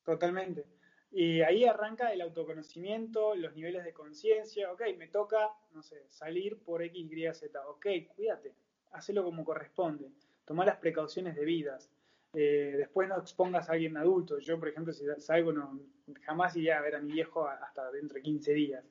Totalmente. 0.03 0.65
Y 1.11 1.41
ahí 1.41 1.65
arranca 1.65 2.11
el 2.11 2.21
autoconocimiento, 2.21 3.35
los 3.35 3.53
niveles 3.53 3.83
de 3.83 3.93
conciencia. 3.93 4.71
Ok, 4.71 4.81
me 4.97 5.07
toca, 5.07 5.49
no 5.73 5.83
sé, 5.83 6.03
salir 6.09 6.57
por 6.63 6.81
X, 6.81 7.11
Y, 7.11 7.33
Z. 7.33 7.67
Ok, 7.67 7.85
cuídate, 8.15 8.55
hacelo 8.93 9.23
como 9.23 9.45
corresponde. 9.45 10.11
Toma 10.45 10.65
las 10.65 10.77
precauciones 10.77 11.35
debidas 11.35 11.91
eh, 12.33 12.75
después 12.77 13.09
no 13.09 13.17
expongas 13.17 13.69
a 13.69 13.73
alguien 13.73 13.97
adulto. 13.97 14.39
Yo, 14.39 14.59
por 14.59 14.69
ejemplo, 14.69 14.93
si 14.93 15.05
salgo, 15.17 15.51
no, 15.51 15.79
jamás 16.21 16.55
iría 16.55 16.77
a 16.77 16.81
ver 16.81 16.95
a 16.95 17.01
mi 17.01 17.13
viejo 17.13 17.47
hasta 17.47 17.91
dentro 17.91 18.15
de 18.15 18.21
15 18.21 18.53
días. 18.53 18.85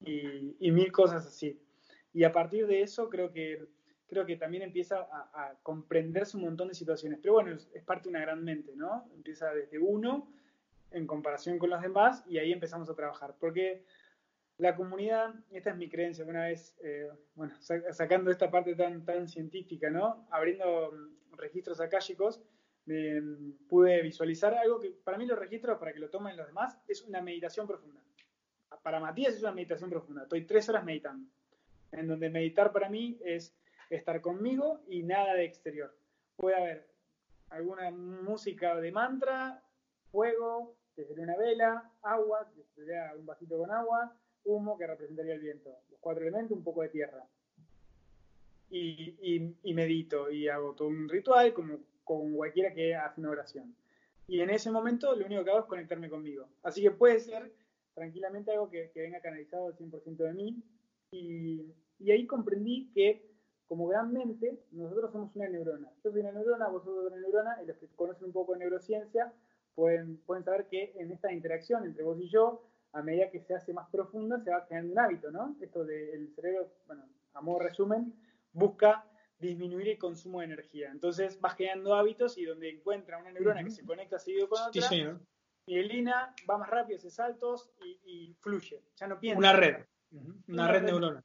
Y, 0.00 0.70
mil 0.70 0.92
cosas 0.92 1.26
así. 1.26 1.58
Y 2.12 2.24
a 2.24 2.32
partir 2.32 2.66
de 2.66 2.82
eso 2.82 3.08
creo 3.08 3.32
que, 3.32 3.66
creo 4.14 4.26
que 4.26 4.36
también 4.36 4.62
empieza 4.62 5.08
a, 5.10 5.54
comprenderse 5.62 6.36
un 6.36 6.44
montón 6.44 6.68
de 6.68 6.74
situaciones. 6.74 7.18
Pero 7.20 7.34
bueno, 7.34 7.52
es, 7.52 7.82
parte 7.84 8.04
de 8.04 8.10
una 8.10 8.20
gran 8.20 8.42
mente, 8.42 8.72
¿no? 8.76 9.10
Empieza 9.12 9.52
desde 9.52 9.78
uno 9.78 10.32
en 10.92 11.06
comparación 11.06 11.58
con 11.58 11.70
los 11.70 11.82
demás 11.82 12.24
y 12.28 12.38
ahí 12.38 12.52
empezamos 12.52 12.88
a 12.88 12.94
trabajar. 12.94 13.34
Porque 13.40 13.84
la 14.58 14.76
comunidad, 14.76 15.34
esta 15.50 15.70
es 15.70 15.76
mi 15.76 15.88
creencia, 15.88 16.24
una 16.24 16.44
vez, 16.44 16.76
eh, 16.82 17.10
bueno, 17.34 17.54
sacando 17.60 18.30
esta 18.30 18.50
parte 18.50 18.76
tan, 18.76 19.04
tan 19.04 19.26
científica, 19.26 19.90
¿no? 19.90 20.28
Abriendo 20.30 20.92
registros 21.32 21.80
akáshicos, 21.80 22.40
pude 23.68 24.02
visualizar 24.02 24.54
algo 24.54 24.78
que 24.78 24.90
para 24.90 25.18
mí 25.18 25.26
los 25.26 25.38
registros, 25.38 25.78
para 25.78 25.92
que 25.92 25.98
lo 25.98 26.10
tomen 26.10 26.36
los 26.36 26.46
demás, 26.46 26.78
es 26.86 27.02
una 27.02 27.20
meditación 27.20 27.66
profunda. 27.66 28.00
Para 28.82 29.00
Matías 29.00 29.34
es 29.34 29.40
una 29.40 29.52
meditación 29.52 29.90
profunda. 29.90 30.22
Estoy 30.22 30.44
tres 30.44 30.68
horas 30.68 30.84
meditando, 30.84 31.28
en 31.92 32.06
donde 32.06 32.30
meditar 32.30 32.72
para 32.72 32.88
mí 32.88 33.18
es 33.24 33.56
estar 33.90 34.20
conmigo 34.20 34.80
y 34.88 35.02
nada 35.02 35.34
de 35.34 35.44
exterior. 35.44 35.94
Puede 36.36 36.56
haber 36.56 36.88
alguna 37.50 37.90
música 37.90 38.76
de 38.80 38.92
mantra, 38.92 39.62
fuego, 40.10 40.76
que 40.94 41.04
sería 41.04 41.24
una 41.24 41.36
vela, 41.36 41.90
agua, 42.02 42.50
que 42.54 42.62
sería 42.74 43.12
un 43.16 43.26
vasito 43.26 43.58
con 43.58 43.70
agua, 43.70 44.16
humo, 44.44 44.78
que 44.78 44.86
representaría 44.86 45.34
el 45.34 45.40
viento. 45.40 45.70
Los 45.90 46.00
cuatro 46.00 46.22
elementos, 46.22 46.56
un 46.56 46.64
poco 46.64 46.82
de 46.82 46.88
tierra. 46.88 47.24
Y, 48.70 49.54
y, 49.62 49.74
medito 49.74 50.30
y 50.30 50.48
hago 50.48 50.74
todo 50.74 50.88
un 50.88 51.08
ritual 51.08 51.52
como, 51.52 51.78
como 52.02 52.36
cualquiera 52.36 52.74
que 52.74 52.94
hace 52.94 53.20
una 53.20 53.30
oración. 53.30 53.74
Y 54.26 54.40
en 54.40 54.50
ese 54.50 54.70
momento 54.70 55.14
lo 55.14 55.26
único 55.26 55.44
que 55.44 55.50
hago 55.50 55.60
es 55.60 55.66
conectarme 55.66 56.08
conmigo. 56.08 56.48
Así 56.62 56.82
que 56.82 56.90
puede 56.90 57.20
ser 57.20 57.52
tranquilamente 57.94 58.50
algo 58.50 58.70
que, 58.70 58.90
venga 58.94 59.20
canalizado 59.20 59.68
al 59.68 59.76
100% 59.76 60.16
de 60.16 60.32
mí. 60.32 60.62
Y, 61.12 61.72
y, 62.00 62.10
ahí 62.10 62.26
comprendí 62.26 62.90
que 62.92 63.33
como 63.68 63.86
gran 63.86 64.12
mente, 64.12 64.58
nosotros 64.72 65.10
somos 65.12 65.34
una 65.34 65.48
neurona. 65.48 65.90
Yo 66.04 66.10
soy 66.10 66.20
una 66.20 66.32
neurona, 66.32 66.68
vos 66.68 66.84
sos 66.84 67.06
una 67.10 67.16
neurona, 67.16 67.58
y 67.62 67.66
los 67.66 67.76
que 67.78 67.86
conocen 67.96 68.26
un 68.26 68.32
poco 68.32 68.52
de 68.52 68.60
neurociencia 68.60 69.32
pueden, 69.74 70.18
pueden 70.18 70.44
saber 70.44 70.66
que 70.66 70.92
en 70.96 71.10
esta 71.10 71.32
interacción 71.32 71.84
entre 71.84 72.04
vos 72.04 72.20
y 72.20 72.28
yo, 72.28 72.62
a 72.92 73.02
medida 73.02 73.30
que 73.30 73.40
se 73.40 73.54
hace 73.54 73.72
más 73.72 73.88
profunda, 73.90 74.38
se 74.40 74.50
va 74.50 74.66
creando 74.66 74.92
un 74.92 74.98
hábito, 74.98 75.30
¿no? 75.30 75.56
Esto 75.60 75.84
del 75.84 76.32
cerebro, 76.34 76.68
bueno, 76.86 77.04
a 77.32 77.40
modo 77.40 77.58
resumen, 77.60 78.14
busca 78.52 79.04
disminuir 79.38 79.88
el 79.88 79.98
consumo 79.98 80.40
de 80.40 80.46
energía. 80.46 80.90
Entonces 80.90 81.40
vas 81.40 81.54
creando 81.54 81.94
hábitos 81.94 82.38
y 82.38 82.44
donde 82.44 82.70
encuentra 82.70 83.18
una 83.18 83.32
neurona 83.32 83.64
que 83.64 83.70
se 83.70 83.84
conecta 83.84 84.18
seguido 84.18 84.48
con 84.48 84.62
otra, 84.62 84.82
sí, 84.82 85.04
mielina 85.66 86.34
va 86.48 86.58
más 86.58 86.70
rápido, 86.70 86.98
hace 86.98 87.10
saltos 87.10 87.70
y, 88.04 88.34
fluye. 88.40 88.82
Ya 88.96 89.06
no 89.06 89.18
piensa. 89.18 89.38
Una 89.38 89.52
red. 89.52 89.76
Una, 90.48 90.70
red, 90.70 90.82
neurona. 90.82 91.24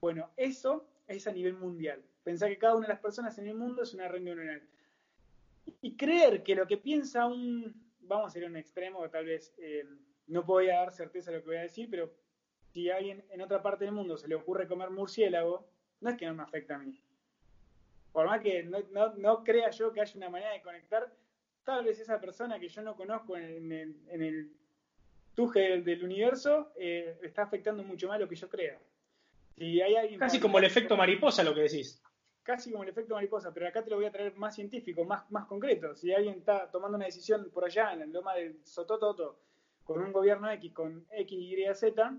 Bueno, 0.00 0.30
eso 0.36 0.88
es 1.06 1.26
a 1.26 1.32
nivel 1.32 1.54
mundial. 1.54 2.02
Pensar 2.22 2.48
que 2.48 2.58
cada 2.58 2.76
una 2.76 2.86
de 2.86 2.92
las 2.92 3.00
personas 3.00 3.36
en 3.38 3.48
el 3.48 3.54
mundo 3.54 3.82
es 3.82 3.94
una 3.94 4.08
red 4.08 4.22
neuronal. 4.22 4.62
Y 5.80 5.96
creer 5.96 6.42
que 6.42 6.54
lo 6.54 6.66
que 6.66 6.76
piensa 6.76 7.26
un, 7.26 7.74
vamos 8.00 8.34
a 8.34 8.38
ir 8.38 8.44
a 8.44 8.48
un 8.48 8.56
extremo, 8.56 9.08
tal 9.10 9.26
vez 9.26 9.54
eh, 9.58 9.84
no 10.26 10.42
voy 10.42 10.66
dar 10.66 10.92
certeza 10.92 11.30
de 11.30 11.38
lo 11.38 11.42
que 11.42 11.50
voy 11.50 11.56
a 11.56 11.62
decir, 11.62 11.88
pero 11.90 12.12
si 12.72 12.90
a 12.90 12.96
alguien 12.96 13.24
en 13.30 13.40
otra 13.40 13.62
parte 13.62 13.84
del 13.84 13.94
mundo 13.94 14.16
se 14.16 14.28
le 14.28 14.34
ocurre 14.34 14.66
comer 14.66 14.90
murciélago, 14.90 15.68
no 16.00 16.10
es 16.10 16.16
que 16.16 16.26
no 16.26 16.34
me 16.34 16.42
afecta 16.42 16.76
a 16.76 16.78
mí. 16.78 17.00
Por 18.12 18.26
más 18.26 18.40
que 18.40 18.62
no, 18.64 19.44
crea 19.44 19.70
yo 19.70 19.92
que 19.92 20.00
haya 20.00 20.16
una 20.16 20.30
manera 20.30 20.52
de 20.52 20.62
conectar, 20.62 21.12
tal 21.64 21.84
vez 21.84 21.98
esa 21.98 22.20
persona 22.20 22.58
que 22.58 22.68
yo 22.68 22.82
no 22.82 22.96
conozco 22.96 23.36
en, 23.36 23.72
el 23.72 24.52
tuje 25.34 25.80
del, 25.80 26.04
universo 26.04 26.72
eh, 26.76 27.18
está 27.22 27.42
afectando 27.42 27.82
mucho 27.82 28.08
más 28.08 28.20
lo 28.20 28.28
que 28.28 28.36
yo 28.36 28.48
creo. 28.48 28.78
Casi 30.18 30.40
como 30.40 30.58
el 30.58 30.64
efecto 30.64 30.96
mariposa 30.96 31.42
lo 31.44 31.54
que 31.54 31.62
decís. 31.62 32.02
Casi 32.42 32.72
como 32.72 32.82
el 32.82 32.90
efecto 32.90 33.14
mariposa, 33.14 33.54
pero 33.54 33.68
acá 33.68 33.84
te 33.84 33.90
lo 33.90 33.96
voy 33.96 34.06
a 34.06 34.10
traer 34.10 34.34
más 34.36 34.54
científico, 34.54 35.04
más, 35.04 35.30
más 35.30 35.46
concreto. 35.46 35.94
Si 35.94 36.12
alguien 36.12 36.38
está 36.38 36.70
tomando 36.70 36.96
una 36.96 37.06
decisión 37.06 37.50
por 37.50 37.64
allá 37.64 37.92
en 37.92 38.02
el 38.02 38.12
loma 38.12 38.34
del 38.34 38.58
Sotototo 38.64 39.38
con 39.84 40.02
un 40.02 40.12
gobierno 40.12 40.50
X, 40.50 40.72
con 40.72 41.06
X, 41.10 41.38
Y, 41.38 41.74
Z, 41.74 42.18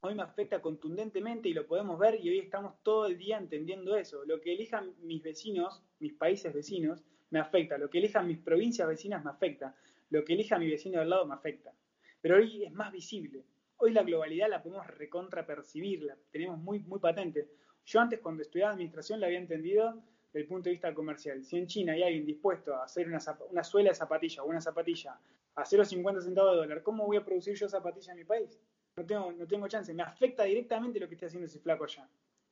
hoy 0.00 0.14
me 0.14 0.22
afecta 0.22 0.60
contundentemente 0.60 1.48
y 1.48 1.54
lo 1.54 1.66
podemos 1.66 1.98
ver 1.98 2.20
y 2.20 2.28
hoy 2.28 2.38
estamos 2.38 2.74
todo 2.82 3.06
el 3.06 3.18
día 3.18 3.38
entendiendo 3.38 3.96
eso. 3.96 4.24
Lo 4.24 4.40
que 4.40 4.52
elijan 4.52 4.94
mis 5.02 5.22
vecinos, 5.22 5.82
mis 5.98 6.12
países 6.14 6.52
vecinos, 6.52 7.02
me 7.30 7.40
afecta. 7.40 7.78
Lo 7.78 7.90
que 7.90 7.98
elijan 7.98 8.28
mis 8.28 8.38
provincias 8.38 8.86
vecinas 8.86 9.24
me 9.24 9.30
afecta. 9.30 9.74
Lo 10.10 10.24
que 10.24 10.34
elija 10.34 10.58
mi 10.58 10.70
vecino 10.70 11.00
del 11.00 11.10
lado 11.10 11.26
me 11.26 11.34
afecta. 11.34 11.72
Pero 12.20 12.36
hoy 12.36 12.64
es 12.64 12.72
más 12.72 12.92
visible. 12.92 13.44
Hoy 13.78 13.92
la 13.92 14.02
globalidad 14.02 14.48
la 14.48 14.62
podemos 14.62 14.86
recontrapercibir, 14.86 16.02
la 16.02 16.16
tenemos 16.30 16.58
muy, 16.58 16.80
muy 16.80 16.98
patente. 16.98 17.48
Yo 17.84 18.00
antes 18.00 18.20
cuando 18.20 18.42
estudiaba 18.42 18.72
administración 18.72 19.20
la 19.20 19.26
había 19.26 19.38
entendido 19.38 20.02
desde 20.26 20.40
el 20.40 20.46
punto 20.46 20.64
de 20.68 20.72
vista 20.72 20.94
comercial. 20.94 21.44
Si 21.44 21.56
en 21.56 21.66
China 21.66 21.92
hay 21.92 22.02
alguien 22.02 22.24
dispuesto 22.24 22.74
a 22.74 22.84
hacer 22.84 23.06
una, 23.06 23.18
una 23.50 23.64
suela 23.64 23.90
de 23.90 23.94
zapatilla 23.94 24.42
o 24.42 24.46
una 24.46 24.60
zapatilla 24.60 25.20
a 25.54 25.62
0,50 25.62 26.22
centavos 26.22 26.52
de 26.52 26.58
dólar, 26.58 26.82
¿cómo 26.82 27.06
voy 27.06 27.18
a 27.18 27.24
producir 27.24 27.54
yo 27.54 27.68
zapatillas 27.68 28.08
en 28.08 28.16
mi 28.16 28.24
país? 28.24 28.58
No 28.96 29.04
tengo, 29.04 29.32
no 29.32 29.46
tengo 29.46 29.68
chance. 29.68 29.92
Me 29.92 30.02
afecta 30.02 30.44
directamente 30.44 30.98
lo 30.98 31.08
que 31.08 31.14
esté 31.14 31.26
haciendo 31.26 31.46
ese 31.46 31.60
flaco 31.60 31.84
allá. 31.84 32.08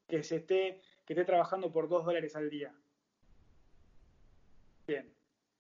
Que 0.07 0.23
se 0.23 0.37
esté, 0.37 0.83
que 1.07 1.15
esté 1.15 1.25
trabajando 1.25 1.73
por 1.73 1.89
2 1.89 2.05
dólares 2.05 2.37
al 2.37 2.51
día. 2.51 2.75
Bien. 4.87 5.11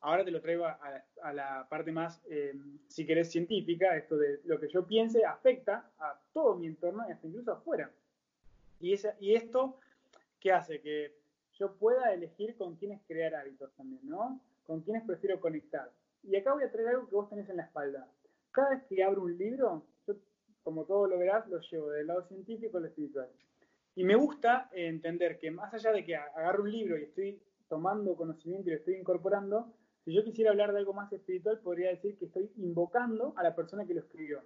Ahora 0.04 0.22
te 0.22 0.30
lo 0.30 0.42
traigo 0.42 0.66
a, 0.66 1.32
la 1.32 1.66
parte 1.66 1.90
más, 1.90 2.22
eh, 2.28 2.52
si 2.88 3.06
querés, 3.06 3.30
científica. 3.30 3.96
Esto 3.96 4.18
de 4.18 4.38
lo 4.44 4.60
que 4.60 4.68
yo 4.68 4.86
piense 4.86 5.24
afecta 5.24 5.90
a 5.98 6.20
todo 6.34 6.56
mi 6.56 6.66
entorno 6.66 7.08
y 7.08 7.12
hasta 7.12 7.26
incluso 7.26 7.52
afuera. 7.52 7.90
Y, 8.80 8.92
esa, 8.92 9.16
y 9.18 9.34
esto, 9.34 9.78
¿qué 10.38 10.52
hace? 10.52 10.82
Que 10.82 11.16
yo 11.54 11.72
pueda 11.76 12.12
elegir 12.12 12.54
con 12.54 12.76
quiénes 12.76 13.00
crear 13.08 13.34
hábitos 13.34 13.72
también, 13.76 14.06
¿no? 14.06 14.42
Con 14.66 14.82
quiénes 14.82 15.04
prefiero 15.04 15.40
conectar. 15.40 15.90
Y 16.22 16.36
acá 16.36 16.52
voy 16.52 16.64
a 16.64 16.70
traer 16.70 16.88
algo 16.88 17.08
que 17.08 17.14
vos 17.14 17.30
tenés 17.30 17.48
en 17.48 17.56
la 17.56 17.62
espalda. 17.62 18.06
Cada 18.50 18.70
vez 18.70 18.82
que 18.84 19.02
abro 19.02 19.22
un 19.22 19.38
libro, 19.38 19.86
yo, 20.06 20.16
como 20.62 20.84
todo 20.84 21.06
lo 21.06 21.18
verás, 21.18 21.48
lo 21.48 21.60
llevo 21.60 21.88
del 21.88 22.08
lado 22.08 22.24
científico 22.24 22.76
al 22.76 22.84
espiritual. 22.84 23.30
Y 23.94 24.04
me 24.04 24.16
gusta 24.16 24.68
entender 24.72 25.38
que 25.38 25.50
más 25.50 25.72
allá 25.72 25.92
de 25.92 26.04
que 26.04 26.14
agarro 26.14 26.64
un 26.64 26.72
libro 26.72 26.98
y 26.98 27.04
estoy 27.04 27.40
tomando 27.70 28.14
conocimiento 28.16 28.68
y 28.68 28.72
lo 28.72 28.78
estoy 28.78 28.96
incorporando, 28.96 29.72
si 30.04 30.12
yo 30.12 30.22
quisiera 30.22 30.50
hablar 30.50 30.72
de 30.72 30.78
algo 30.78 30.92
más 30.92 31.12
espiritual, 31.12 31.58
podría 31.60 31.88
decir 31.88 32.16
que 32.18 32.26
estoy 32.26 32.50
invocando 32.56 33.32
a 33.36 33.42
la 33.42 33.54
persona 33.54 33.86
que 33.86 33.94
lo 33.94 34.00
escribió. 34.00 34.42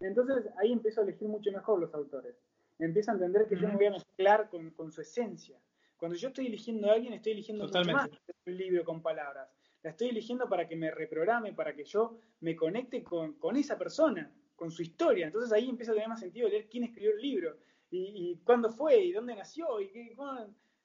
Entonces 0.00 0.50
ahí 0.58 0.72
empiezo 0.72 1.00
a 1.00 1.04
elegir 1.04 1.28
mucho 1.28 1.52
mejor 1.52 1.80
los 1.80 1.94
autores. 1.94 2.36
Empiezo 2.78 3.12
a 3.12 3.14
entender 3.14 3.46
que 3.48 3.56
yo 3.56 3.68
me 3.68 3.76
voy 3.76 3.86
a 3.86 3.90
mezclar 3.92 4.48
con, 4.50 4.92
su 4.92 5.00
esencia. 5.00 5.58
Cuando 5.96 6.16
yo 6.16 6.28
estoy 6.28 6.46
eligiendo 6.46 6.90
a 6.90 6.94
alguien, 6.94 7.12
estoy 7.12 7.32
eligiendo 7.32 7.64
mucho 7.64 7.92
más 7.92 8.08
un 8.46 8.56
libro 8.56 8.84
con 8.84 9.02
palabras. 9.02 9.48
La 9.82 9.90
estoy 9.90 10.08
eligiendo 10.08 10.48
para 10.48 10.66
que 10.66 10.76
me 10.76 10.90
reprograme, 10.90 11.52
para 11.52 11.74
que 11.74 11.84
yo 11.84 12.18
me 12.40 12.56
conecte 12.56 13.02
con, 13.02 13.56
esa 13.56 13.78
persona, 13.78 14.32
con 14.56 14.70
su 14.70 14.82
historia. 14.82 15.26
Entonces 15.26 15.52
ahí 15.52 15.68
empieza 15.68 15.92
a 15.92 15.94
tener 15.94 16.08
más 16.08 16.20
sentido 16.20 16.48
leer 16.48 16.68
quién 16.68 16.84
escribió 16.84 17.12
el 17.12 17.20
libro, 17.20 17.56
y, 17.90 18.36
cuándo 18.44 18.70
fue, 18.70 18.98
y 18.98 19.12
dónde 19.12 19.34
nació, 19.34 19.80
y 19.80 19.88
qué, 19.88 20.14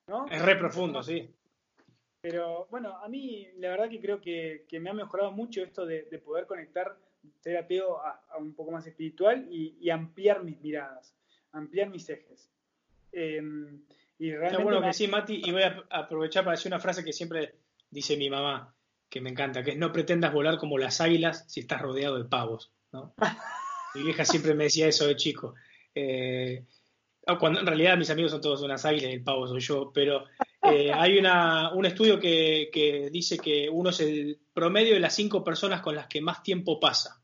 ¿no? 0.08 0.26
Es 0.28 0.42
re 0.42 0.56
profundo, 0.56 1.04
sí. 1.04 1.30
Pero 2.24 2.68
bueno, 2.72 2.96
a 3.04 3.10
mí 3.10 3.50
la 3.58 3.72
verdad 3.72 3.90
que 3.90 4.00
creo 4.00 4.22
que, 4.22 4.66
me 4.80 4.90
ha 4.90 4.94
mejorado 4.94 5.34
mucho 5.34 5.62
esto 5.62 5.86
de, 5.86 6.04
poder 6.24 6.46
conectar, 6.46 6.98
ser 7.42 7.58
ateo 7.58 7.98
a, 7.98 8.38
un 8.40 8.56
poco 8.56 8.72
más 8.72 8.88
espiritual 8.88 9.46
y, 9.52 9.90
ampliar 9.90 10.42
mis 10.42 10.58
miradas, 10.62 11.14
ampliar 11.52 11.90
mis 11.90 12.10
ejes. 12.10 12.50
Em, 13.12 13.82
y 14.20 14.32
realmente 14.32 14.64
bueno 14.64 14.82
que 14.82 14.94
sí, 14.94 15.06
Mati, 15.10 15.42
y 15.44 15.52
voy 15.52 15.64
a 15.64 15.84
aprovechar 15.90 16.46
para 16.46 16.56
decir 16.56 16.72
una 16.72 16.80
frase 16.80 17.04
que 17.04 17.12
siempre 17.12 17.56
dice 17.92 18.16
mi 18.16 18.30
mamá, 18.30 18.74
que 19.10 19.20
me 19.20 19.30
encanta, 19.30 19.62
que 19.62 19.72
es 19.72 19.78
no 19.78 19.92
pretendas 19.92 20.32
volar 20.32 20.58
como 20.58 20.78
las 20.78 21.02
águilas 21.02 21.44
si 21.52 21.60
estás 21.60 21.82
rodeado 21.82 22.18
de 22.18 22.30
pavos. 22.30 22.72
¿no? 22.94 23.14
mi 23.96 24.04
vieja 24.04 24.24
siempre 24.24 24.54
me 24.54 24.64
decía 24.64 24.88
eso 24.88 25.06
de 25.08 25.18
chico. 25.18 25.56
Eh, 25.94 26.64
cuando 27.38 27.60
en 27.60 27.68
realidad 27.68 27.98
mis 27.98 28.10
amigos 28.10 28.32
son 28.32 28.40
todos 28.40 28.62
unas 28.62 28.86
águilas 28.86 29.12
y 29.12 29.16
el 29.16 29.24
pavo 29.24 29.46
soy 29.46 29.60
yo, 29.60 29.92
pero 29.94 30.24
eh, 30.64 30.92
hay 30.94 31.20
un 31.20 31.86
estudio 31.86 32.20
que, 32.20 33.10
dice 33.12 33.38
que 33.38 33.70
uno 33.70 33.90
es 33.90 34.00
el 34.00 34.40
promedio 34.54 34.94
de 34.94 35.00
las 35.02 35.14
cinco 35.14 35.44
personas 35.44 35.82
con 35.82 35.96
las 35.96 36.08
que 36.08 36.22
más 36.22 36.42
tiempo 36.42 36.80
pasa. 36.80 37.22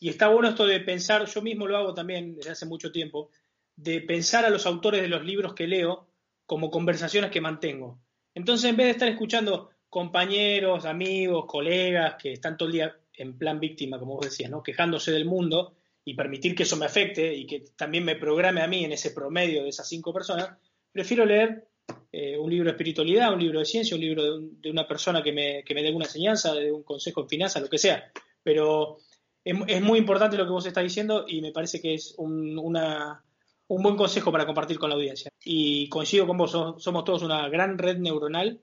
Y 0.00 0.08
está 0.08 0.28
bueno 0.28 0.48
esto 0.48 0.66
de 0.66 0.80
pensar, 0.80 1.26
yo 1.26 1.40
mismo 1.40 1.66
lo 1.66 1.76
hago 1.76 1.94
también 1.94 2.34
desde 2.34 2.50
hace 2.50 2.66
mucho 2.66 2.90
tiempo, 2.90 3.30
de 3.76 4.00
pensar 4.00 4.44
a 4.44 4.50
los 4.50 4.66
autores 4.66 5.02
de 5.02 5.08
los 5.08 5.24
libros 5.24 5.54
que 5.54 5.68
leo 5.68 6.08
como 6.46 6.70
conversaciones 6.70 7.30
que 7.30 7.40
mantengo. 7.40 8.00
Entonces, 8.34 8.70
en 8.70 8.76
vez 8.76 8.86
de 8.86 8.92
estar 8.92 9.08
escuchando 9.08 9.70
compañeros, 9.88 10.84
amigos, 10.84 11.46
colegas 11.46 12.16
que 12.20 12.32
están 12.32 12.56
todo 12.56 12.68
el 12.68 12.74
día 12.74 12.96
en 13.14 13.38
plan 13.38 13.60
víctima, 13.60 13.98
como 13.98 14.16
vos 14.16 14.26
decías, 14.26 14.50
¿no? 14.50 14.62
quejándose 14.62 15.12
del 15.12 15.24
mundo 15.24 15.76
y 16.04 16.14
permitir 16.14 16.54
que 16.54 16.62
eso 16.64 16.76
me 16.76 16.86
afecte 16.86 17.34
y 17.34 17.46
que 17.46 17.64
también 17.76 18.04
me 18.04 18.16
programe 18.16 18.62
a 18.62 18.66
mí 18.66 18.84
en 18.84 18.92
ese 18.92 19.10
promedio 19.10 19.62
de 19.62 19.68
esas 19.68 19.88
cinco 19.88 20.12
personas, 20.12 20.56
prefiero 20.92 21.24
leer 21.24 21.68
eh, 22.10 22.38
un 22.38 22.50
libro 22.50 22.66
de 22.66 22.70
espiritualidad, 22.70 23.32
un 23.32 23.40
libro 23.40 23.58
de 23.58 23.66
ciencia, 23.66 23.94
un 23.94 24.00
libro 24.00 24.38
de, 24.40 24.70
una 24.70 24.86
persona 24.86 25.22
que 25.22 25.32
me, 25.32 25.62
que 25.64 25.74
me, 25.74 25.82
dé 25.82 25.88
alguna 25.88 26.06
enseñanza, 26.06 26.54
de 26.54 26.72
un 26.72 26.82
consejo 26.82 27.22
en 27.22 27.28
finanzas, 27.28 27.62
lo 27.62 27.68
que 27.68 27.78
sea. 27.78 28.10
Pero 28.42 28.98
es, 29.44 29.82
muy 29.82 29.98
importante 29.98 30.36
lo 30.36 30.44
que 30.44 30.50
vos 30.52 30.66
estás 30.66 30.84
diciendo 30.84 31.24
y 31.28 31.42
me 31.42 31.52
parece 31.52 31.80
que 31.80 31.94
es 31.94 32.14
un, 32.16 32.58
una, 32.58 33.22
un 33.68 33.82
buen 33.82 33.96
consejo 33.96 34.32
para 34.32 34.46
compartir 34.46 34.78
con 34.78 34.88
la 34.88 34.96
audiencia. 34.96 35.30
Y 35.44 35.88
coincido 35.88 36.26
con 36.26 36.38
vos, 36.38 36.50
somos 36.50 37.04
todos 37.04 37.22
una 37.22 37.48
gran 37.48 37.76
red 37.76 37.98
neuronal 37.98 38.60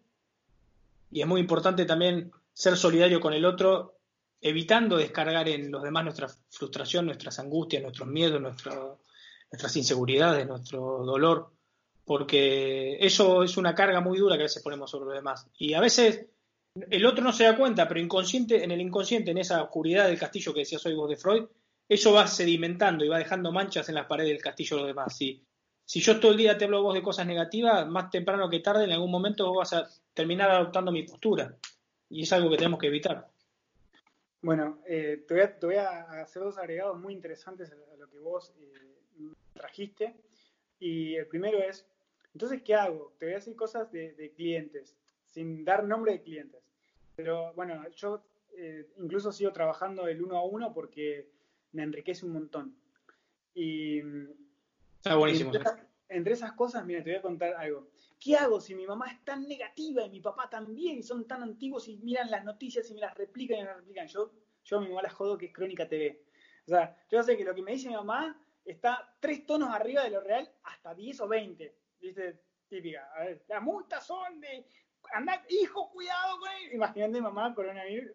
y 1.12 1.22
es 1.22 1.28
muy 1.28 1.40
importante 1.40 1.86
también 1.86 2.32
ser 2.52 2.76
solidario 2.78 3.20
con 3.20 3.34
el 3.34 3.46
otro, 3.46 4.00
evitando 4.42 4.98
descargar 4.98 5.48
en 5.50 5.72
los 5.72 5.84
demás 5.84 6.04
nuestra 6.04 6.28
frustración, 6.50 7.06
nuestras 7.06 7.38
angustias, 7.40 7.84
nuestros 7.84 8.08
miedos, 8.08 8.42
nuestras 8.42 9.78
inseguridades, 9.78 10.48
nuestro 10.48 11.04
dolor 11.06 11.55
porque 12.06 12.98
eso 13.00 13.44
es 13.44 13.58
una 13.58 13.74
carga 13.74 14.00
muy 14.00 14.20
dura 14.20 14.36
que 14.36 14.44
a 14.44 14.46
veces 14.46 14.64
ponemos 14.64 14.90
sobre 14.90 15.06
los 15.06 15.16
demás. 15.16 15.50
Y 15.58 15.74
a 15.74 15.82
veces 15.82 16.28
el 16.90 17.06
otro 17.06 17.24
no 17.24 17.34
se 17.34 17.46
da 17.46 17.58
cuenta, 17.58 17.88
pero 17.88 18.00
inconsciente, 18.00 18.64
en 18.64 18.72
el 18.72 18.82
inconsciente, 18.82 19.32
en 19.32 19.40
esa 19.40 19.64
oscuridad 19.64 20.08
del 20.08 20.20
castillo 20.20 20.54
que 20.54 20.62
decías 20.62 20.86
hoy 20.86 20.94
vos 20.94 21.10
de 21.10 21.18
Freud, 21.18 21.46
eso 21.88 22.14
va 22.14 22.28
sedimentando 22.28 23.06
y 23.06 23.10
va 23.10 23.18
dejando 23.18 23.52
manchas 23.52 23.90
en 23.90 23.96
las 23.96 24.08
paredes 24.08 24.32
del 24.32 24.42
castillo 24.42 24.78
de 24.78 24.82
los 24.82 24.90
demás. 24.90 25.18
Si, 25.18 25.44
si 25.84 26.00
yo 26.00 26.20
todo 26.20 26.32
el 26.32 26.38
día 26.38 26.58
te 26.58 26.66
hablo 26.66 26.84
vos 26.84 26.94
de 26.94 27.04
cosas 27.04 27.26
negativas, 27.26 27.88
más 27.88 28.10
temprano 28.10 28.50
que 28.50 28.60
tarde, 28.60 28.86
en 28.86 28.92
algún 28.92 29.12
momento 29.12 29.48
vos 29.48 29.58
vas 29.58 29.74
a 29.74 29.90
terminar 30.14 30.52
adoptando 30.52 30.92
mi 30.92 31.04
postura. 31.04 31.56
y 32.10 32.24
es 32.24 32.34
algo 32.34 32.50
que 32.50 32.58
tenemos 32.58 32.80
que 32.80 32.88
evitar. 32.88 33.28
Bueno, 34.42 34.80
eh, 34.88 35.26
te, 35.28 35.66
voy 35.66 35.76
a, 35.76 36.22
hacer 36.22 36.44
dos 36.44 36.58
agregados 36.60 37.00
muy 37.00 37.14
interesantes 37.14 37.72
a 37.72 37.96
lo 37.98 38.08
que 38.08 38.20
vos 38.20 38.54
eh, 38.60 39.34
trajiste. 39.54 40.16
Y 40.80 41.16
el 41.16 41.26
primero 41.28 41.58
es, 41.60 41.88
entonces, 42.36 42.64
¿qué 42.64 42.76
hago? 42.76 43.14
Te 43.18 43.28
voy 43.28 43.34
a 43.34 43.38
decir 43.38 43.56
cosas 43.56 43.90
de, 43.94 44.34
clientes, 44.36 44.98
sin 45.30 45.64
dar 45.64 45.86
nombre 45.86 46.12
de 46.12 46.22
clientes. 46.22 46.62
Pero 47.16 47.54
bueno, 47.54 47.82
yo 47.92 48.26
eh, 48.58 48.90
incluso 48.98 49.32
sigo 49.32 49.54
trabajando 49.54 50.06
el 50.10 50.22
uno 50.22 50.38
a 50.38 50.44
uno 50.44 50.74
porque 50.74 51.30
me 51.72 51.84
enriquece 51.84 52.26
un 52.26 52.34
montón. 52.34 52.76
Y, 53.54 54.02
Está 54.98 55.16
buenísimo. 55.16 55.54
entre, 56.10 56.34
esas 56.34 56.52
cosas, 56.52 56.86
mira, 56.86 57.02
te 57.02 57.12
voy 57.12 57.20
a 57.20 57.22
contar 57.22 57.54
algo. 57.54 57.88
¿Qué 58.20 58.36
hago 58.36 58.60
si 58.60 58.76
mi 58.76 58.86
mamá 58.86 59.10
es 59.12 59.24
tan 59.24 59.48
negativa 59.48 60.06
y 60.06 60.10
mi 60.10 60.20
papá 60.20 60.50
también 60.50 60.98
y 60.98 61.04
son 61.04 61.26
tan 61.26 61.42
antiguos 61.42 61.88
y 61.88 61.96
miran 61.96 62.30
las 62.30 62.44
noticias 62.44 62.92
y 62.92 62.96
me 62.96 63.00
las 63.00 63.16
replican 63.16 63.60
y 63.60 63.62
me 63.62 63.68
las 63.68 63.78
replican? 63.78 64.08
Yo, 64.08 64.34
yo 64.66 64.78
a 64.78 64.82
mi 64.82 64.90
mamá 64.90 65.04
la 65.04 65.10
jodo 65.10 65.38
que 65.38 65.46
es 65.46 65.54
Crónica 65.54 65.88
TV. 65.88 66.22
O 66.66 66.70
sea, 66.70 66.98
yo 67.10 67.24
sé 67.24 67.38
que 67.38 67.46
lo 67.46 67.56
que 67.56 67.62
me 67.62 67.72
dice 67.72 67.88
mi 67.88 67.96
mamá 67.96 68.38
está 68.66 69.16
tres 69.22 69.46
tonos 69.46 69.70
arriba 69.74 70.04
de 70.04 70.10
lo 70.10 70.20
real, 70.20 70.52
hasta 70.64 70.94
10 70.94 71.22
o 71.22 71.28
20. 71.30 71.85
¿Viste? 72.06 72.40
Típica. 72.70 73.10
A 73.16 73.24
ver, 73.24 73.44
las 73.48 73.62
multas 73.64 74.06
son 74.06 74.40
de. 74.40 74.66
Anda, 75.14 75.44
hijo, 75.50 75.90
cuidado 75.92 76.40
con 76.40 76.50
él. 76.52 76.74
Imagínate, 76.74 77.22
mamá, 77.22 77.54
coronavirus. 77.54 78.12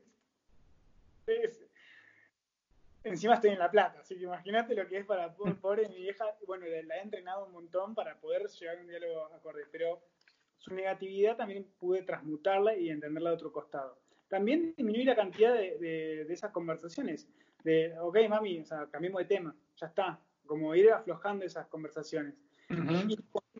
Encima 3.03 3.35
estoy 3.35 3.51
en 3.51 3.59
La 3.59 3.71
Plata, 3.71 4.01
así 4.01 4.17
que 4.17 4.25
imagínate 4.25 4.75
lo 4.75 4.87
que 4.87 4.99
es 4.99 5.07
para 5.07 5.35
pobre 5.35 5.89
mi 5.89 5.97
vieja. 5.97 6.25
Bueno, 6.47 6.67
la 6.67 6.97
he 6.97 7.03
entrenado 7.03 7.47
un 7.47 7.53
montón 7.53 7.95
para 7.95 8.17
poder 8.21 8.47
llegar 8.49 8.79
a 8.79 8.81
un 8.81 8.89
diálogo 8.89 9.25
acorde, 9.35 9.65
pero 9.73 10.03
su 10.59 10.75
negatividad 10.75 11.37
también 11.37 11.65
pude 11.79 12.03
transmutarla 12.03 12.77
y 12.77 12.91
entenderla 12.91 13.31
de 13.31 13.37
otro 13.37 13.53
costado. 13.53 13.99
También 14.29 14.75
disminuir 14.77 15.07
la 15.07 15.17
cantidad 15.17 15.55
de, 15.55 16.27
esas 16.29 16.53
conversaciones. 16.53 17.29
De, 17.65 17.99
ok, 17.99 18.19
mami, 18.29 18.61
o 18.61 18.65
sea, 18.65 18.87
cambiemos 18.87 19.21
de 19.21 19.25
tema, 19.25 19.57
ya 19.77 19.87
está. 19.87 20.21
Como 20.47 20.75
ir 20.75 20.93
aflojando 20.93 21.45
esas 21.45 21.67
conversaciones. 21.69 22.35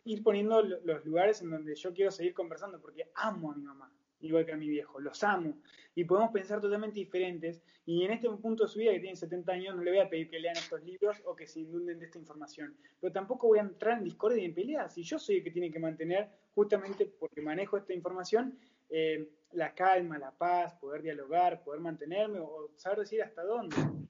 Ir, 0.05 0.23
poniendo 0.23 0.61
los 0.61 1.05
lugares 1.05 1.41
en 1.41 1.51
donde 1.51 1.75
yo 1.75 1.93
quiero 1.93 2.11
seguir 2.11 2.33
conversando, 2.33 2.79
porque 2.81 3.11
amo 3.15 3.51
a 3.51 3.55
mi 3.55 3.63
mamá 3.63 3.91
igual 4.21 4.45
que 4.45 4.53
a 4.53 4.57
mi 4.57 4.67
viejo, 4.67 4.99
los 4.99 5.23
amo. 5.23 5.57
Y 5.95 6.03
podemos 6.05 6.31
pensar 6.31 6.61
totalmente 6.61 6.99
diferentes. 6.99 7.61
Y 7.85 8.03
en 8.03 8.11
este 8.11 8.29
punto 8.29 8.63
de 8.63 8.69
su 8.69 8.79
vida, 8.79 8.91
que 8.93 8.99
tiene 8.99 9.15
70 9.15 9.51
años, 9.51 9.75
no 9.75 9.83
le 9.83 9.91
voy 9.91 9.99
a 9.99 10.09
pedir 10.09 10.29
que 10.29 10.39
lean 10.39 10.55
estos 10.55 10.81
libros 10.83 11.17
o 11.25 11.35
que 11.35 11.47
se 11.47 11.61
inunden 11.61 11.99
de 11.99 12.05
esta 12.05 12.19
información. 12.19 12.75
Pero 12.99 13.11
tampoco 13.11 13.47
voy 13.47 13.59
a 13.59 13.63
entrar 13.63 13.97
en 13.97 14.03
discordia 14.03 14.41
y 14.41 14.45
en 14.45 14.53
peleas. 14.53 14.97
Y 14.97 15.03
yo 15.03 15.19
soy 15.19 15.37
el 15.37 15.43
que 15.43 15.51
tiene 15.51 15.71
que 15.71 15.79
mantener, 15.79 16.29
justamente 16.53 17.05
porque 17.05 17.41
manejo 17.41 17.77
esta 17.77 17.93
información, 17.93 18.57
eh, 18.89 19.29
la 19.53 19.73
calma, 19.73 20.17
la 20.17 20.31
paz, 20.31 20.73
poder 20.75 21.01
dialogar, 21.01 21.63
poder 21.63 21.81
mantenerme 21.81 22.39
o 22.39 22.71
saber 22.75 22.99
decir 22.99 23.21
hasta 23.21 23.43
dónde. 23.43 23.75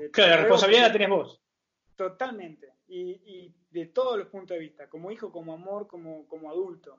Eh, 0.00 0.10
claro, 0.10 0.30
la 0.30 0.36
responsabilidad 0.38 0.86
la 0.86 0.92
tenés 0.92 1.08
vos. 1.10 1.40
Totalmente. 1.96 2.72
Y, 2.88 3.10
y, 3.26 3.54
de 3.76 3.86
todos 3.86 4.16
los 4.16 4.28
puntos 4.28 4.54
de 4.54 4.60
vista, 4.60 4.88
como 4.88 5.10
hijo, 5.10 5.30
como 5.30 5.52
amor, 5.52 5.86
como, 5.86 6.26
como 6.28 6.50
adulto. 6.50 6.98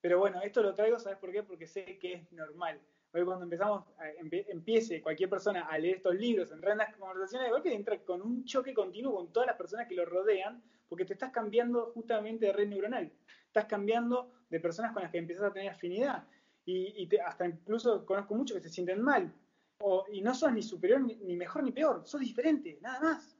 Pero 0.00 0.18
bueno, 0.18 0.40
esto 0.42 0.60
lo 0.60 0.74
traigo, 0.74 0.98
¿sabes 0.98 1.18
por 1.18 1.30
qué? 1.30 1.44
Porque 1.44 1.68
sé 1.68 1.98
que 1.98 2.14
es 2.14 2.32
normal. 2.32 2.80
Hoy 3.12 3.24
cuando 3.24 3.44
empezamos, 3.44 3.84
empiece 4.24 5.00
cualquier 5.00 5.28
persona 5.28 5.66
a 5.66 5.78
leer 5.78 5.96
estos 5.96 6.14
libros, 6.14 6.50
entrar 6.50 6.72
en 6.72 6.78
las 6.78 6.96
conversaciones, 6.96 7.46
de 7.46 7.52
golpe 7.52 7.74
entra 7.74 7.98
con 8.04 8.22
un 8.22 8.44
choque 8.44 8.74
continuo 8.74 9.14
con 9.14 9.32
todas 9.32 9.46
las 9.46 9.56
personas 9.56 9.86
que 9.86 9.94
lo 9.94 10.04
rodean, 10.04 10.62
porque 10.88 11.04
te 11.04 11.12
estás 11.12 11.30
cambiando 11.30 11.92
justamente 11.92 12.46
de 12.46 12.52
red 12.52 12.68
neuronal. 12.68 13.12
Estás 13.46 13.66
cambiando 13.66 14.32
de 14.48 14.58
personas 14.58 14.92
con 14.92 15.02
las 15.02 15.12
que 15.12 15.18
empiezas 15.18 15.44
a 15.44 15.52
tener 15.52 15.70
afinidad. 15.70 16.26
Y, 16.64 17.08
hasta 17.24 17.46
incluso 17.46 18.04
conozco 18.04 18.34
muchos 18.34 18.56
que 18.56 18.62
se 18.62 18.68
sienten 18.68 19.00
mal. 19.00 19.32
Y 20.12 20.20
no 20.20 20.34
sos 20.34 20.52
ni 20.52 20.62
superior, 20.62 21.00
ni, 21.00 21.36
mejor, 21.36 21.62
ni 21.62 21.72
peor. 21.72 22.02
Sos 22.04 22.20
diferente, 22.20 22.78
nada 22.80 23.00
más. 23.00 23.36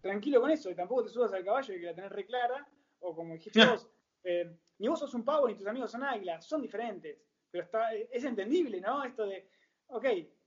Tranquilo 0.00 0.40
con 0.40 0.50
eso. 0.50 0.70
Y 0.70 0.74
tampoco 0.74 1.04
te 1.04 1.10
subas 1.10 1.32
al 1.32 1.44
caballo 1.44 1.74
y 1.74 1.80
que 1.80 1.86
la 1.86 1.94
tenés 1.94 2.12
reclara. 2.12 2.66
O 3.00 3.14
como 3.14 3.34
dijiste 3.34 3.64
vos, 3.64 3.88
eh, 4.24 4.56
ni 4.78 4.88
vos 4.88 4.98
sos 4.98 5.14
un 5.14 5.24
pavo 5.24 5.48
ni 5.48 5.54
tus 5.54 5.66
amigos 5.66 5.90
son 5.90 6.04
águilas, 6.04 6.46
son 6.46 6.62
diferentes. 6.62 7.18
Pero 7.50 7.64
está, 7.64 7.92
es 7.94 8.24
entendible, 8.24 8.80
¿no? 8.80 9.04
Esto 9.04 9.26
de, 9.26 9.48
ok, 9.86 10.04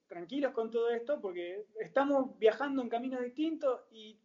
tranquilos 0.07 0.51
con 0.51 0.69
todo 0.69 0.89
esto 0.89 1.19
porque 1.21 1.65
estamos 1.79 2.37
viajando 2.37 2.81
en 2.81 2.89
caminos 2.89 3.21
distintos 3.21 3.81
y, 3.91 4.19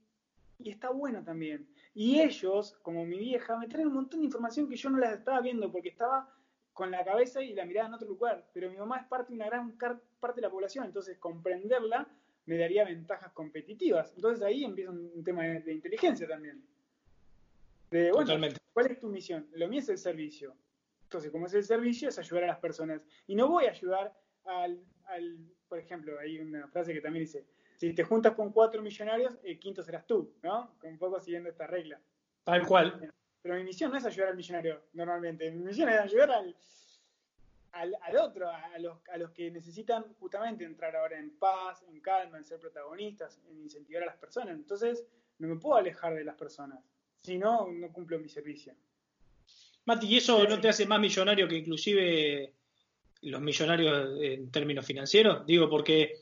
y 0.59 0.71
está 0.71 0.91
bueno 0.91 1.23
también. 1.23 1.69
Y 1.95 2.21
ellos, 2.21 2.77
como 2.83 3.07
mi 3.07 3.19
vieja, 3.19 3.57
me 3.57 3.69
traen 3.69 3.89
un 3.89 3.95
montón 3.95 4.21
de 4.21 4.27
información 4.27 4.69
que 4.69 4.77
yo 4.77 4.91
no 4.91 4.99
las 4.99 5.19
estaba 5.19 5.41
viendo 5.41 5.71
porque 5.71 5.91
estaba 5.91 6.29
con 6.73 6.91
la 6.91 7.05
cabeza 7.05 7.43
y 7.43 7.55
la 7.55 7.65
mirada 7.65 7.89
en 7.89 7.95
otro 7.95 8.09
lugar. 8.09 8.47
Pero 8.53 8.71
mi 8.71 8.77
mamá 8.77 8.99
es 8.99 9.07
parte 9.07 9.31
de 9.31 9.37
una 9.37 9.47
gran 9.47 9.79
parte 10.21 10.41
de 10.41 10.47
la 10.47 10.51
población, 10.51 10.85
entonces 10.85 11.19
comprenderla 11.19 12.07
me 12.47 12.57
daría 12.57 12.85
ventajas 12.85 13.33
competitivas. 13.33 14.13
Entonces 14.15 14.43
ahí 14.45 14.65
empieza 14.65 14.91
un 14.91 15.23
tema 15.23 15.43
de 15.45 15.73
inteligencia 15.73 16.27
también. 16.27 16.65
De, 17.91 18.11
bueno, 18.13 18.35
¿cuál 18.73 18.91
es 18.91 18.99
tu 18.99 19.09
misión? 19.09 19.49
Lo 19.53 19.69
mío 19.69 19.81
es 19.81 19.89
el 19.89 19.99
servicio. 19.99 20.57
Entonces, 21.03 21.31
como 21.31 21.47
es 21.47 21.55
el 21.55 21.63
servicio, 21.63 22.09
es 22.09 22.19
ayudar 22.19 22.45
a 22.45 22.49
las 22.49 22.59
personas. 22.59 23.01
Y 23.29 23.37
no 23.37 23.49
voy 23.49 23.67
a 23.67 23.71
ayudar 23.71 24.13
al, 24.45 24.81
por 25.69 25.79
ejemplo, 25.79 26.19
hay 26.19 26.39
una 26.39 26.67
frase 26.69 26.93
que 26.93 27.01
también 27.01 27.25
dice, 27.25 27.47
si 27.77 27.93
te 27.93 28.03
juntas 28.03 28.35
con 28.35 28.53
cuatro 28.53 28.83
millonarios, 28.83 29.39
el 29.45 29.59
quinto 29.59 29.83
serás 29.83 30.07
tú, 30.07 30.35
¿no? 30.43 30.77
Un 30.83 30.99
poco 30.99 31.21
siguiendo 31.21 31.49
esta 31.49 31.67
regla. 31.67 32.01
Tal 32.43 32.67
cual. 32.67 33.13
Pero 33.43 33.55
mi 33.55 33.65
misión 33.65 33.93
no 33.93 33.99
es 33.99 34.05
ayudar 34.05 34.31
al 34.31 34.37
millonario, 34.37 34.83
normalmente. 34.95 35.51
Mi 35.51 35.65
misión 35.65 35.89
es 35.89 36.01
ayudar 36.01 36.31
al, 36.33 36.57
al, 37.81 38.17
otro, 38.17 38.49
a 38.49 38.79
los, 38.79 38.99
a 39.13 39.19
los 39.19 39.31
que 39.31 39.51
necesitan 39.51 40.05
justamente 40.19 40.65
entrar 40.65 40.97
ahora 40.97 41.19
en 41.19 41.31
paz, 41.39 41.85
en 41.89 42.01
calma, 42.01 42.39
en 42.39 42.45
ser 42.45 42.59
protagonistas, 42.59 43.41
en 43.51 43.61
incentivar 43.61 44.03
a 44.03 44.07
las 44.07 44.17
personas. 44.17 44.55
Entonces, 44.55 45.05
no 45.39 45.49
me 45.49 45.57
puedo 45.57 45.77
alejar 45.77 46.15
de 46.15 46.25
las 46.25 46.37
personas. 46.37 46.79
Si 47.23 47.39
no, 47.39 47.69
no 47.71 47.93
cumplo 47.93 48.19
mi 48.19 48.29
servicio. 48.29 48.75
Mati, 49.85 50.07
¿y 50.07 50.17
eso 50.17 50.45
no 50.45 50.61
te 50.61 50.69
hace 50.69 50.87
más 50.87 51.01
millonario 51.01 51.47
que 51.47 51.57
inclusive 51.57 52.55
los 53.23 53.41
millonarios 53.41 54.19
en 54.21 54.51
términos 54.51 54.85
financieros? 54.85 55.47
Digo, 55.47 55.69
porque 55.69 56.15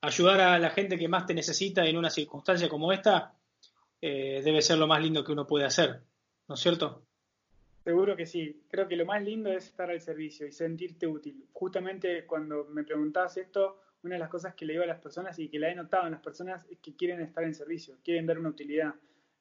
ayudar 0.00 0.40
a 0.40 0.58
la 0.58 0.70
gente 0.70 0.98
que 0.98 1.08
más 1.08 1.26
te 1.26 1.34
necesita 1.34 1.84
en 1.86 1.96
una 1.96 2.10
circunstancia 2.10 2.68
como 2.68 2.92
esta 2.92 3.34
eh, 4.00 4.40
debe 4.44 4.62
ser 4.62 4.78
lo 4.78 4.86
más 4.86 5.02
lindo 5.02 5.24
que 5.24 5.32
uno 5.32 5.46
puede 5.46 5.66
hacer, 5.66 6.02
¿no 6.48 6.54
es 6.54 6.60
cierto? 6.60 7.04
Seguro 7.84 8.16
que 8.16 8.26
sí. 8.26 8.62
Creo 8.68 8.86
que 8.86 8.96
lo 8.96 9.06
más 9.06 9.22
lindo 9.22 9.50
es 9.50 9.66
estar 9.66 9.90
al 9.90 10.00
servicio 10.00 10.46
y 10.46 10.52
sentirte 10.52 11.06
útil. 11.06 11.46
Justamente 11.52 12.26
cuando 12.26 12.64
me 12.66 12.84
preguntabas 12.84 13.36
esto, 13.36 13.80
una 14.02 14.14
de 14.14 14.20
las 14.20 14.28
cosas 14.28 14.54
que 14.54 14.66
le 14.66 14.74
digo 14.74 14.84
a 14.84 14.86
las 14.86 15.00
personas 15.00 15.38
y 15.38 15.48
que 15.48 15.58
la 15.58 15.70
he 15.70 15.74
notado 15.74 16.06
en 16.06 16.12
las 16.12 16.20
personas 16.20 16.66
es 16.70 16.78
que 16.78 16.94
quieren 16.94 17.20
estar 17.20 17.44
en 17.44 17.54
servicio, 17.54 17.96
quieren 18.02 18.26
dar 18.26 18.38
una 18.38 18.50
utilidad. 18.50 18.94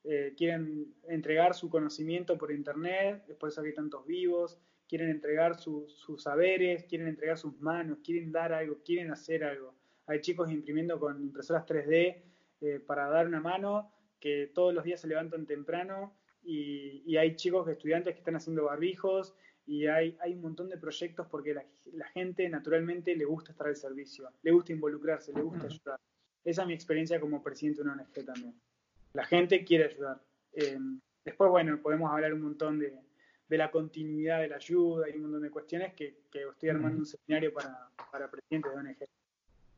Eh, 0.06 0.34
quieren 0.38 0.96
entregar 1.10 1.54
su 1.54 1.70
conocimiento 1.70 2.38
por 2.38 2.52
internet, 2.54 3.24
es 3.28 3.36
por 3.36 3.50
eso 3.50 3.62
que 3.62 3.70
hay 3.70 3.74
tantos 3.74 4.06
vivos, 4.06 4.58
quieren 4.88 5.10
entregar 5.10 5.60
sus 5.60 6.24
saberes, 6.24 6.86
quieren 6.86 7.10
entregar 7.10 7.38
sus 7.38 7.60
manos, 7.60 8.00
quieren 8.04 8.32
dar 8.32 8.54
algo, 8.54 8.78
quieren 8.84 9.12
hacer 9.12 9.44
algo. 9.44 9.76
Hay 10.08 10.22
chicos 10.22 10.50
imprimiendo 10.52 11.00
con 11.00 11.22
impresoras 11.22 11.66
3D 11.66 12.24
eh, 12.62 12.80
para 12.80 13.10
dar 13.10 13.28
una 13.28 13.42
mano, 13.42 13.92
que 14.20 14.52
todos 14.54 14.74
los 14.74 14.84
días 14.84 15.02
se 15.02 15.08
levantan 15.08 15.46
temprano 15.46 16.19
y, 16.44 17.18
hay 17.18 17.36
chicos, 17.36 17.68
estudiantes 17.68 18.14
que 18.14 18.20
están 18.20 18.36
haciendo 18.36 18.66
barbijos 18.66 19.36
y 19.66 19.86
hay, 19.88 20.18
hay 20.22 20.34
un 20.34 20.42
montón 20.42 20.70
de 20.70 20.78
proyectos 20.78 21.28
porque 21.28 21.54
la, 21.54 21.64
la, 21.94 22.08
gente 22.08 22.48
naturalmente 22.50 23.16
le 23.16 23.26
gusta 23.26 23.52
estar 23.52 23.68
al 23.68 23.76
servicio, 23.76 24.30
le 24.42 24.52
gusta 24.52 24.72
involucrarse, 24.72 25.34
le 25.34 25.42
gusta 25.42 25.66
ayudar. 25.66 26.00
Esa 26.44 26.62
es 26.62 26.68
mi 26.68 26.74
experiencia 26.74 27.20
como 27.20 27.44
presidente 27.44 27.84
de 27.84 27.90
una 27.90 28.02
ONG 28.02 28.26
también 28.26 28.56
la 29.14 29.26
gente 29.26 29.64
quiere 29.64 29.86
ayudar. 29.86 30.22
Eh, 30.54 30.78
después, 31.24 31.50
bueno, 31.50 31.80
podemos 31.82 32.12
hablar 32.12 32.34
un 32.34 32.42
montón 32.42 32.80
de, 32.80 32.94
la 33.50 33.72
continuidad 33.72 34.42
de 34.42 34.48
la 34.48 34.58
ayuda 34.58 35.10
y 35.10 35.16
un 35.16 35.24
montón 35.24 35.42
de 35.42 35.50
cuestiones 35.50 35.94
que, 35.94 36.22
estoy 36.32 36.70
armando 36.70 37.00
un 37.00 37.06
seminario 37.06 37.54
para, 37.54 37.90
para 38.12 38.30
presidentes 38.30 38.72
de 38.72 38.78
ONG. 38.78 38.98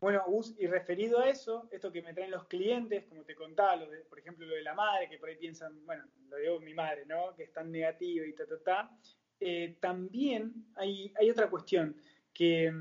Bueno, 0.02 0.24
Gus, 0.28 0.56
y 0.60 0.68
referido 0.68 1.20
a 1.20 1.30
eso, 1.30 1.70
esto 1.72 1.92
que 1.92 2.02
me 2.02 2.14
traen 2.14 2.32
los 2.32 2.46
clientes, 2.48 3.06
como 3.06 3.24
te 3.24 3.36
contaba, 3.36 3.78
lo 3.78 3.90
de, 3.90 4.00
por 4.00 4.20
ejemplo, 4.20 4.46
lo 4.46 4.56
de 4.56 4.64
la 4.64 4.74
madre, 4.74 5.08
que 5.08 5.18
por 5.18 5.30
ahí 5.30 5.38
piensan, 5.38 5.86
bueno, 5.86 6.04
lo 6.28 6.38
digo 6.38 6.60
mi 6.60 6.74
madre, 6.74 7.06
¿no? 7.06 7.34
Que 7.36 7.44
es 7.44 7.54
tan 7.54 7.72
negativo 7.72 8.26
y 8.26 8.34
ta, 8.34 8.46
ta, 8.46 8.60
ta. 8.60 8.98
Eh, 9.40 9.78
también 9.80 10.66
hay, 10.76 11.14
otra 11.32 11.50
cuestión 11.50 11.96
que, 12.34 12.74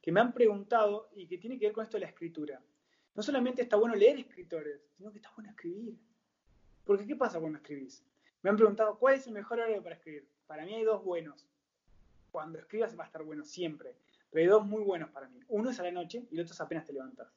que 0.00 0.12
me 0.12 0.20
han 0.20 0.32
preguntado 0.32 1.10
y 1.14 1.28
que 1.28 1.38
tiene 1.38 1.58
que 1.58 1.66
ver 1.66 1.74
con 1.74 1.84
esto 1.84 1.98
de 1.98 2.02
la 2.02 2.08
escritura 2.10 2.60
no 3.16 3.22
solamente 3.22 3.62
está 3.62 3.76
bueno 3.76 3.94
leer 3.94 4.18
escritores, 4.18 4.80
sino 4.96 5.10
que 5.10 5.18
está 5.18 5.32
bueno 5.34 5.50
escribir. 5.50 5.98
Porque 6.84 7.06
¿qué 7.06 7.16
pasa 7.16 7.40
cuando 7.40 7.58
escribís? 7.58 8.04
Me 8.42 8.50
han 8.50 8.56
preguntado, 8.56 8.98
¿cuál 8.98 9.14
es 9.14 9.26
el 9.26 9.32
mejor 9.32 9.58
horario 9.58 9.82
para 9.82 9.96
escribir? 9.96 10.28
Para 10.46 10.64
mí 10.66 10.74
hay 10.74 10.84
dos 10.84 11.02
buenos. 11.02 11.48
Cuando 12.30 12.58
escribas 12.58 12.96
va 12.96 13.04
a 13.04 13.06
estar 13.06 13.24
bueno 13.24 13.42
siempre. 13.42 13.96
Pero 14.30 14.42
hay 14.42 14.48
dos 14.48 14.66
muy 14.66 14.82
buenos 14.82 15.10
para 15.10 15.28
mí. 15.28 15.40
Uno 15.48 15.70
es 15.70 15.80
a 15.80 15.84
la 15.84 15.92
noche 15.92 16.26
y 16.30 16.34
el 16.34 16.42
otro 16.42 16.54
es 16.54 16.60
apenas 16.60 16.84
te 16.84 16.92
levantas. 16.92 17.32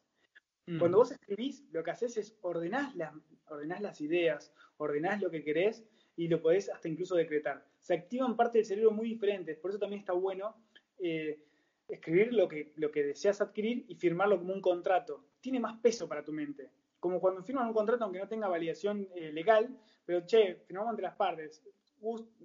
Mm. 0.66 0.80
Cuando 0.80 0.98
vos 1.00 1.12
escribís, 1.12 1.66
lo 1.72 1.84
que 1.84 1.92
haces 1.92 2.18
es 2.18 2.38
ordenás 2.42 2.96
las, 2.96 3.14
ordenás 3.48 3.82
las 3.82 4.02
ideas, 4.02 4.54
ordenás 4.78 5.22
lo 5.22 5.32
que 5.32 5.44
querés 5.44 5.84
y 6.16 6.28
lo 6.28 6.42
podés 6.42 6.70
hasta 6.70 6.88
incluso 6.88 7.16
decretar. 7.16 7.66
Se 7.80 7.94
activan 7.94 8.36
partes 8.36 8.54
del 8.54 8.66
cerebro 8.66 8.92
muy 8.92 9.08
diferentes. 9.08 9.58
Por 9.58 9.72
eso 9.72 9.80
también 9.80 10.02
está 10.02 10.14
bueno 10.14 10.56
eh, 11.00 11.44
escribir 11.88 12.34
lo 12.34 12.48
que, 12.48 12.74
lo 12.76 12.92
que 12.92 13.04
deseas 13.04 13.42
adquirir 13.42 13.86
y 13.88 13.96
firmarlo 13.96 14.38
como 14.38 14.54
un 14.54 14.62
contrato. 14.62 15.26
Tiene 15.42 15.60
más 15.60 15.80
peso 15.80 16.08
para 16.08 16.24
tu 16.24 16.32
mente. 16.32 16.70
Como 17.00 17.20
cuando 17.20 17.42
firman 17.42 17.68
un 17.68 17.74
contrato 17.74 18.04
aunque 18.04 18.20
no 18.20 18.28
tenga 18.28 18.48
validación 18.48 19.08
eh, 19.16 19.32
legal, 19.32 19.76
pero 20.06 20.26
che, 20.26 20.56
firmamos 20.68 20.92
entre 20.92 21.04
las 21.04 21.16
partes. 21.16 21.64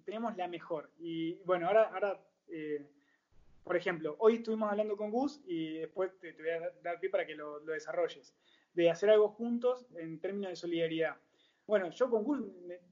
tenemos 0.05 0.37
la 0.37 0.49
mejor. 0.49 0.91
Y 0.99 1.35
bueno, 1.45 1.67
ahora, 1.67 1.91
ahora 1.93 2.21
eh, 2.49 2.87
por 3.65 3.77
ejemplo, 3.77 4.15
hoy 4.19 4.37
estuvimos 4.37 4.71
hablando 4.71 4.95
con 4.97 5.11
Gus 5.11 5.43
y 5.47 5.79
después 5.79 6.13
te, 6.21 6.33
voy 6.35 6.51
a 6.51 6.71
dar 6.83 7.01
pie 7.01 7.09
para 7.09 7.27
que 7.27 7.35
lo, 7.35 7.61
desarrolles, 7.61 8.35
de 8.75 8.91
hacer 8.91 9.09
algo 9.09 9.31
juntos 9.31 9.87
en 9.97 10.21
términos 10.21 10.51
de 10.51 10.57
solidaridad. 10.57 11.17
Bueno, 11.67 11.89
yo 11.91 12.11
con 12.11 12.25
Gus 12.25 12.43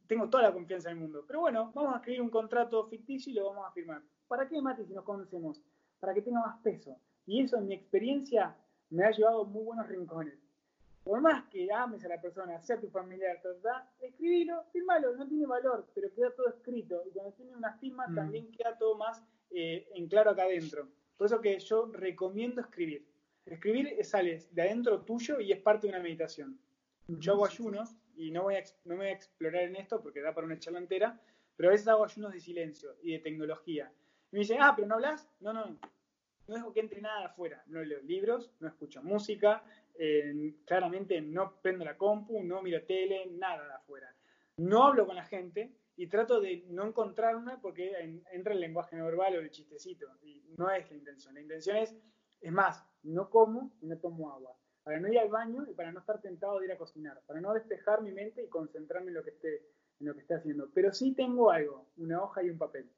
tengo 0.07 0.31
toda 0.31 0.45
la 0.45 0.53
confianza 0.53 0.91
en 0.91 0.97
el 0.97 1.03
mundo, 1.03 1.25
pero 1.27 1.41
bueno, 1.41 1.71
vamos 1.75 1.95
a 1.95 1.99
escribir 1.99 2.23
un 2.23 2.31
contrato 2.31 2.87
ficticio 2.89 3.31
y 3.31 3.35
lo 3.35 3.51
vamos 3.51 3.69
a 3.69 3.73
firmar. 3.73 4.03
¿Para 4.27 4.49
qué, 4.49 4.63
Mati, 4.63 4.87
si 4.87 4.95
nos 4.95 5.05
conocemos? 5.05 5.61
Para 6.01 6.15
que 6.15 6.23
tenga 6.23 6.41
más 6.41 6.59
peso. 6.63 6.99
Y 7.27 7.43
eso, 7.43 7.59
en 7.59 7.67
mi 7.67 7.75
experiencia, 7.75 8.57
me 8.89 9.05
ha 9.05 9.11
llevado 9.11 9.45
muy 9.45 9.65
buenos 9.65 9.87
rincones. 9.89 10.39
Por 11.05 11.21
más 11.21 11.45
que 11.51 11.71
ames 11.71 12.03
a 12.05 12.09
la 12.09 12.21
persona, 12.21 12.61
sea 12.63 12.81
tu 12.81 12.89
familiar, 12.89 13.43
escribilo, 14.01 14.65
firmalo, 14.73 15.15
no 15.17 15.29
tiene 15.29 15.45
valor, 15.45 15.87
pero 15.95 16.11
queda 16.15 16.31
todo 16.35 16.49
escrito. 16.49 17.03
Y 17.07 17.11
cuando 17.11 17.33
tiene 17.33 17.55
una 17.57 17.75
firma, 17.75 18.07
mm. 18.07 18.15
también 18.15 18.51
queda 18.53 18.79
todo 18.79 18.97
más 18.97 19.23
eh, 19.55 19.89
en 19.95 20.09
claro 20.09 20.31
acá 20.31 20.45
adentro. 20.45 20.89
Por 21.17 21.27
eso 21.27 21.41
que 21.41 21.59
yo 21.59 21.91
recomiendo 21.93 22.61
escribir. 22.61 23.07
Escribir 23.45 24.05
sale 24.05 24.41
de 24.51 24.63
adentro 24.63 25.03
tuyo 25.03 25.41
y 25.41 25.53
es 25.53 25.61
parte 25.61 25.87
de 25.87 25.93
una 25.93 26.03
meditación. 26.03 26.59
Yo 27.09 27.33
hago 27.33 27.47
ayunos 27.47 27.97
y 28.15 28.31
no, 28.31 28.45
voy 28.45 28.57
a, 28.57 28.65
no 28.85 28.95
me 28.95 28.97
voy 28.97 29.07
a 29.09 29.13
explorar 29.13 29.65
en 29.65 29.77
esto 29.77 30.01
porque 30.03 30.21
da 30.21 30.35
para 30.35 30.47
una 30.47 30.59
charla 30.59 30.79
entera, 30.79 31.21
pero 31.57 31.69
a 31.69 31.73
veces 31.73 31.89
hago 31.89 32.05
ayunos 32.05 32.33
de 32.33 32.41
silencio 32.41 32.97
y 33.03 33.13
de 33.13 33.19
tecnología. 33.19 33.93
Y 34.31 34.37
me 34.37 34.41
dicen, 34.41 34.59
ah, 34.61 34.73
pero 34.75 34.89
no 34.89 34.95
hablas. 34.95 35.29
No, 35.41 35.53
no, 35.53 35.79
no 36.47 36.55
dejo 36.55 36.73
que 36.73 36.81
entre 36.81 37.01
nada 37.01 37.27
afuera. 37.27 37.63
No 37.67 37.83
leo 37.83 38.01
libros, 38.03 38.51
no 38.61 38.69
escucho 38.69 39.03
música, 39.03 39.65
claramente 40.65 41.21
no 41.21 41.61
prendo 41.61 41.85
la 41.85 41.97
compu, 41.97 42.43
no 42.43 42.63
miro 42.63 42.83
tele, 42.85 43.27
nada 43.27 43.67
de 43.67 43.75
afuera. 43.75 44.15
No 44.57 44.85
hablo 44.85 45.07
con 45.07 45.17
la 45.17 45.25
gente, 45.25 45.73
y 46.03 46.09
trato 46.09 46.41
de 46.41 46.65
no 46.69 46.85
encontrarme 46.85 47.59
porque 47.63 47.93
entra 48.33 48.55
el 48.55 48.59
lenguaje 48.59 48.97
no 48.97 49.05
verbal 49.05 49.37
o 49.37 49.41
el 49.41 49.53
chistecito. 49.53 50.09
Y 50.23 50.43
no 50.59 50.69
es 50.69 50.91
la 50.91 50.97
intención. 50.97 51.33
La 51.33 51.41
intención 51.41 51.77
es, 51.77 51.97
es 52.41 52.53
más, 52.53 52.85
no 53.05 53.31
como 53.31 53.71
y 53.81 53.87
no 53.87 53.97
tomo 53.99 54.33
agua. 54.33 54.59
Para 54.83 54.99
no 54.99 55.07
ir 55.07 55.21
al 55.21 55.29
baño 55.29 55.65
y 55.71 55.75
para 55.75 55.93
no 55.93 56.01
estar 56.01 56.21
tentado 56.21 56.59
de 56.59 56.67
ir 56.67 56.73
a 56.73 56.77
cocinar. 56.77 57.23
Para 57.25 57.41
no 57.41 57.55
despejar 57.55 58.03
mi 58.03 58.11
mente 58.11 58.43
y 58.43 58.49
concentrarme 58.49 59.11
en 59.11 59.15
lo 59.15 59.23
que 59.23 59.31
esté, 59.31 59.63
en 60.01 60.09
lo 60.09 60.15
que 60.15 60.23
esté 60.23 60.35
haciendo. 60.35 60.69
Pero 60.75 60.93
sí 60.93 61.15
tengo 61.15 61.53
algo, 61.53 61.87
una 61.97 62.21
hoja 62.21 62.43
y 62.43 62.51
un 62.51 62.59
papel. 62.59 62.91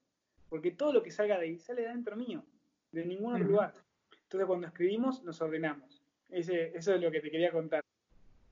Porque 0.49 0.71
todo 0.71 0.95
lo 0.95 1.03
que 1.03 1.11
salga 1.11 1.39
de 1.39 1.45
ahí 1.45 1.59
sale 1.59 1.83
de 1.83 1.89
dentro 1.89 2.17
mío, 2.17 2.43
de 2.91 3.05
ningún 3.05 3.35
otro 3.35 3.47
lugar. 3.47 3.75
Entonces 4.23 4.47
cuando 4.47 4.67
escribimos 4.67 5.23
nos 5.25 5.43
ordenamos. 5.43 6.03
Ese, 6.31 6.75
eso 6.75 6.95
es 6.95 7.03
lo 7.03 7.11
que 7.11 7.21
te 7.21 7.31
quería 7.31 7.53
contar 7.53 7.84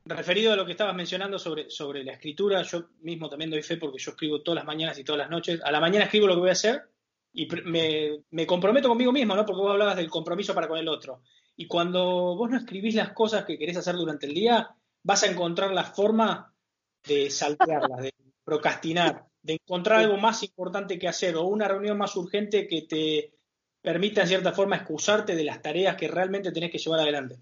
referido 0.04 0.52
a 0.52 0.56
lo 0.56 0.66
que 0.66 0.72
estabas 0.72 0.94
mencionando 0.94 1.38
sobre, 1.38 1.70
sobre 1.70 2.04
la 2.04 2.12
escritura, 2.12 2.62
yo 2.62 2.88
mismo 3.00 3.28
también 3.28 3.50
doy 3.50 3.62
fe 3.62 3.76
porque 3.76 3.98
yo 3.98 4.12
escribo 4.12 4.42
todas 4.42 4.56
las 4.56 4.64
mañanas 4.64 4.98
y 4.98 5.04
todas 5.04 5.18
las 5.18 5.30
noches. 5.30 5.60
A 5.64 5.70
la 5.70 5.80
mañana 5.80 6.04
escribo 6.04 6.26
lo 6.26 6.34
que 6.34 6.40
voy 6.40 6.48
a 6.48 6.52
hacer 6.52 6.82
y 7.32 7.48
me, 7.64 8.46
comprometo 8.46 8.88
conmigo 8.88 9.12
mismo, 9.12 9.34
¿no? 9.34 9.46
Porque 9.46 9.62
vos 9.62 9.70
hablabas 9.70 9.96
del 9.96 10.10
compromiso 10.10 10.54
para 10.54 10.68
con 10.68 10.78
el 10.78 10.88
otro. 10.88 11.22
Y 11.56 11.66
cuando 11.66 12.36
vos 12.36 12.50
no 12.50 12.56
escribís 12.56 12.94
las 12.94 13.12
cosas 13.12 13.44
que 13.44 13.58
querés 13.58 13.76
hacer 13.76 13.94
durante 13.94 14.26
el 14.26 14.34
día, 14.34 14.74
vas 15.02 15.22
a 15.22 15.30
encontrar 15.30 15.72
la 15.72 15.84
forma 15.84 16.54
de 17.06 17.30
saltearlas, 17.30 18.02
de 18.02 18.12
procrastinar, 18.44 19.24
de 19.42 19.54
encontrar 19.54 20.00
algo 20.00 20.16
más 20.16 20.42
importante 20.42 20.98
que 20.98 21.08
hacer 21.08 21.36
o 21.36 21.44
una 21.44 21.68
reunión 21.68 21.98
más 21.98 22.14
urgente 22.16 22.66
que 22.66 22.82
te 22.82 23.34
permita 23.80 24.22
en 24.22 24.28
cierta 24.28 24.52
forma 24.52 24.76
excusarte 24.76 25.34
de 25.34 25.44
las 25.44 25.60
tareas 25.60 25.96
que 25.96 26.08
realmente 26.08 26.52
tenés 26.52 26.70
que 26.70 26.78
llevar 26.78 27.00
adelante. 27.00 27.40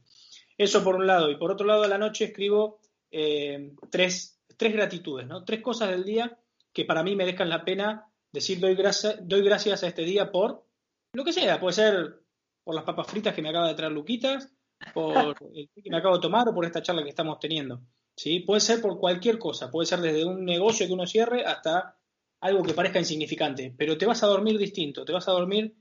Eso 0.61 0.85
por 0.85 0.97
un 0.97 1.07
lado. 1.07 1.31
Y 1.31 1.37
por 1.37 1.51
otro 1.51 1.67
lado, 1.67 1.85
a 1.85 1.89
la 1.89 1.97
noche 1.97 2.27
escribo 2.27 2.81
eh, 3.11 3.73
tres, 3.91 4.43
tres 4.59 4.75
gratitudes, 4.75 5.27
¿no? 5.27 5.43
Tres 5.43 5.63
cosas 5.63 5.89
del 5.89 6.05
día 6.05 6.39
que 6.71 6.85
para 6.85 7.03
mí 7.03 7.17
merezcan 7.17 7.49
la 7.49 7.65
pena 7.65 8.13
decir 8.31 8.61
doy, 8.61 8.77
doy 9.23 9.43
gracias 9.43 9.83
a 9.83 9.87
este 9.87 10.03
día 10.03 10.31
por 10.31 10.67
lo 11.15 11.25
que 11.25 11.33
sea. 11.33 11.59
Puede 11.59 11.73
ser 11.73 12.21
por 12.63 12.75
las 12.75 12.85
papas 12.85 13.07
fritas 13.07 13.35
que 13.35 13.41
me 13.41 13.49
acaba 13.49 13.69
de 13.69 13.75
traer 13.75 13.93
Luquitas, 13.93 14.53
por 14.93 15.35
el 15.55 15.71
que 15.75 15.91
me 15.91 15.97
acabo 15.97 16.17
de 16.17 16.21
tomar 16.21 16.47
o 16.47 16.55
por 16.55 16.67
esta 16.67 16.83
charla 16.83 17.05
que 17.05 17.09
estamos 17.09 17.39
teniendo. 17.39 17.81
¿sí? 18.15 18.41
Puede 18.41 18.61
ser 18.61 18.83
por 18.83 18.99
cualquier 18.99 19.39
cosa. 19.39 19.71
Puede 19.71 19.87
ser 19.87 20.01
desde 20.01 20.27
un 20.27 20.45
negocio 20.45 20.87
que 20.87 20.93
uno 20.93 21.07
cierre 21.07 21.43
hasta 21.43 21.97
algo 22.43 22.63
que 22.63 22.75
parezca 22.75 22.99
insignificante. 22.99 23.75
Pero 23.79 23.97
te 23.97 24.05
vas 24.05 24.23
a 24.23 24.27
dormir 24.27 24.59
distinto, 24.59 25.07
te 25.07 25.13
vas 25.15 25.27
a 25.27 25.33
dormir 25.33 25.75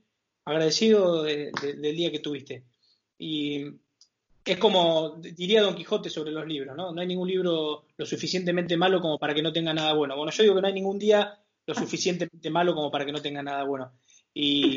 agradecido 0.46 1.22
del 1.22 1.52
día 1.82 2.10
que 2.10 2.20
tuviste. 2.20 2.64
Y 3.18 3.78
es 4.52 4.58
como 4.58 5.20
diría 5.20 5.62
Don 5.62 5.76
Quijote 5.76 6.10
sobre 6.10 6.32
los 6.32 6.46
libros, 6.46 6.76
¿no? 6.76 6.92
No 6.92 7.00
hay 7.00 7.06
ningún 7.06 7.28
libro 7.28 7.84
lo 7.96 8.06
suficientemente 8.06 8.76
malo 8.76 9.00
como 9.00 9.16
para 9.18 9.32
que 9.32 9.42
no 9.42 9.52
tenga 9.52 9.72
nada 9.72 9.92
bueno. 9.94 10.16
Bueno, 10.16 10.32
yo 10.32 10.42
digo 10.42 10.56
que 10.56 10.60
no 10.60 10.66
hay 10.66 10.72
ningún 10.72 10.98
día 10.98 11.38
lo 11.66 11.74
suficientemente 11.74 12.50
malo 12.50 12.74
como 12.74 12.90
para 12.90 13.06
que 13.06 13.12
no 13.12 13.22
tenga 13.22 13.44
nada 13.44 13.62
bueno. 13.62 13.92
Y 14.34 14.76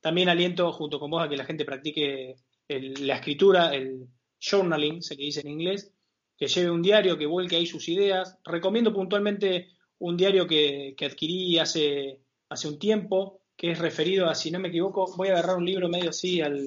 también 0.00 0.28
aliento 0.28 0.70
junto 0.72 1.00
con 1.00 1.10
vos 1.10 1.24
a 1.24 1.28
que 1.28 1.36
la 1.36 1.44
gente 1.44 1.64
practique 1.64 2.36
la 2.68 3.16
escritura, 3.16 3.74
el 3.74 4.06
journaling, 4.40 5.02
se 5.02 5.16
le 5.16 5.24
dice 5.24 5.40
en 5.40 5.48
inglés, 5.48 5.92
que 6.36 6.46
lleve 6.46 6.70
un 6.70 6.82
diario, 6.82 7.18
que 7.18 7.26
vuelque 7.26 7.56
ahí 7.56 7.66
sus 7.66 7.88
ideas. 7.88 8.38
Recomiendo 8.44 8.92
puntualmente 8.92 9.68
un 9.98 10.16
diario 10.16 10.46
que, 10.46 10.94
adquirí 11.00 11.58
hace, 11.58 12.20
hace 12.48 12.68
un 12.68 12.78
tiempo, 12.78 13.40
que 13.56 13.72
es 13.72 13.78
referido 13.80 14.28
a, 14.28 14.36
si 14.36 14.52
no 14.52 14.60
me 14.60 14.68
equivoco, 14.68 15.12
voy 15.16 15.28
a 15.28 15.32
agarrar 15.32 15.56
un 15.56 15.66
libro 15.66 15.88
medio 15.88 16.10
así, 16.10 16.40
al, 16.40 16.64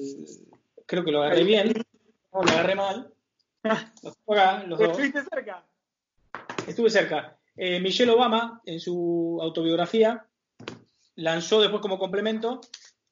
creo 0.86 1.04
que 1.04 1.12
lo 1.12 1.22
agarré 1.22 1.44
bien, 1.44 1.72
no, 2.36 2.42
lo 2.42 2.52
agarré 2.52 2.74
mal. 2.74 3.12
Los 4.68 4.80
¿Estuviste 4.80 5.24
cerca? 5.24 5.66
Estuve 6.66 6.90
cerca. 6.90 7.38
Eh, 7.56 7.80
Michelle 7.80 8.12
Obama, 8.12 8.60
en 8.64 8.80
su 8.80 9.38
autobiografía, 9.40 10.26
lanzó 11.16 11.60
después 11.60 11.80
como 11.80 11.98
complemento 11.98 12.60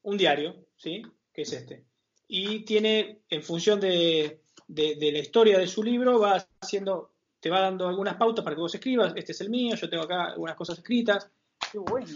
un 0.03 0.17
diario, 0.17 0.67
¿sí? 0.77 1.01
Que 1.33 1.41
es 1.41 1.53
este. 1.53 1.85
Y 2.27 2.59
tiene, 2.59 3.21
en 3.29 3.43
función 3.43 3.79
de, 3.79 4.41
la 4.67 5.19
historia 5.19 5.57
de 5.57 5.67
su 5.67 5.83
libro, 5.83 6.19
va 6.19 6.45
haciendo, 6.61 7.13
te 7.39 7.49
va 7.49 7.61
dando 7.61 7.87
algunas 7.87 8.15
pautas 8.15 8.43
para 8.43 8.55
que 8.55 8.61
vos 8.61 8.75
escribas. 8.75 9.13
Este 9.15 9.31
es 9.31 9.41
el 9.41 9.49
mío, 9.49 9.75
yo 9.75 9.89
tengo 9.89 10.03
acá 10.03 10.25
algunas 10.25 10.55
cosas 10.55 10.77
escritas. 10.77 11.29
Qué 11.71 11.79
bueno. 11.79 12.15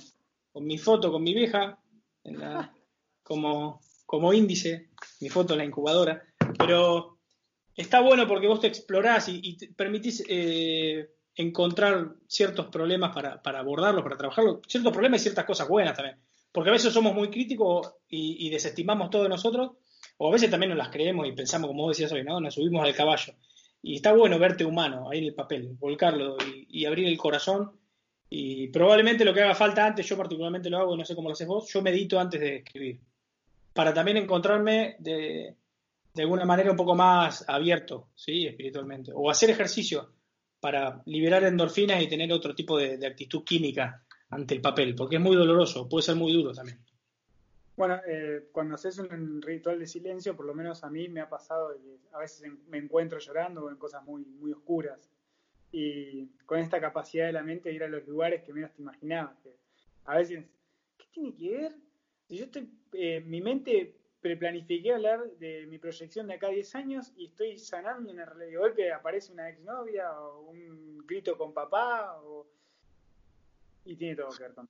Con 0.51 0.65
mi 0.65 0.77
foto, 0.77 1.11
con 1.11 1.23
mi 1.23 1.33
vieja, 1.33 1.79
como, 3.23 3.81
como 4.05 4.33
índice, 4.33 4.89
mi 5.19 5.29
foto 5.29 5.53
en 5.53 5.59
la 5.59 5.65
incubadora. 5.65 6.28
Pero 6.59 7.17
está 7.75 8.01
bueno 8.01 8.27
porque 8.27 8.47
vos 8.47 8.59
te 8.59 8.67
explorás 8.67 9.29
y, 9.29 9.55
te 9.55 9.67
permitís 9.69 10.23
eh, 10.27 11.09
encontrar 11.35 12.15
ciertos 12.27 12.67
problemas 12.67 13.13
para, 13.13 13.41
abordarlos, 13.59 14.03
para 14.03 14.17
trabajarlos, 14.17 14.59
ciertos 14.67 14.91
problemas 14.91 15.21
y 15.21 15.23
ciertas 15.23 15.45
cosas 15.45 15.67
buenas 15.67 15.95
también. 15.95 16.17
Porque 16.51 16.69
a 16.69 16.73
veces 16.73 16.91
somos 16.91 17.13
muy 17.13 17.29
críticos 17.29 17.93
y, 18.09 18.49
desestimamos 18.49 19.09
todo 19.09 19.23
de 19.23 19.29
nosotros, 19.29 19.71
o 20.17 20.27
a 20.27 20.31
veces 20.31 20.49
también 20.49 20.71
nos 20.71 20.77
las 20.77 20.89
creemos 20.89 21.27
y 21.27 21.31
pensamos, 21.31 21.69
como 21.69 21.83
vos 21.83 21.95
decías 21.95 22.11
hoy, 22.11 22.23
¿no? 22.23 22.41
Nos 22.41 22.55
subimos 22.55 22.83
al 22.83 22.93
caballo. 22.93 23.33
Y 23.81 23.95
está 23.95 24.11
bueno 24.11 24.37
verte 24.37 24.65
humano 24.65 25.09
ahí 25.09 25.19
en 25.19 25.25
el 25.25 25.33
papel, 25.33 25.69
volcarlo 25.79 26.35
y, 26.67 26.83
abrir 26.85 27.07
el 27.07 27.17
corazón. 27.17 27.71
Y 28.29 28.67
probablemente 28.67 29.23
lo 29.23 29.33
que 29.33 29.41
haga 29.41 29.55
falta 29.55 29.85
antes, 29.85 30.05
yo 30.05 30.17
particularmente 30.17 30.69
lo 30.69 30.79
hago, 30.79 30.97
no 30.97 31.05
sé 31.05 31.15
cómo 31.15 31.29
lo 31.29 31.33
haces 31.33 31.47
vos, 31.47 31.71
yo 31.71 31.81
medito 31.81 32.19
antes 32.19 32.41
de 32.41 32.57
escribir. 32.57 32.99
Para 33.73 33.93
también 33.93 34.17
encontrarme 34.17 34.97
de, 34.99 35.55
de 36.13 36.23
alguna 36.23 36.45
manera 36.45 36.71
un 36.71 36.77
poco 36.77 36.95
más 36.95 37.47
abierto, 37.47 38.09
¿sí? 38.15 38.47
Espiritualmente. 38.47 39.11
O 39.13 39.29
hacer 39.29 39.49
ejercicio 39.49 40.13
para 40.59 41.01
liberar 41.05 41.43
endorfinas 41.43 42.01
y 42.01 42.09
tener 42.09 42.31
otro 42.33 42.53
tipo 42.53 42.77
de, 42.77 43.05
actitud 43.05 43.43
química 43.43 44.03
ante 44.29 44.55
el 44.55 44.61
papel, 44.61 44.95
porque 44.95 45.15
es 45.15 45.21
muy 45.21 45.35
doloroso, 45.35 45.87
puede 45.87 46.03
ser 46.03 46.15
muy 46.15 46.33
duro 46.33 46.53
también. 46.53 46.79
Bueno, 47.75 47.99
eh, 48.05 48.49
cuando 48.51 48.75
haces 48.75 48.99
un 48.99 49.41
ritual 49.41 49.79
de 49.79 49.87
silencio, 49.87 50.35
por 50.35 50.45
lo 50.45 50.53
menos 50.53 50.83
a 50.83 50.89
mí 50.89 51.07
me 51.07 51.21
ha 51.21 51.29
pasado 51.29 51.73
que 51.81 51.97
a 52.11 52.19
veces 52.19 52.51
me 52.67 52.77
encuentro 52.77 53.19
llorando 53.19 53.69
en 53.69 53.77
cosas 53.77 54.03
muy, 54.03 54.25
muy 54.25 54.51
oscuras. 54.51 55.09
Y 55.71 56.25
con 56.45 56.59
esta 56.59 56.81
capacidad 56.81 57.27
de 57.27 57.31
la 57.31 57.43
mente 57.43 57.69
de 57.69 57.75
ir 57.75 57.83
a 57.83 57.87
los 57.87 58.05
lugares 58.05 58.43
que 58.43 58.51
menos 58.51 58.73
te 58.73 58.81
imaginabas. 58.81 59.37
A 60.05 60.17
veces, 60.17 60.43
¿qué 60.97 61.05
tiene 61.11 61.33
que 61.35 61.49
ver? 61.51 61.75
Si 62.27 62.37
yo 62.37 62.45
estoy, 62.45 62.69
eh, 62.93 63.21
mi 63.21 63.39
mente 63.39 63.98
preplanifiqué 64.21 64.93
hablar 64.93 65.29
de 65.39 65.65
mi 65.67 65.77
proyección 65.77 66.27
de 66.27 66.35
acá 66.35 66.47
a 66.47 66.51
10 66.51 66.75
años 66.75 67.11
y 67.15 67.25
estoy 67.25 67.57
sanando 67.57 68.11
una 68.11 68.25
realidad. 68.25 68.49
De 68.49 68.57
golpe 68.57 68.93
aparece 68.93 69.31
una 69.31 69.49
exnovia 69.49 70.11
o 70.19 70.41
un 70.41 70.99
grito 71.05 71.37
con 71.37 71.53
papá 71.53 72.19
y 73.85 73.95
tiene 73.95 74.15
todo 74.15 74.29
que 74.29 74.43
ver 74.43 74.53
con. 74.53 74.69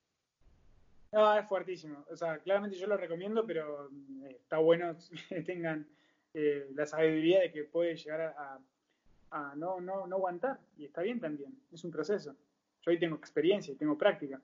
No, 1.12 1.38
es 1.38 1.48
fuertísimo. 1.48 2.06
O 2.12 2.16
sea, 2.16 2.38
claramente 2.38 2.78
yo 2.78 2.86
lo 2.86 2.96
recomiendo, 2.96 3.46
pero 3.46 3.90
eh, 4.24 4.38
está 4.40 4.60
bueno 4.60 4.96
que 5.30 5.42
tengan 5.42 5.88
eh, 6.34 6.70
la 6.76 6.86
sabiduría 6.86 7.42
de 7.42 7.52
que 7.52 7.64
puede 7.64 7.96
llegar 7.96 8.36
a, 8.38 9.56
no, 9.56 9.82
no, 9.82 10.06
no 10.06 10.16
aguantar. 10.16 10.60
Y 10.78 10.86
está 10.86 11.02
bien 11.02 11.20
también. 11.20 11.54
Es 11.72 11.84
un 11.84 11.92
proceso. 11.92 12.36
Yo 12.82 12.92
hoy 12.92 13.00
tengo 13.00 13.16
experiencia 13.16 13.74
y 13.74 13.78
tengo 13.78 13.98
práctica. 13.98 14.40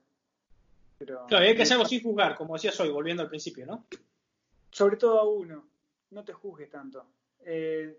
Pero, 0.98 1.26
claro, 1.26 1.44
hay 1.44 1.54
que 1.54 1.62
hacerlo 1.62 1.84
sin 1.84 2.02
juzgar, 2.02 2.36
como 2.36 2.54
decías 2.54 2.78
hoy, 2.80 2.88
volviendo 2.88 3.22
al 3.22 3.28
principio, 3.28 3.66
¿no? 3.66 3.84
Sobre 4.76 4.98
todo 4.98 5.18
a 5.18 5.26
uno, 5.26 5.66
no 6.10 6.22
te 6.22 6.34
juzgues 6.34 6.68
tanto. 6.68 7.06
Eh, 7.40 7.98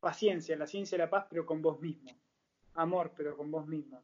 paciencia, 0.00 0.56
la 0.56 0.66
ciencia 0.66 0.98
de 0.98 1.04
la 1.04 1.08
paz, 1.08 1.26
pero 1.30 1.46
con 1.46 1.62
vos 1.62 1.80
mismo. 1.80 2.10
Amor, 2.74 3.12
pero 3.16 3.36
con 3.36 3.52
vos 3.52 3.68
mismo. 3.68 4.02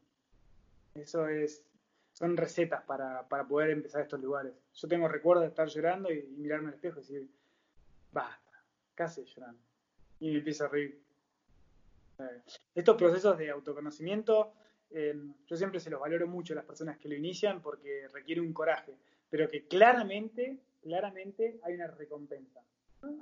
Eso 0.94 1.26
es, 1.26 1.64
son 2.12 2.36
recetas 2.36 2.84
para, 2.84 3.26
poder 3.48 3.70
empezar 3.70 4.02
estos 4.02 4.20
lugares. 4.20 4.52
Yo 4.74 4.86
tengo 4.86 5.08
recuerdo 5.08 5.42
de 5.42 5.48
estar 5.48 5.66
llorando 5.66 6.12
y, 6.12 6.22
mirarme 6.36 6.68
al 6.68 6.74
espejo 6.74 6.98
y 6.98 7.02
decir, 7.02 7.28
basta, 8.12 8.62
casi 8.94 9.24
llorando. 9.24 9.60
Y 10.20 10.30
me 10.30 10.38
empiezo 10.38 10.66
a 10.66 10.68
reír. 10.68 11.02
Eh, 12.20 12.42
estos 12.76 12.96
procesos 12.96 13.36
de 13.36 13.50
autoconocimiento, 13.50 14.52
eh, 14.90 15.20
yo 15.48 15.56
siempre 15.56 15.80
se 15.80 15.90
los 15.90 16.00
valoro 16.00 16.28
mucho 16.28 16.52
a 16.52 16.56
las 16.56 16.64
personas 16.64 16.96
que 16.98 17.08
lo 17.08 17.16
inician 17.16 17.60
porque 17.60 18.06
requiere 18.12 18.40
un 18.40 18.52
coraje, 18.52 18.96
pero 19.28 19.50
que 19.50 19.66
claramente, 19.66 20.60
claramente 20.82 21.60
hay 21.62 21.74
una 21.74 21.88
recompensa. 21.88 22.60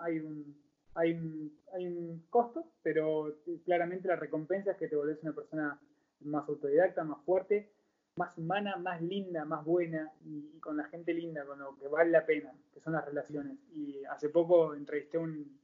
Hay 0.01 0.19
un, 0.21 0.57
hay 0.95 1.13
un, 1.13 1.59
hay 1.75 1.87
un 1.87 2.27
costo, 2.31 2.73
pero 2.83 3.37
claramente 3.65 4.09
la 4.09 4.17
recompensa 4.17 4.73
es 4.73 4.77
que 4.79 4.89
te 4.89 4.97
volvés 4.97 5.23
una 5.23 5.35
persona 5.35 5.81
más 6.21 6.49
autodidacta, 6.49 7.05
más 7.05 7.23
fuerte, 7.25 7.71
más 8.17 8.37
humana, 8.39 8.77
más 8.77 9.03
linda, 9.03 9.45
más 9.45 9.65
buena 9.65 10.13
y, 10.25 10.59
con 10.61 10.77
la 10.77 10.85
gente 10.85 11.13
linda, 11.13 11.45
con 11.45 11.59
lo 11.59 11.77
que 11.77 11.89
vale 11.89 12.11
la 12.11 12.25
pena, 12.25 12.53
que 12.73 12.81
son 12.81 12.95
las 12.95 13.05
relaciones. 13.05 13.59
Y 13.75 14.05
hace 14.05 14.31
poco 14.31 14.75
entrevisté 14.75 15.19
a 15.19 15.21
un, 15.21 15.59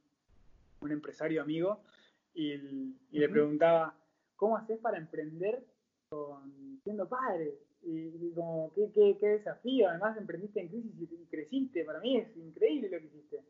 un 0.81 0.93
empresario 0.93 1.43
amigo 1.43 1.81
y, 2.35 2.57
le 3.11 3.29
preguntaba, 3.29 3.95
¿cómo 4.37 4.57
haces 4.57 4.79
para 4.79 4.99
emprender 4.99 5.65
con, 6.09 6.81
siendo 6.83 7.09
padre? 7.09 7.59
Y, 7.85 8.31
como, 8.35 8.73
¿qué, 8.75 8.91
qué, 8.93 9.17
qué 9.19 9.29
desafío? 9.29 9.89
Además 9.89 10.17
emprendiste 10.17 10.61
en 10.61 10.69
crisis 10.69 10.93
y 11.01 11.27
creciste, 11.27 11.85
para 11.85 12.01
mí 12.01 12.17
es 12.17 12.37
increíble 12.37 12.89
lo 12.89 12.99
que 12.99 13.07
hiciste. 13.07 13.41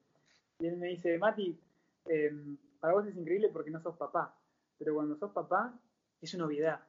Y 0.59 0.67
él 0.67 0.77
me 0.77 0.89
dice, 0.89 1.19
Mati, 1.19 1.59
Em, 2.07 2.57
para 2.81 2.95
vos 2.95 3.07
es 3.07 3.17
increíble 3.17 3.49
porque 3.49 3.71
no 3.71 3.81
sos 3.81 3.97
papá, 3.97 4.37
pero 4.79 4.95
cuando 4.95 5.17
sos 5.17 5.31
papá 5.33 5.79
es 6.21 6.35
una 6.35 6.47
obviedad. 6.47 6.81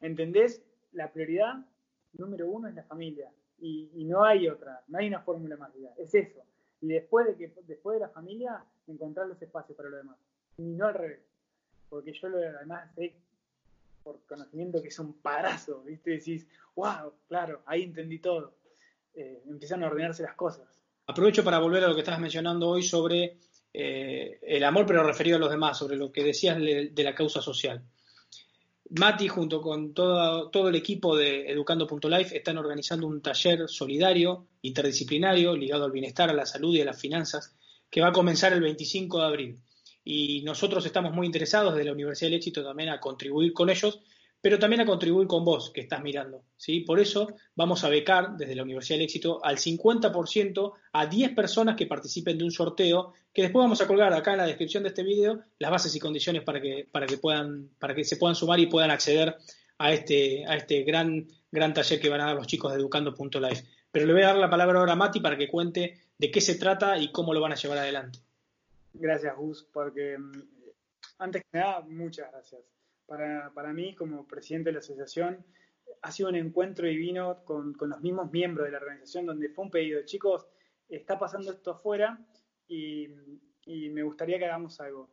¿Entendés? 0.00 0.64
La 0.92 1.12
prioridad 1.12 1.66
número 2.14 2.48
uno 2.48 2.68
es 2.68 2.74
la 2.74 2.84
familia 2.84 3.30
y, 3.58 4.04
no 4.04 4.24
hay 4.24 4.48
otra, 4.48 4.82
no 4.88 4.98
hay 4.98 5.08
una 5.08 5.20
fórmula 5.20 5.56
mágica, 5.56 5.90
es 5.98 6.14
eso. 6.14 6.40
Y 6.80 6.88
después 6.88 7.26
de 7.26 7.36
que 7.36 7.52
después 7.66 7.94
de 7.94 8.00
la 8.00 8.08
familia 8.08 8.64
encontrar 8.86 9.26
los 9.26 9.40
espacios 9.40 9.76
para 9.76 9.88
lo 9.90 9.96
demás, 9.96 10.16
y 10.58 10.62
no 10.62 10.86
al 10.86 10.94
revés, 10.94 11.20
porque 11.88 12.12
yo 12.12 12.28
lo, 12.28 12.38
además 12.38 12.94
sé 12.94 13.14
por 14.06 14.24
conocimiento 14.24 14.80
que 14.80 14.86
es 14.86 14.98
un 15.00 15.14
parazo, 15.14 15.82
¿viste? 15.82 16.12
Decís, 16.12 16.46
wow, 16.76 17.12
claro, 17.26 17.62
ahí 17.66 17.82
entendí 17.82 18.20
todo. 18.20 18.54
Eh, 19.12 19.42
empiezan 19.48 19.82
a 19.82 19.88
ordenarse 19.88 20.22
las 20.22 20.36
cosas. 20.36 20.68
Aprovecho 21.08 21.42
para 21.42 21.58
volver 21.58 21.82
a 21.82 21.88
lo 21.88 21.94
que 21.94 22.02
estabas 22.02 22.20
mencionando 22.20 22.68
hoy 22.68 22.84
sobre 22.84 23.36
eh, 23.74 24.38
el 24.42 24.62
amor, 24.62 24.86
pero 24.86 25.02
referido 25.02 25.38
a 25.38 25.40
los 25.40 25.50
demás, 25.50 25.76
sobre 25.76 25.96
lo 25.96 26.12
que 26.12 26.22
decías 26.22 26.56
de, 26.56 26.92
la 27.02 27.16
causa 27.16 27.42
social. 27.42 27.82
Mati, 28.90 29.26
junto 29.26 29.60
con 29.60 29.92
todo, 29.92 30.50
todo 30.50 30.68
el 30.68 30.76
equipo 30.76 31.16
de 31.16 31.50
Educando.life, 31.50 32.36
están 32.36 32.58
organizando 32.58 33.08
un 33.08 33.20
taller 33.20 33.68
solidario, 33.68 34.46
interdisciplinario, 34.62 35.56
ligado 35.56 35.84
al 35.84 35.90
bienestar, 35.90 36.30
a 36.30 36.32
la 36.32 36.46
salud 36.46 36.72
y 36.76 36.80
a 36.80 36.84
las 36.84 37.00
finanzas, 37.00 37.56
que 37.90 38.00
va 38.00 38.10
a 38.10 38.12
comenzar 38.12 38.52
el 38.52 38.60
25 38.60 39.18
de 39.18 39.26
abril. 39.26 39.58
Y 40.06 40.40
nosotros 40.42 40.86
estamos 40.86 41.12
muy 41.12 41.26
interesados 41.26 41.74
desde 41.74 41.84
la 41.84 41.92
Universidad 41.92 42.30
del 42.30 42.38
Éxito 42.38 42.64
también 42.64 42.88
a 42.88 43.00
contribuir 43.00 43.52
con 43.52 43.68
ellos 43.68 44.00
pero 44.46 44.60
también 44.60 44.82
a 44.82 44.86
contribuir 44.86 45.26
con 45.26 45.44
vos 45.44 45.70
que 45.70 45.80
estás 45.80 46.04
mirando. 46.04 46.44
¿sí? 46.56 46.80
Por 46.80 47.00
eso 47.00 47.34
vamos 47.56 47.82
a 47.82 47.88
becar 47.88 48.36
desde 48.36 48.54
la 48.54 48.62
Universidad 48.62 48.98
del 48.98 49.06
Éxito 49.06 49.44
al 49.44 49.56
50% 49.56 50.72
a 50.92 51.06
10 51.06 51.34
personas 51.34 51.74
que 51.74 51.86
participen 51.86 52.38
de 52.38 52.44
un 52.44 52.52
sorteo 52.52 53.12
que 53.32 53.42
después 53.42 53.64
vamos 53.64 53.80
a 53.80 53.88
colgar 53.88 54.12
acá 54.12 54.32
en 54.32 54.38
la 54.38 54.46
descripción 54.46 54.84
de 54.84 54.90
este 54.90 55.02
video 55.02 55.40
las 55.58 55.72
bases 55.72 55.96
y 55.96 55.98
condiciones 55.98 56.44
para 56.44 56.60
que, 56.60 56.86
para 56.92 57.06
que, 57.06 57.18
puedan, 57.18 57.70
para 57.80 57.92
que 57.92 58.04
se 58.04 58.18
puedan 58.18 58.36
sumar 58.36 58.60
y 58.60 58.66
puedan 58.66 58.92
acceder 58.92 59.36
a 59.78 59.92
este, 59.92 60.46
a 60.46 60.56
este 60.56 60.84
gran, 60.84 61.26
gran 61.50 61.74
taller 61.74 62.00
que 62.00 62.08
van 62.08 62.20
a 62.20 62.26
dar 62.26 62.36
los 62.36 62.46
chicos 62.46 62.72
de 62.72 62.78
educando.life. 62.78 63.64
Pero 63.90 64.06
le 64.06 64.12
voy 64.12 64.22
a 64.22 64.26
dar 64.26 64.36
la 64.36 64.48
palabra 64.48 64.78
ahora 64.78 64.92
a 64.92 64.96
Mati 64.96 65.18
para 65.18 65.36
que 65.36 65.48
cuente 65.48 65.98
de 66.18 66.30
qué 66.30 66.40
se 66.40 66.54
trata 66.54 66.98
y 66.98 67.10
cómo 67.10 67.34
lo 67.34 67.40
van 67.40 67.50
a 67.50 67.56
llevar 67.56 67.78
adelante. 67.78 68.25
Gracias, 68.98 69.36
Gus, 69.36 69.68
porque 69.72 70.16
mm, 70.18 70.32
antes 71.18 71.42
que 71.42 71.58
nada, 71.58 71.80
muchas 71.82 72.30
gracias 72.32 72.62
para, 73.06 73.52
para 73.54 73.72
mí, 73.72 73.94
como 73.94 74.26
presidente 74.26 74.70
de 74.70 74.74
la 74.74 74.78
asociación, 74.80 75.44
ha 76.02 76.10
sido 76.10 76.28
un 76.28 76.36
encuentro 76.36 76.86
divino 76.86 77.44
con, 77.44 77.74
con, 77.74 77.90
los 77.90 78.00
mismos 78.00 78.30
miembros 78.32 78.66
de 78.66 78.72
la 78.72 78.78
organización, 78.78 79.26
donde 79.26 79.48
fue 79.48 79.64
un 79.64 79.70
pedido, 79.70 80.02
chicos, 80.04 80.46
está 80.88 81.18
pasando 81.18 81.52
esto 81.52 81.72
afuera 81.72 82.18
y, 82.68 83.08
y 83.66 83.90
me 83.90 84.02
gustaría 84.02 84.38
que 84.38 84.46
hagamos 84.46 84.80
algo. 84.80 85.10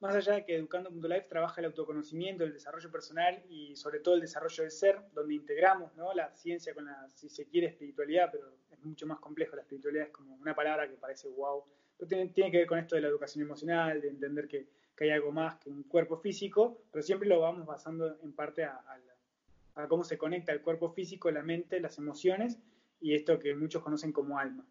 Más 0.00 0.14
allá 0.14 0.34
de 0.34 0.44
que 0.44 0.56
Educando.life 0.56 1.26
trabaja 1.28 1.60
el 1.60 1.66
autoconocimiento, 1.66 2.44
el 2.44 2.52
desarrollo 2.52 2.90
personal 2.90 3.42
y 3.48 3.74
sobre 3.74 3.98
todo 3.98 4.14
el 4.14 4.20
desarrollo 4.20 4.62
del 4.62 4.70
ser, 4.70 5.00
donde 5.12 5.34
integramos 5.34 5.94
¿no? 5.96 6.14
la 6.14 6.32
ciencia 6.36 6.72
con 6.72 6.84
la, 6.84 7.10
si 7.14 7.28
se 7.28 7.46
quiere, 7.46 7.68
espiritualidad, 7.68 8.28
pero 8.30 8.52
es 8.70 8.84
mucho 8.84 9.06
más 9.06 9.18
complejo. 9.18 9.56
La 9.56 9.62
espiritualidad 9.62 10.06
es 10.06 10.12
como 10.12 10.36
una 10.36 10.54
palabra 10.54 10.88
que 10.88 10.96
parece 10.96 11.28
wow, 11.28 11.64
tiene, 12.06 12.50
que 12.50 12.58
ver 12.58 12.66
con 12.66 12.78
esto 12.78 12.94
de 12.94 13.02
la 13.02 13.08
educación 13.08 13.42
emocional, 13.42 14.00
de 14.00 14.08
entender 14.08 14.46
que 14.46 14.68
que 14.98 15.04
hay 15.04 15.10
algo 15.10 15.30
más 15.30 15.54
que 15.58 15.70
un 15.70 15.84
cuerpo 15.84 16.16
físico, 16.16 16.82
pero 16.90 17.04
siempre 17.04 17.28
lo 17.28 17.38
vamos 17.38 17.64
basando 17.64 18.18
en 18.20 18.32
parte 18.32 18.64
a, 18.64 18.82
cómo 19.88 20.02
se 20.02 20.18
conecta 20.18 20.50
el 20.50 20.60
cuerpo 20.60 20.90
físico, 20.90 21.30
la 21.30 21.44
mente, 21.44 21.78
las 21.78 21.98
emociones 21.98 22.58
y 23.00 23.14
esto 23.14 23.38
que 23.38 23.54
muchos 23.54 23.80
conocen 23.80 24.10
como 24.10 24.36
alma. 24.36 24.66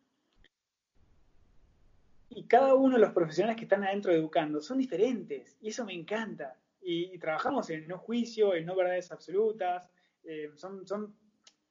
Y 2.29 2.43
cada 2.43 2.75
uno 2.75 2.95
de 2.95 3.01
los 3.01 3.13
profesionales 3.13 3.55
que 3.55 3.63
están 3.63 3.85
adentro 3.85 4.11
educando 4.11 4.59
son 4.59 4.79
diferentes 4.79 5.55
y 5.61 5.69
eso 5.69 5.85
me 5.85 5.93
encanta. 5.93 6.57
Y, 6.81 7.17
trabajamos 7.19 7.69
en 7.69 7.87
no 7.87 7.97
juicio, 7.97 8.53
en 8.53 8.65
no 8.65 8.75
verdades 8.75 9.13
absolutas, 9.13 9.89
eh, 10.25 10.51
son, 10.55 10.85
son 10.85 11.15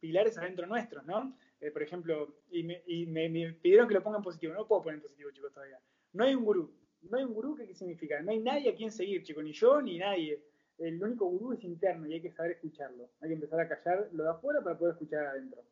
pilares 0.01 0.39
adentro 0.39 0.67
nuestros, 0.67 1.05
¿no? 1.05 1.37
Eh, 1.61 1.71
por 1.71 1.83
ejemplo, 1.83 2.35
y, 2.51 2.63
me, 2.63 2.83
y 2.87 3.07
me, 3.07 3.29
me, 3.29 3.53
pidieron 3.53 3.89
que 3.89 3.95
lo 3.95 4.03
pongan 4.03 4.23
positivo, 4.23 4.53
no 4.53 4.67
puedo 4.67 4.83
poner 4.83 4.97
en 4.97 5.03
positivo, 5.03 5.31
chicos, 5.31 5.53
todavía. 5.53 5.81
No 6.13 6.25
hay 6.25 6.35
un 6.35 6.45
gurú, 6.45 6.71
no 7.03 7.17
hay 7.17 7.25
un 7.25 7.35
gurú, 7.35 7.57
¿qué 7.57 7.75
significa? 7.75 8.21
No 8.21 8.31
hay 8.31 8.39
nadie 8.39 8.71
a 8.71 8.75
quien 8.75 8.91
seguir, 8.91 9.23
chico, 9.23 9.43
ni 9.43 9.53
yo 9.53 9.81
ni 9.81 9.99
nadie. 9.99 10.43
El 10.79 11.03
único 11.03 11.27
gurú 11.27 11.55
es 11.55 11.65
interno 11.65 12.07
y 12.07 12.15
hay 12.15 12.21
que 12.21 12.33
saber 12.33 12.53
escucharlo. 12.53 13.09
Hay 13.21 13.29
que 13.29 13.35
empezar 13.35 13.61
a 13.61 13.69
callar 13.69 14.09
lo 14.13 14.25
de 14.25 14.31
afuera 14.31 14.63
para 14.63 14.77
poder 14.77 14.93
escuchar 14.93 15.27
adentro. 15.27 15.63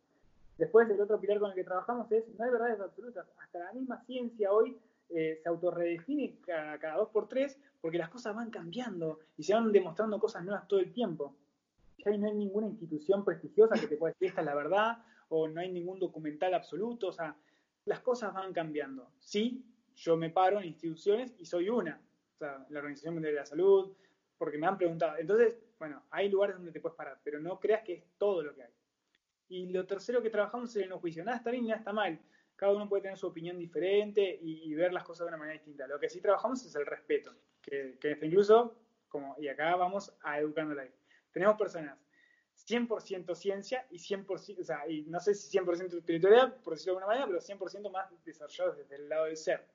Después, 0.56 0.88
el 0.88 1.00
otro 1.00 1.20
pilar 1.20 1.38
con 1.38 1.50
el 1.50 1.54
que 1.54 1.64
trabajamos 1.64 2.10
es, 2.12 2.26
no 2.38 2.44
hay 2.44 2.50
verdades 2.50 2.80
absolutas. 2.80 3.26
Hasta 3.42 3.58
la 3.58 3.72
misma 3.72 4.02
ciencia 4.06 4.52
hoy 4.52 4.78
eh, 5.10 5.38
se 5.42 5.48
autorredefine 5.48 6.38
cada, 6.46 6.78
cada 6.78 6.96
dos 6.96 7.10
por 7.10 7.28
tres 7.28 7.58
porque 7.82 7.98
las 7.98 8.08
cosas 8.08 8.34
van 8.34 8.50
cambiando 8.50 9.20
y 9.36 9.42
se 9.42 9.52
van 9.52 9.70
demostrando 9.70 10.18
cosas 10.18 10.42
nuevas 10.44 10.66
todo 10.66 10.80
el 10.80 10.92
tiempo. 10.92 11.36
Ya 11.98 12.16
no 12.16 12.26
hay 12.26 12.34
ninguna 12.34 12.66
institución 12.68 13.24
prestigiosa 13.24 13.74
que 13.78 13.86
te 13.86 13.96
pueda 13.96 14.12
decir 14.12 14.28
esta 14.28 14.40
es 14.40 14.46
la 14.46 14.54
verdad 14.54 14.98
o 15.28 15.48
no 15.48 15.60
hay 15.60 15.70
ningún 15.70 15.98
documental 15.98 16.54
absoluto. 16.54 17.08
O 17.08 17.12
sea, 17.12 17.36
las 17.84 18.00
cosas 18.00 18.32
van 18.32 18.52
cambiando. 18.52 19.10
Sí, 19.18 19.64
yo 19.94 20.16
me 20.16 20.30
paro 20.30 20.58
en 20.58 20.66
instituciones 20.66 21.34
y 21.38 21.46
soy 21.46 21.68
una, 21.68 22.00
o 22.34 22.38
sea, 22.38 22.66
la 22.68 22.78
Organización 22.78 23.14
Mundial 23.14 23.34
de 23.34 23.40
la 23.40 23.46
Salud, 23.46 23.92
porque 24.38 24.58
me 24.58 24.66
han 24.66 24.76
preguntado. 24.76 25.16
Entonces, 25.18 25.56
bueno, 25.78 26.02
hay 26.10 26.28
lugares 26.28 26.56
donde 26.56 26.72
te 26.72 26.80
puedes 26.80 26.96
parar, 26.96 27.20
pero 27.22 27.40
no 27.40 27.60
creas 27.60 27.82
que 27.82 27.94
es 27.94 28.04
todo 28.18 28.42
lo 28.42 28.54
que 28.54 28.64
hay. 28.64 28.72
Y 29.48 29.66
lo 29.66 29.86
tercero 29.86 30.22
que 30.22 30.30
trabajamos 30.30 30.70
es 30.70 30.82
el 30.82 30.88
no 30.88 30.98
juicio. 30.98 31.24
Nada 31.24 31.38
está 31.38 31.50
bien, 31.50 31.66
nada 31.66 31.78
está 31.78 31.92
mal. 31.92 32.18
Cada 32.56 32.72
uno 32.72 32.88
puede 32.88 33.02
tener 33.02 33.18
su 33.18 33.26
opinión 33.26 33.58
diferente 33.58 34.38
y, 34.40 34.72
ver 34.74 34.92
las 34.92 35.04
cosas 35.04 35.26
de 35.26 35.28
una 35.28 35.36
manera 35.36 35.54
distinta. 35.54 35.86
Lo 35.86 35.98
que 35.98 36.08
sí 36.08 36.20
trabajamos 36.20 36.64
es 36.64 36.74
el 36.76 36.86
respeto, 36.86 37.34
que, 37.60 37.98
que 38.00 38.18
incluso, 38.22 38.76
como, 39.08 39.36
y 39.38 39.48
acá 39.48 39.74
vamos 39.76 40.16
a 40.22 40.38
educando 40.38 40.74
la 40.74 40.86
Tenemos 41.32 41.56
personas 41.56 41.98
100% 42.68 43.34
ciencia 43.34 43.86
y 43.90 43.98
100%, 43.98 44.60
o 44.60 44.64
sea, 44.64 44.88
y 44.88 45.02
no 45.02 45.20
sé 45.20 45.34
si 45.34 45.58
100% 45.58 45.98
espiritualidad, 45.98 46.56
por 46.62 46.74
decirlo 46.74 46.94
de 46.94 47.04
alguna 47.04 47.06
manera, 47.06 47.26
pero 47.26 47.40
100% 47.40 47.90
más 47.90 48.10
desarrollados 48.24 48.78
desde 48.78 48.96
el 48.96 49.08
lado 49.08 49.26
del 49.26 49.36
ser. 49.36 49.66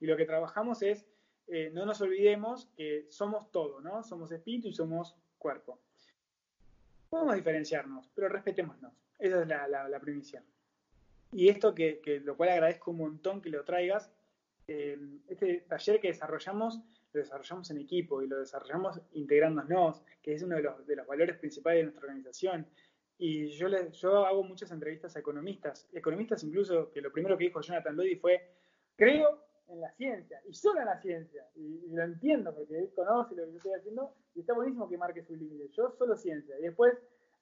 Y 0.00 0.06
lo 0.06 0.16
que 0.16 0.26
trabajamos 0.26 0.82
es, 0.82 1.06
eh, 1.48 1.70
no 1.72 1.86
nos 1.86 2.00
olvidemos 2.00 2.66
que 2.76 3.06
somos 3.08 3.50
todo, 3.50 3.80
¿no? 3.80 4.02
Somos 4.02 4.30
espíritu 4.32 4.68
y 4.68 4.72
somos 4.72 5.16
cuerpo. 5.38 5.78
Podemos 7.08 7.36
diferenciarnos, 7.36 8.10
pero 8.14 8.28
respetémonos. 8.28 8.92
Esa 9.18 9.42
es 9.42 9.48
la, 9.48 9.88
la, 9.88 10.00
primicia. 10.00 10.44
Y 11.32 11.48
esto 11.48 11.74
que, 11.74 12.00
lo 12.24 12.36
cual 12.36 12.50
agradezco 12.50 12.90
un 12.90 12.98
montón 12.98 13.40
que 13.40 13.48
lo 13.48 13.64
traigas, 13.64 14.10
eh, 14.66 14.98
este 15.28 15.60
taller 15.62 16.00
que 16.00 16.08
desarrollamos, 16.08 16.80
lo 17.12 17.20
desarrollamos 17.20 17.70
en 17.70 17.78
equipo 17.78 18.22
y 18.22 18.26
lo 18.26 18.38
desarrollamos 18.38 19.00
integrándonos, 19.12 20.02
que 20.22 20.34
es 20.34 20.42
uno 20.42 20.56
de 20.56 20.62
los, 20.62 20.86
de 20.86 20.96
los 20.96 21.06
valores 21.06 21.36
principales 21.38 21.78
de 21.78 21.84
nuestra 21.84 22.02
organización. 22.02 22.66
Y 23.18 23.48
yo, 23.48 23.68
le, 23.68 23.90
yo 23.92 24.26
hago 24.26 24.42
muchas 24.42 24.70
entrevistas 24.70 25.16
a 25.16 25.20
economistas, 25.20 25.88
economistas 25.92 26.44
incluso, 26.44 26.90
que 26.90 27.00
lo 27.00 27.10
primero 27.10 27.38
que 27.38 27.44
dijo 27.44 27.62
Jonathan 27.62 27.96
Lloyd 27.96 28.20
fue, 28.20 28.50
creo 28.94 29.42
en 29.68 29.80
la 29.80 29.90
ciencia, 29.92 30.40
y 30.46 30.52
solo 30.52 30.80
en 30.80 30.86
la 30.86 31.00
ciencia, 31.00 31.48
y, 31.56 31.88
lo 31.88 32.04
entiendo 32.04 32.54
porque 32.54 32.78
él 32.78 32.92
conoce 32.94 33.34
lo 33.34 33.44
que 33.46 33.52
yo 33.52 33.56
estoy 33.56 33.72
haciendo, 33.72 34.14
y 34.34 34.40
está 34.40 34.52
buenísimo 34.52 34.88
que 34.88 34.98
marque 34.98 35.22
su 35.22 35.34
límite. 35.34 35.68
Yo 35.72 35.90
solo 35.98 36.16
ciencia, 36.16 36.58
y 36.58 36.62
después 36.62 36.94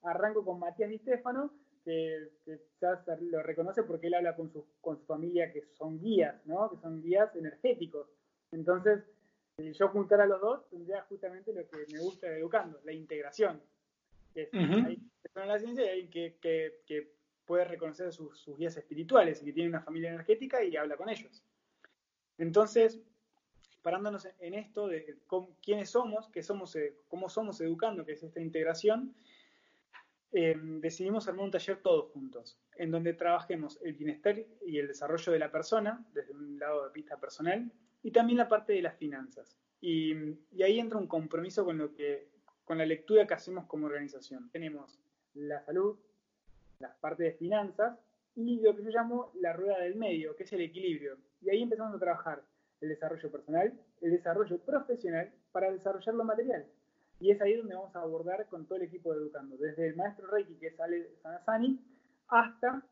arranco 0.03 0.45
con 0.45 0.61
Matías 0.61 0.91
Di 0.91 0.99
Stefano, 0.99 1.53
que, 1.85 2.31
quizás 2.45 3.05
lo 3.21 3.43
reconoce 3.43 3.83
porque 3.83 4.07
él 4.07 4.15
habla 4.15 4.37
con 4.37 4.51
su, 4.51 4.65
con 4.81 4.99
su 4.99 5.05
familia 5.05 5.53
que 5.53 5.63
son 5.75 6.01
guías, 6.01 6.35
¿no? 6.47 6.71
Que 6.71 6.79
son 6.79 7.03
guías 7.03 7.35
energéticos. 7.37 8.09
Entonces, 8.53 9.05
si 9.57 9.73
yo 9.73 9.89
juntar 9.89 10.21
a 10.21 10.27
los 10.27 10.41
dos, 10.41 10.69
tendría 10.69 11.03
justamente 11.03 11.53
lo 11.53 11.67
que 11.69 11.87
me 11.93 12.01
gusta 12.01 12.29
de 12.29 12.39
Educando, 12.39 12.81
la 12.85 12.93
integración. 12.93 13.63
Que 14.33 14.43
es, 14.43 14.55
Hay 14.55 15.01
la 15.35 15.59
ciencia 15.59 15.85
y 15.85 15.89
hay 15.89 16.09
que, 16.09 16.39
que, 16.41 17.15
puede 17.45 17.67
reconocer 17.67 18.11
sus, 18.11 18.39
sus, 18.39 18.57
guías 18.57 18.75
espirituales 18.77 19.43
y 19.43 19.45
que 19.45 19.53
tiene 19.53 19.69
una 19.69 19.83
familia 19.83 20.09
energética 20.09 20.65
y 20.65 20.77
habla 20.77 20.97
con 20.97 21.11
ellos. 21.11 21.43
Entonces, 22.39 23.01
parándonos 23.83 24.27
en 24.41 24.55
esto 24.55 24.89
de 24.89 25.19
quiénes 25.63 25.91
somos, 25.91 26.31
qué 26.31 26.43
somos, 26.43 26.75
eh, 26.77 26.97
cómo 27.07 27.29
somos 27.29 27.61
educando, 27.61 28.07
que 28.07 28.13
es 28.13 28.23
esta 28.23 28.41
integración, 28.41 29.15
eh, 30.33 30.57
decidimos 30.59 31.29
armar 31.29 31.45
un 31.45 31.51
taller 31.51 31.83
todos 31.83 32.11
juntos, 32.13 32.59
en 32.77 32.91
donde 32.91 33.13
trabajemos 33.13 33.79
el 33.83 33.93
bienestar 33.93 34.37
y 34.67 34.79
el 34.79 34.89
desarrollo 34.89 35.33
de 35.33 35.39
la 35.39 35.53
persona, 35.53 36.03
desde 36.15 36.33
un 36.33 36.59
lado 36.59 36.87
de 36.87 36.93
vista 36.95 37.21
personal, 37.21 37.71
y 38.05 38.11
también 38.11 38.37
la 38.37 38.49
parte 38.49 38.75
de 38.75 38.83
las 38.83 38.97
finanzas. 38.97 39.57
Y, 39.81 40.13
ahí 40.63 40.79
entra 40.79 40.99
un 40.99 41.09
compromiso 41.09 41.65
con, 41.65 41.79
lo 41.79 41.95
que, 41.95 42.29
con 42.65 42.79
la 42.79 42.87
lectura 42.87 43.27
que 43.27 43.35
hacemos 43.35 43.67
como 43.67 43.87
organización. 43.87 44.51
Tenemos 44.51 45.01
la 45.33 45.65
salud, 45.65 45.99
la 46.79 46.95
parte 47.01 47.25
de 47.25 47.33
finanzas 47.33 47.99
y 48.37 48.61
lo 48.61 48.77
que 48.77 48.85
yo 48.85 48.91
llamo 48.91 49.33
la 49.41 49.55
rueda 49.55 49.79
del 49.79 49.97
medio, 49.97 50.37
que 50.37 50.45
es 50.45 50.53
el 50.53 50.61
equilibrio. 50.61 51.17
Y 51.41 51.51
ahí 51.51 51.63
empezamos 51.63 51.95
a 51.95 51.99
trabajar 51.99 52.43
el 52.83 52.91
desarrollo 52.91 53.31
personal, 53.31 53.73
el 54.03 54.11
desarrollo 54.11 54.59
profesional 54.59 55.33
para 55.51 55.73
desarrollar 55.73 56.15
lo 56.15 56.25
material. 56.25 56.67
Y 57.21 57.31
es 57.31 57.41
ahí 57.41 57.57
donde 57.57 57.75
vamos 57.75 57.97
a 57.97 58.03
abordar 58.03 58.47
con 58.49 58.67
todo 58.67 58.77
el 58.77 58.85
equipo 58.85 59.15
de 59.15 59.21
Educando, 59.21 59.57
desde 59.57 59.89
el 59.89 59.97
maestro 59.97 60.27
Reiki, 60.27 60.57
que 60.57 60.67
es 60.67 60.81
Ale 60.81 61.11
Sanasani, 61.23 61.81
hasta 62.29 62.83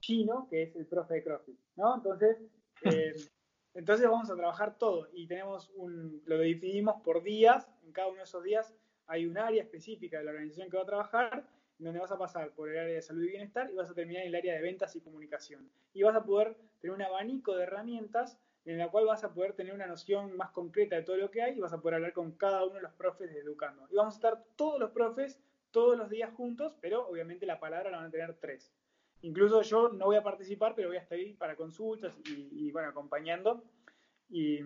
Chino, 0.00 0.48
que 0.50 0.64
es 0.64 0.74
el 0.74 0.86
profe 0.86 1.14
de 1.14 1.22
CrossFit, 1.22 1.58
¿no? 1.76 1.94
Entonces, 1.96 2.38
eh, 2.84 3.14
entonces 3.74 4.08
vamos 4.08 4.30
a 4.30 4.36
trabajar 4.36 4.76
todo 4.78 5.08
y 5.12 5.26
tenemos 5.26 5.70
un, 5.76 6.22
lo 6.26 6.38
dividimos 6.38 7.00
por 7.02 7.22
días, 7.22 7.68
en 7.84 7.92
cada 7.92 8.08
uno 8.08 8.18
de 8.18 8.24
esos 8.24 8.42
días 8.44 8.74
hay 9.06 9.26
un 9.26 9.38
área 9.38 9.62
específica 9.62 10.18
de 10.18 10.24
la 10.24 10.30
organización 10.30 10.70
que 10.70 10.76
va 10.76 10.82
a 10.82 10.86
trabajar, 10.86 11.44
donde 11.78 11.98
vas 11.98 12.12
a 12.12 12.18
pasar 12.18 12.52
por 12.52 12.70
el 12.70 12.78
área 12.78 12.94
de 12.94 13.02
salud 13.02 13.22
y 13.24 13.28
bienestar 13.28 13.70
y 13.70 13.74
vas 13.74 13.90
a 13.90 13.94
terminar 13.94 14.22
en 14.22 14.28
el 14.28 14.34
área 14.34 14.54
de 14.54 14.62
ventas 14.62 14.94
y 14.94 15.00
comunicación. 15.00 15.68
Y 15.92 16.02
vas 16.02 16.14
a 16.14 16.24
poder 16.24 16.56
tener 16.80 16.94
un 16.94 17.02
abanico 17.02 17.56
de 17.56 17.64
herramientas 17.64 18.38
en 18.64 18.78
la 18.78 18.88
cual 18.88 19.06
vas 19.06 19.24
a 19.24 19.34
poder 19.34 19.54
tener 19.54 19.74
una 19.74 19.86
noción 19.86 20.36
más 20.36 20.50
concreta 20.50 20.94
de 20.94 21.02
todo 21.02 21.16
lo 21.16 21.30
que 21.30 21.42
hay 21.42 21.56
y 21.56 21.60
vas 21.60 21.72
a 21.72 21.80
poder 21.80 21.96
hablar 21.96 22.12
con 22.12 22.32
cada 22.32 22.64
uno 22.64 22.74
de 22.74 22.82
los 22.82 22.92
profes 22.92 23.32
de 23.32 23.40
Educando. 23.40 23.86
Y 23.90 23.96
vamos 23.96 24.14
a 24.14 24.18
estar 24.18 24.44
todos 24.56 24.78
los 24.78 24.90
profes 24.90 25.40
todos 25.72 25.96
los 25.96 26.10
días 26.10 26.32
juntos, 26.34 26.74
pero 26.80 27.08
obviamente 27.08 27.46
la 27.46 27.58
palabra 27.58 27.90
la 27.90 27.96
van 27.96 28.06
a 28.06 28.10
tener 28.10 28.34
tres. 28.34 28.70
Incluso 29.22 29.62
yo 29.62 29.88
no 29.88 30.06
voy 30.06 30.16
a 30.16 30.22
participar, 30.22 30.74
pero 30.74 30.88
voy 30.88 30.96
a 30.96 31.00
estar 31.00 31.16
ahí 31.16 31.32
para 31.34 31.56
consultas 31.56 32.18
y, 32.26 32.70
bueno, 32.72 32.88
acompañando. 32.88 33.64
Y, 34.28 34.60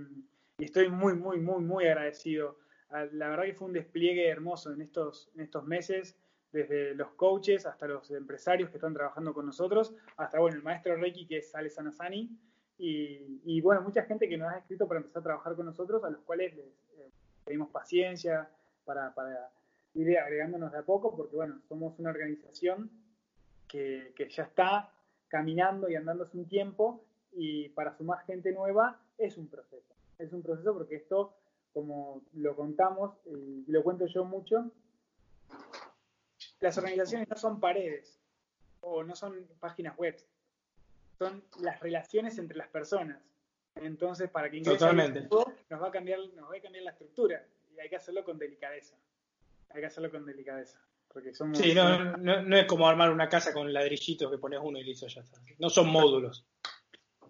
estoy 0.58 0.88
muy, 0.88 1.14
muy, 1.14 1.38
muy, 1.38 1.62
muy 1.62 1.84
agradecido. 1.84 2.58
Ah, 2.90 3.04
la 3.12 3.28
verdad 3.28 3.44
que 3.44 3.54
fue 3.54 3.68
un 3.68 3.74
despliegue 3.74 4.28
hermoso 4.28 4.72
en 4.72 4.80
estos, 4.80 5.30
en 5.34 5.42
estos 5.42 5.64
meses, 5.64 6.16
desde 6.52 6.94
los 6.94 7.10
coaches 7.12 7.66
hasta 7.66 7.86
los 7.86 8.10
empresarios 8.10 8.70
que 8.70 8.76
están 8.76 8.94
trabajando 8.94 9.34
con 9.34 9.44
nosotros, 9.44 9.94
hasta 10.16 10.38
bueno, 10.38 10.56
el 10.56 10.62
maestro 10.62 10.96
Reiki 10.96 11.26
que 11.26 11.38
es 11.38 11.54
Ale 11.54 11.68
Sanasani, 11.68 12.30
y, 12.78 13.60
bueno, 13.62 13.80
mucha 13.80 14.02
gente 14.02 14.28
que 14.28 14.36
nos 14.36 14.52
ha 14.52 14.58
escrito 14.58 14.86
para 14.86 15.00
empezar 15.00 15.20
a 15.20 15.24
trabajar 15.24 15.56
con 15.56 15.66
nosotros, 15.66 16.04
a 16.04 16.10
los 16.10 16.20
cuales 16.22 16.54
les 16.54 16.66
eh, 16.66 17.10
pedimos 17.44 17.70
paciencia 17.70 18.50
para, 18.84 19.14
para, 19.14 19.50
ir 19.94 20.18
agregándonos 20.18 20.72
de 20.72 20.78
a 20.78 20.82
poco, 20.82 21.16
porque 21.16 21.36
bueno, 21.36 21.58
somos 21.68 21.98
una 21.98 22.10
organización 22.10 22.90
que, 23.76 24.12
que 24.16 24.28
ya 24.30 24.44
está 24.44 24.90
caminando 25.28 25.88
y 25.88 25.96
andándose 25.96 26.36
un 26.36 26.48
tiempo, 26.48 27.04
y 27.32 27.68
para 27.70 27.96
sumar 27.96 28.24
gente 28.24 28.52
nueva 28.52 28.98
es 29.18 29.36
un 29.36 29.48
proceso. 29.48 29.94
Es 30.18 30.32
un 30.32 30.42
proceso 30.42 30.72
porque 30.72 30.96
esto, 30.96 31.34
como 31.74 32.22
lo 32.32 32.56
contamos 32.56 33.18
y 33.26 33.70
lo 33.70 33.82
cuento 33.82 34.06
yo 34.06 34.24
mucho, 34.24 34.70
las 36.60 36.78
organizaciones 36.78 37.28
no 37.28 37.36
son 37.36 37.60
paredes 37.60 38.18
o 38.80 39.04
no 39.04 39.14
son 39.14 39.46
páginas 39.60 39.96
web, 39.98 40.16
son 41.18 41.44
las 41.60 41.80
relaciones 41.80 42.38
entre 42.38 42.56
las 42.56 42.68
personas. 42.68 43.20
Entonces, 43.74 44.30
para 44.30 44.48
que 44.50 44.56
ingrese 44.56 44.86
nos 45.68 45.82
va 45.82 45.88
a 45.88 45.90
cambiar, 45.90 46.20
nos 46.34 46.50
va 46.50 46.56
a 46.56 46.60
cambiar 46.60 46.84
la 46.84 46.92
estructura 46.92 47.44
y 47.74 47.80
hay 47.80 47.90
que 47.90 47.96
hacerlo 47.96 48.24
con 48.24 48.38
delicadeza. 48.38 48.96
Hay 49.70 49.80
que 49.80 49.86
hacerlo 49.86 50.10
con 50.10 50.24
delicadeza. 50.24 50.80
Porque 51.16 51.32
sí, 51.34 51.74
no, 51.74 52.16
no, 52.18 52.56
es 52.56 52.66
como 52.66 52.86
armar 52.86 53.10
una 53.10 53.28
casa 53.28 53.54
con 53.54 53.72
ladrillitos 53.72 54.30
que 54.30 54.36
pones 54.36 54.60
uno 54.62 54.78
y 54.78 54.84
listo, 54.84 55.06
ya 55.06 55.22
está. 55.22 55.40
No 55.58 55.70
son 55.70 55.88
módulos. 55.88 56.46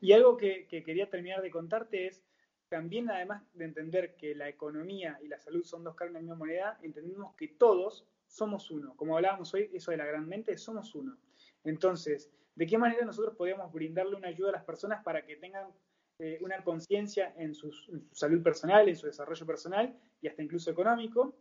Y 0.00 0.12
algo 0.12 0.36
que, 0.36 0.66
que 0.66 0.82
quería 0.82 1.08
terminar 1.08 1.40
de 1.40 1.50
contarte 1.50 2.08
es, 2.08 2.24
también 2.68 3.08
además 3.10 3.44
de 3.54 3.64
entender 3.64 4.16
que 4.16 4.34
la 4.34 4.48
economía 4.48 5.20
y 5.22 5.28
la 5.28 5.38
salud 5.38 5.62
son 5.64 5.84
dos 5.84 5.94
caras 5.94 6.14
de 6.14 6.18
la 6.18 6.22
misma 6.22 6.34
moneda, 6.34 6.78
entendemos 6.82 7.36
que 7.36 7.46
todos 7.46 8.04
somos 8.26 8.72
uno. 8.72 8.96
Como 8.96 9.16
hablábamos 9.16 9.54
hoy, 9.54 9.70
eso 9.72 9.92
de 9.92 9.98
la 9.98 10.06
gran 10.06 10.28
mente, 10.28 10.58
somos 10.58 10.92
uno. 10.96 11.16
Entonces, 11.62 12.32
¿De 12.56 12.66
qué 12.66 12.78
manera 12.78 13.04
nosotros 13.04 13.36
podemos 13.36 13.70
brindarle 13.70 14.16
una 14.16 14.28
ayuda 14.28 14.48
a 14.48 14.52
las 14.52 14.64
personas 14.64 15.04
para 15.04 15.24
que 15.26 15.36
tengan 15.36 15.68
eh, 16.18 16.38
una 16.40 16.64
conciencia 16.64 17.34
en, 17.36 17.54
su 17.54 17.70
salud 18.12 18.42
personal, 18.42 18.88
en 18.88 18.96
su 18.96 19.06
desarrollo 19.06 19.44
personal 19.44 19.94
y 20.22 20.26
hasta 20.26 20.42
incluso 20.42 20.70
económico? 20.70 21.36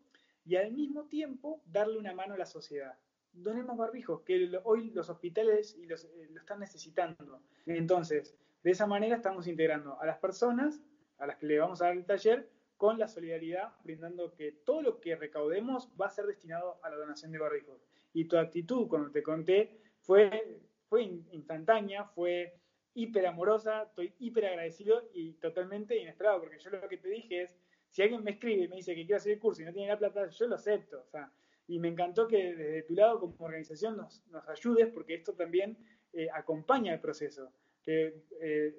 Y 0.46 0.56
al 0.56 0.72
mismo 0.72 1.06
tiempo 1.06 1.62
darle 1.66 1.98
una 1.98 2.14
mano 2.14 2.36
a 2.36 2.38
la 2.38 2.46
sociedad. 2.46 2.98
Donemos 3.34 3.78
barbijos, 3.78 4.22
que 4.22 4.50
hoy 4.64 4.92
los 4.92 5.10
hospitales 5.10 5.76
y 5.76 5.86
los, 5.86 6.06
eh, 6.06 6.30
lo 6.32 6.40
están 6.40 6.60
necesitando. 6.60 7.42
Entonces, 7.66 8.36
de 8.64 8.72
esa 8.72 8.88
manera 8.88 9.16
estamos 9.16 9.48
integrando 9.48 10.00
a 10.00 10.06
las 10.06 10.18
personas 10.20 10.82
a 11.18 11.28
las 11.28 11.38
que 11.38 11.48
le 11.48 11.60
vamos 11.60 11.82
a 11.82 11.86
dar 11.86 11.98
el 11.98 12.06
taller 12.06 12.50
con 12.78 13.00
la 13.00 13.08
solidaridad, 13.08 13.74
brindando 13.84 14.34
que 14.34 14.52
todo 14.52 14.82
lo 14.82 15.00
que 15.00 15.16
recaudemos 15.16 15.90
va 16.00 16.08
a 16.08 16.12
ser 16.12 16.26
destinado 16.26 16.78
a 16.84 16.90
la 16.90 16.98
donación 16.98 17.32
de 17.32 17.40
barbijos. 17.40 17.82
Y 18.14 18.26
tu 18.26 18.38
actitud, 18.38 18.88
cuando 18.88 19.12
te 19.12 19.24
conté, 19.24 19.82
fue 20.02 20.62
fue 20.88 21.04
instantánea, 21.04 22.06
fue 22.06 22.58
hiper 22.94 23.28
amorosa, 23.28 23.84
estoy 23.84 24.14
hiper 24.20 24.46
agradecido 24.46 25.04
y 25.14 25.34
totalmente 25.34 25.98
inesperado, 25.98 26.40
porque 26.40 26.60
yo 26.60 26.70
lo 26.70 26.88
que 26.88 26.98
te 26.98 27.10
dije 27.10 27.42
es, 27.42 27.56
si 27.96 28.02
alguien 28.02 28.26
me 28.26 28.32
escribe 28.32 28.66
y 28.66 28.68
me 28.68 28.76
dice 28.76 28.94
que 28.94 29.06
quiere 29.06 29.16
hacer 29.16 29.32
el 29.32 29.40
curso 29.40 29.62
y 29.62 29.66
no 29.66 29.72
tiene 29.72 29.88
la 29.88 29.98
plata, 29.98 30.28
yo 30.28 30.48
lo 30.48 30.56
acepto. 30.56 31.00
O 31.00 31.08
sea, 31.08 31.32
y 31.66 31.80
me 31.80 31.88
encantó 31.88 32.28
que 32.28 32.54
desde 32.54 32.82
tu 32.82 32.94
lado 32.94 33.22
como 33.22 33.34
organización 33.40 33.96
nos, 33.96 34.22
ayudes, 34.50 34.88
porque 34.94 35.14
esto 35.14 35.32
también 35.32 35.78
eh, 36.12 36.28
acompaña 36.34 36.94
el 36.94 37.00
proceso. 37.00 37.54
Que 37.82 38.24
eh, 38.42 38.76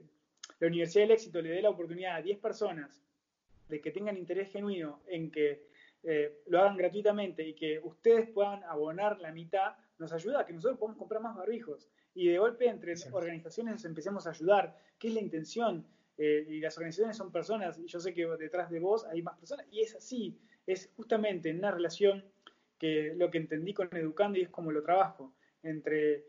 la 0.58 0.66
Universidad 0.66 1.04
del 1.04 1.12
Éxito 1.12 1.40
le 1.40 1.48
dé 1.48 1.62
la 1.62 1.70
oportunidad 1.70 2.16
a 2.16 2.20
10 2.20 2.40
personas 2.40 3.02
de 3.70 3.80
que 3.80 3.90
tengan 3.90 4.18
interés 4.18 4.52
genuino 4.52 5.00
en 5.06 5.30
que 5.30 5.66
eh, 6.02 6.42
lo 6.48 6.60
hagan 6.60 6.76
gratuitamente 6.76 7.42
y 7.42 7.54
que 7.54 7.80
ustedes 7.82 8.28
puedan 8.28 8.64
abonar 8.64 9.18
la 9.18 9.32
mitad, 9.32 9.76
nos 9.98 10.12
ayuda 10.12 10.40
a 10.40 10.44
que 10.44 10.52
nosotros 10.52 10.78
podamos 10.78 10.98
comprar 10.98 11.22
más 11.22 11.34
barbijos 11.34 11.88
y 12.12 12.28
de 12.28 12.38
golpe 12.38 12.68
entre 12.68 12.92
organizaciones 13.12 13.76
nos 13.76 13.84
empecemos 13.86 14.26
a 14.26 14.30
ayudar, 14.32 14.76
qué 14.98 15.08
es 15.08 15.14
la 15.14 15.20
intención. 15.20 15.86
Eh, 16.18 16.46
y 16.48 16.60
las 16.60 16.76
organizaciones 16.78 17.16
son 17.16 17.30
personas, 17.30 17.78
y 17.78 17.86
yo 17.86 18.00
sé 18.00 18.14
que 18.14 18.26
detrás 18.38 18.70
de 18.70 18.80
vos 18.80 19.04
hay 19.06 19.22
más 19.22 19.38
personas, 19.38 19.66
y 19.70 19.80
es 19.80 19.94
así, 19.94 20.38
es 20.66 20.90
justamente 20.96 21.50
en 21.50 21.58
una 21.58 21.70
relación 21.70 22.24
que 22.78 23.12
lo 23.16 23.30
que 23.30 23.38
entendí 23.38 23.74
con 23.74 23.88
Educando 23.94 24.38
y 24.38 24.42
es 24.42 24.48
como 24.48 24.72
lo 24.72 24.82
trabajo, 24.82 25.34
entre 25.62 26.24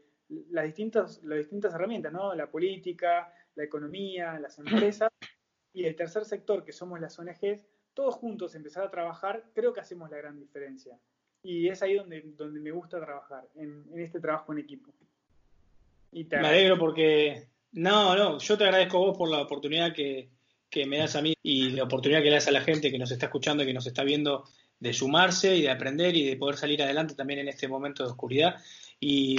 las 0.49 0.65
distintas, 0.65 1.23
las 1.23 1.39
distintas 1.39 1.73
herramientas, 1.73 2.11
¿no? 2.11 2.35
La 2.35 2.49
política, 2.49 3.33
la 3.55 3.63
economía, 3.63 4.39
las 4.39 4.59
empresas, 4.59 5.09
y 5.73 5.85
el 5.85 5.95
tercer 5.95 6.25
sector, 6.25 6.63
que 6.65 6.73
somos 6.73 6.99
las 6.99 7.17
ONGs, 7.17 7.65
todos 7.93 8.15
juntos 8.15 8.55
empezar 8.55 8.83
a 8.83 8.91
trabajar, 8.91 9.45
creo 9.53 9.73
que 9.73 9.79
hacemos 9.79 10.09
la 10.09 10.17
gran 10.17 10.38
diferencia. 10.38 10.99
Y 11.43 11.69
es 11.69 11.81
ahí 11.81 11.95
donde, 11.95 12.21
donde 12.35 12.59
me 12.59 12.71
gusta 12.71 12.99
trabajar, 12.99 13.47
en 13.55 13.85
este 13.95 14.19
trabajo 14.19 14.51
en 14.51 14.59
equipo. 14.59 14.91
Me 16.41 16.47
alegro 16.47 16.77
porque. 16.77 17.47
No, 17.72 18.15
no, 18.15 18.39
yo 18.39 18.57
te 18.57 18.63
agradezco 18.63 18.97
a 18.97 19.07
vos 19.07 19.18
por 19.18 19.30
la 19.30 19.41
oportunidad 19.41 19.93
que, 19.93 20.30
me 20.86 20.97
das 20.97 21.15
a 21.15 21.22
mí 21.22 21.34
y 21.41 21.72
la 21.72 21.84
oportunidad 21.84 22.20
que 22.20 22.30
le 22.30 22.36
das 22.36 22.47
a 22.47 22.51
la 22.51 22.61
gente 22.61 22.91
que 22.91 22.99
nos 22.99 23.11
está 23.11 23.26
escuchando 23.26 23.63
y 23.63 23.65
que 23.65 23.74
nos 23.74 23.88
está 23.88 24.03
viendo 24.03 24.43
de 24.80 24.93
sumarse 24.93 25.55
y 25.55 25.63
de 25.63 25.72
aprender 25.72 26.15
y 26.15 26.24
de 26.24 26.38
poder 26.38 26.55
salir 26.55 26.84
adelante 26.84 27.15
también 27.15 27.39
en 27.39 27.47
este 27.47 27.68
momento 27.68 28.03
de 28.03 28.11
oscuridad. 28.11 28.55
Y 28.99 29.38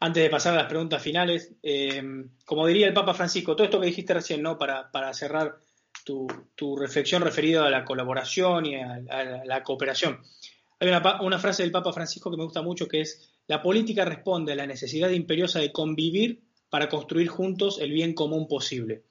antes 0.00 0.22
de 0.22 0.30
pasar 0.30 0.54
a 0.54 0.62
las 0.62 0.66
preguntas 0.66 1.02
finales, 1.02 1.52
eh, 1.62 2.02
como 2.44 2.66
diría 2.66 2.86
el 2.86 2.94
Papa 2.94 3.14
Francisco, 3.14 3.54
todo 3.54 3.64
esto 3.64 3.80
que 3.80 3.86
dijiste 3.86 4.14
recién, 4.14 4.42
¿no? 4.42 4.58
Para, 4.58 4.90
para 4.90 5.12
cerrar 5.12 5.58
tu, 6.04 6.76
reflexión 6.76 7.22
referida 7.22 7.66
a 7.66 7.70
la 7.70 7.84
colaboración 7.84 8.66
y 8.66 8.76
a, 8.76 9.44
la 9.44 9.62
cooperación. 9.62 10.20
Hay 10.80 10.88
una, 10.88 11.22
una, 11.22 11.38
frase 11.38 11.62
del 11.62 11.72
Papa 11.72 11.92
Francisco 11.92 12.30
que 12.30 12.36
me 12.36 12.44
gusta 12.44 12.62
mucho 12.62 12.88
que 12.88 13.00
es 13.00 13.30
la 13.46 13.62
política 13.62 14.04
responde 14.04 14.52
a 14.52 14.56
la 14.56 14.66
necesidad 14.66 15.10
imperiosa 15.10 15.60
de 15.60 15.72
convivir 15.72 16.42
para 16.74 16.88
construir 16.88 17.28
juntos 17.28 17.78
el 17.80 17.92
bien 17.92 18.14
común 18.14 18.48
posible. 18.48 19.04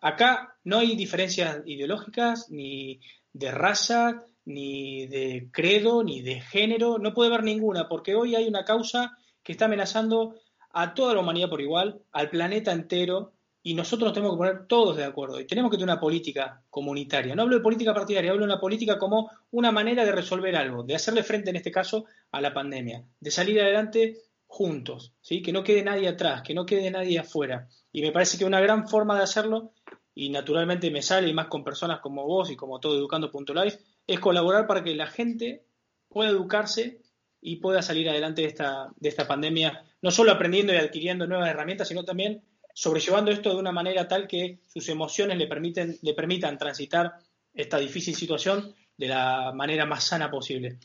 Acá 0.00 0.54
no 0.62 0.78
hay 0.78 0.94
diferencias 0.94 1.62
ideológicas, 1.66 2.48
ni 2.48 3.00
de 3.32 3.50
raza, 3.50 4.22
ni 4.44 5.08
de 5.08 5.48
credo, 5.50 6.04
ni 6.04 6.22
de 6.22 6.40
género, 6.40 6.96
no 6.98 7.14
puede 7.14 7.34
haber 7.34 7.42
ninguna, 7.42 7.88
porque 7.88 8.14
hoy 8.14 8.36
hay 8.36 8.46
una 8.46 8.64
causa 8.64 9.18
que 9.42 9.50
está 9.50 9.64
amenazando 9.64 10.36
a 10.70 10.94
toda 10.94 11.12
la 11.12 11.18
humanidad 11.18 11.50
por 11.50 11.60
igual, 11.60 12.00
al 12.12 12.30
planeta 12.30 12.70
entero, 12.70 13.32
y 13.64 13.74
nosotros 13.74 14.06
nos 14.06 14.12
tenemos 14.12 14.36
que 14.36 14.38
poner 14.38 14.66
todos 14.68 14.96
de 14.96 15.02
acuerdo. 15.02 15.40
Y 15.40 15.46
tenemos 15.48 15.72
que 15.72 15.76
tener 15.76 15.92
una 15.92 16.00
política 16.00 16.62
comunitaria. 16.70 17.34
No 17.34 17.42
hablo 17.42 17.56
de 17.56 17.62
política 17.62 17.92
partidaria, 17.92 18.30
hablo 18.30 18.46
de 18.46 18.52
una 18.52 18.60
política 18.60 18.96
como 18.96 19.28
una 19.50 19.72
manera 19.72 20.04
de 20.04 20.12
resolver 20.12 20.54
algo, 20.54 20.84
de 20.84 20.94
hacerle 20.94 21.24
frente 21.24 21.50
en 21.50 21.56
este 21.56 21.72
caso 21.72 22.04
a 22.30 22.40
la 22.40 22.54
pandemia, 22.54 23.02
de 23.18 23.30
salir 23.32 23.60
adelante 23.60 24.18
juntos, 24.48 25.12
¿sí? 25.20 25.42
que 25.42 25.52
no 25.52 25.62
quede 25.62 25.84
nadie 25.84 26.08
atrás, 26.08 26.42
que 26.42 26.54
no 26.54 26.66
quede 26.66 26.90
nadie 26.90 27.18
afuera. 27.18 27.68
Y 27.92 28.02
me 28.02 28.10
parece 28.10 28.38
que 28.38 28.44
una 28.44 28.60
gran 28.60 28.88
forma 28.88 29.16
de 29.16 29.22
hacerlo, 29.22 29.72
y 30.14 30.30
naturalmente 30.30 30.90
me 30.90 31.02
sale, 31.02 31.28
y 31.28 31.34
más 31.34 31.46
con 31.46 31.62
personas 31.62 32.00
como 32.00 32.26
vos 32.26 32.50
y 32.50 32.56
como 32.56 32.80
todo 32.80 32.96
Educando.life, 32.96 33.78
es 34.06 34.18
colaborar 34.18 34.66
para 34.66 34.82
que 34.82 34.94
la 34.94 35.06
gente 35.06 35.64
pueda 36.08 36.30
educarse 36.30 37.02
y 37.40 37.56
pueda 37.56 37.82
salir 37.82 38.08
adelante 38.08 38.42
de 38.42 38.48
esta, 38.48 38.88
de 38.96 39.08
esta 39.08 39.28
pandemia, 39.28 39.84
no 40.02 40.10
solo 40.10 40.32
aprendiendo 40.32 40.72
y 40.72 40.76
adquiriendo 40.76 41.26
nuevas 41.26 41.50
herramientas, 41.50 41.86
sino 41.86 42.04
también 42.04 42.42
sobrellevando 42.72 43.30
esto 43.30 43.50
de 43.50 43.56
una 43.56 43.70
manera 43.70 44.08
tal 44.08 44.26
que 44.26 44.60
sus 44.66 44.88
emociones 44.88 45.36
le, 45.36 45.46
permiten, 45.46 45.98
le 46.00 46.14
permitan 46.14 46.56
transitar 46.56 47.12
esta 47.52 47.78
difícil 47.78 48.14
situación 48.16 48.74
de 48.96 49.08
la 49.08 49.52
manera 49.54 49.84
más 49.84 50.04
sana 50.04 50.30
posible. 50.30 50.78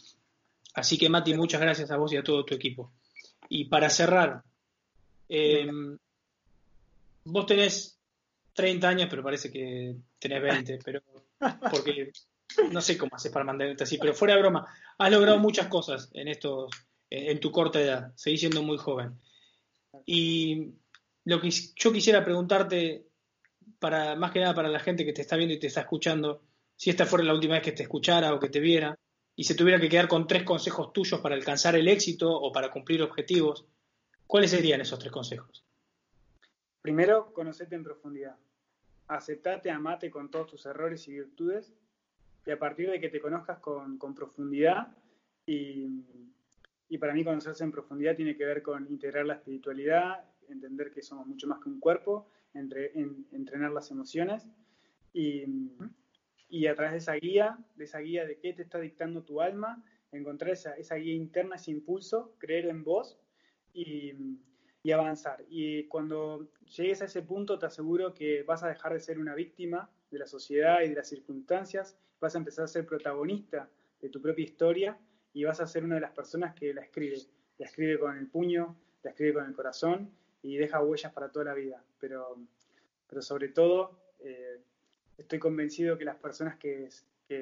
Así 0.75 0.97
que 0.97 1.09
Mati, 1.09 1.33
muchas 1.33 1.61
gracias 1.61 1.91
a 1.91 1.97
vos 1.97 2.11
y 2.11 2.17
a 2.17 2.23
todo 2.23 2.43
tu 2.43 2.53
equipo. 2.55 2.91
Y 3.49 3.65
para 3.65 3.89
cerrar, 3.89 4.43
eh, 5.29 5.69
vos 7.25 7.45
tenés 7.45 7.99
30 8.53 8.87
años, 8.87 9.07
pero 9.09 9.23
parece 9.23 9.51
que 9.51 9.95
tenés 10.19 10.41
20, 10.41 10.79
pero 10.83 11.01
porque 11.71 12.11
no 12.71 12.81
sé 12.81 12.97
cómo 12.97 13.15
haces 13.15 13.31
para 13.31 13.45
mantenerte 13.45 13.83
así, 13.83 13.97
pero 13.97 14.13
fuera 14.13 14.35
de 14.35 14.41
broma, 14.41 14.67
has 14.97 15.11
logrado 15.11 15.39
muchas 15.39 15.67
cosas 15.67 16.09
en 16.13 16.27
estos, 16.27 16.71
en 17.09 17.39
tu 17.39 17.51
corta 17.51 17.81
edad, 17.81 18.13
seguís 18.15 18.41
siendo 18.41 18.63
muy 18.63 18.77
joven. 18.77 19.19
Y 20.05 20.73
lo 21.25 21.39
que 21.39 21.49
yo 21.49 21.91
quisiera 21.91 22.23
preguntarte, 22.23 23.07
para 23.79 24.15
más 24.15 24.31
que 24.31 24.39
nada 24.39 24.53
para 24.53 24.69
la 24.69 24.79
gente 24.79 25.05
que 25.05 25.13
te 25.13 25.21
está 25.21 25.35
viendo 25.35 25.55
y 25.55 25.59
te 25.59 25.67
está 25.67 25.81
escuchando, 25.81 26.43
si 26.75 26.89
esta 26.89 27.05
fuera 27.05 27.25
la 27.25 27.33
última 27.33 27.55
vez 27.55 27.63
que 27.63 27.71
te 27.71 27.83
escuchara 27.83 28.33
o 28.33 28.39
que 28.39 28.49
te 28.49 28.59
viera, 28.59 28.97
y 29.35 29.43
se 29.45 29.55
tuviera 29.55 29.79
que 29.79 29.89
quedar 29.89 30.07
con 30.07 30.27
tres 30.27 30.43
consejos 30.43 30.93
tuyos 30.93 31.19
para 31.19 31.35
alcanzar 31.35 31.75
el 31.75 31.87
éxito 31.87 32.31
o 32.31 32.51
para 32.51 32.69
cumplir 32.69 33.01
objetivos, 33.01 33.65
¿cuáles 34.27 34.51
serían 34.51 34.81
esos 34.81 34.99
tres 34.99 35.11
consejos? 35.11 35.65
Primero, 36.81 37.33
conocete 37.33 37.75
en 37.75 37.83
profundidad. 37.83 38.35
Aceptate, 39.07 39.71
amate 39.71 40.11
con 40.11 40.29
todos 40.29 40.47
tus 40.47 40.65
errores 40.65 41.07
y 41.07 41.13
virtudes. 41.13 41.73
Y 42.45 42.51
a 42.51 42.59
partir 42.59 42.89
de 42.91 42.99
que 42.99 43.09
te 43.09 43.21
conozcas 43.21 43.59
con, 43.59 43.97
profundidad, 44.13 44.87
y, 45.45 45.87
y, 46.89 46.97
para 46.97 47.13
mí 47.13 47.23
conocerse 47.23 47.63
en 47.63 47.71
profundidad 47.71 48.15
tiene 48.15 48.35
que 48.35 48.45
ver 48.45 48.61
con 48.61 48.85
integrar 48.89 49.25
la 49.25 49.35
espiritualidad, 49.35 50.25
entender 50.49 50.91
que 50.91 51.01
somos 51.01 51.25
mucho 51.25 51.47
más 51.47 51.59
que 51.61 51.69
un 51.69 51.79
cuerpo, 51.79 52.27
entre, 52.53 52.91
entrenar 53.31 53.71
las 53.71 53.89
emociones 53.91 54.45
y, 55.13 55.45
y 56.53 56.67
a 56.67 56.75
través 56.75 56.91
de 56.91 56.97
esa 56.99 57.13
guía, 57.15 57.57
de 57.73 57.85
esa 57.85 57.97
guía 57.97 58.27
de 58.27 58.37
qué 58.37 58.53
te 58.53 58.61
está 58.61 58.79
dictando 58.79 59.23
tu 59.23 59.41
alma, 59.41 59.83
encontrar 60.11 60.51
esa, 60.51 60.73
esa 60.73 60.93
guía 60.97 61.15
interna, 61.15 61.55
ese 61.55 61.71
impulso, 61.71 62.35
creer 62.37 62.67
en 62.67 62.83
vos 62.83 63.17
y, 63.73 64.13
avanzar. 64.93 65.43
Y 65.49 65.85
cuando 65.85 66.47
llegues 66.77 67.01
a 67.01 67.05
ese 67.05 67.23
punto, 67.23 67.57
te 67.57 67.65
aseguro 67.65 68.13
que 68.13 68.43
vas 68.43 68.61
a 68.61 68.67
dejar 68.67 68.93
de 68.93 68.99
ser 68.99 69.17
una 69.17 69.33
víctima 69.33 69.89
de 70.11 70.19
la 70.19 70.27
sociedad 70.27 70.81
y 70.83 70.89
de 70.89 70.95
las 70.95 71.09
circunstancias, 71.09 71.97
vas 72.21 72.35
a 72.35 72.37
empezar 72.37 72.65
a 72.65 72.67
ser 72.67 72.85
protagonista 72.85 73.67
de 73.99 74.09
tu 74.09 74.21
propia 74.21 74.45
historia 74.45 74.99
y 75.33 75.45
vas 75.45 75.59
a 75.59 75.65
ser 75.65 75.83
una 75.83 75.95
de 75.95 76.01
las 76.01 76.11
personas 76.11 76.53
que 76.53 76.71
la 76.71 76.81
escribe. 76.81 77.17
La 77.57 77.65
escribe 77.65 77.97
con 77.97 78.15
el 78.15 78.27
puño, 78.27 78.77
la 79.01 79.09
escribe 79.09 79.33
con 79.33 79.45
el 79.47 79.55
corazón 79.55 80.11
y 80.43 80.57
deja 80.57 80.83
huellas 80.83 81.13
para 81.13 81.31
toda 81.31 81.45
la 81.45 81.55
vida. 81.55 81.83
Pero, 81.99 82.37
pero 83.07 83.23
sobre 83.23 83.47
todo, 83.47 83.97
eh, 84.19 84.61
estoy 85.17 85.39
convencido 85.39 85.97
que 85.97 86.05
las 86.05 86.17
personas 86.17 86.57
que, 86.57 86.89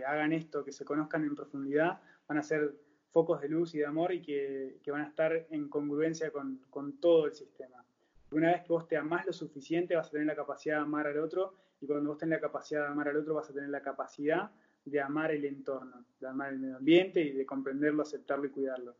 hagan 0.05 0.31
esto, 0.31 0.63
que 0.63 0.71
se 0.71 0.85
conozcan 0.85 1.23
en 1.23 1.35
profundidad, 1.35 1.99
van 2.27 2.37
a 2.37 2.43
ser 2.43 2.73
focos 3.09 3.41
de 3.41 3.49
luz 3.49 3.75
y 3.75 3.79
de 3.79 3.85
amor 3.85 4.13
y 4.13 4.21
que, 4.21 4.79
van 4.87 5.01
a 5.01 5.07
estar 5.07 5.47
en 5.49 5.67
congruencia 5.67 6.31
con, 6.31 6.97
todo 6.99 7.25
el 7.25 7.33
sistema. 7.33 7.83
Una 8.31 8.51
vez 8.51 8.61
que 8.61 8.69
vos 8.69 8.87
te 8.87 8.95
amás 8.95 9.25
lo 9.25 9.33
suficiente, 9.33 9.95
vas 9.95 10.07
a 10.07 10.11
tener 10.11 10.27
la 10.27 10.35
capacidad 10.35 10.77
de 10.77 10.81
amar 10.83 11.07
al 11.07 11.19
otro 11.19 11.55
y 11.81 11.87
cuando 11.87 12.09
vos 12.09 12.17
tenés 12.17 12.37
la 12.37 12.41
capacidad 12.41 12.81
de 12.81 12.87
amar 12.87 13.09
al 13.09 13.17
otro, 13.17 13.33
vas 13.33 13.49
a 13.49 13.53
tener 13.53 13.69
la 13.69 13.81
capacidad 13.81 14.51
de 14.85 15.01
amar 15.01 15.31
el 15.31 15.43
entorno, 15.45 16.05
de 16.19 16.27
amar 16.27 16.53
el 16.53 16.59
medio 16.59 16.77
ambiente 16.77 17.21
y 17.21 17.31
de 17.31 17.45
comprenderlo, 17.45 18.03
aceptarlo 18.03 18.45
y 18.45 18.49
cuidarlo. 18.49 18.95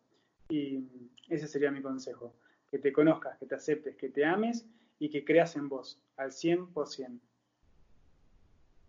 Y 0.49 0.84
ese 1.30 1.47
sería 1.47 1.72
mi 1.72 1.82
consejo, 1.82 2.36
que 2.69 2.80
te 2.80 2.91
conozcas, 2.91 3.38
que 3.38 3.45
te 3.45 3.55
aceptes, 3.55 3.95
que 3.95 4.09
te 4.09 4.26
ames 4.26 4.67
y 4.99 5.09
que 5.09 5.24
creas 5.24 5.55
en 5.55 5.69
vos 5.69 6.01
al 6.17 6.32
100%. 6.32 7.19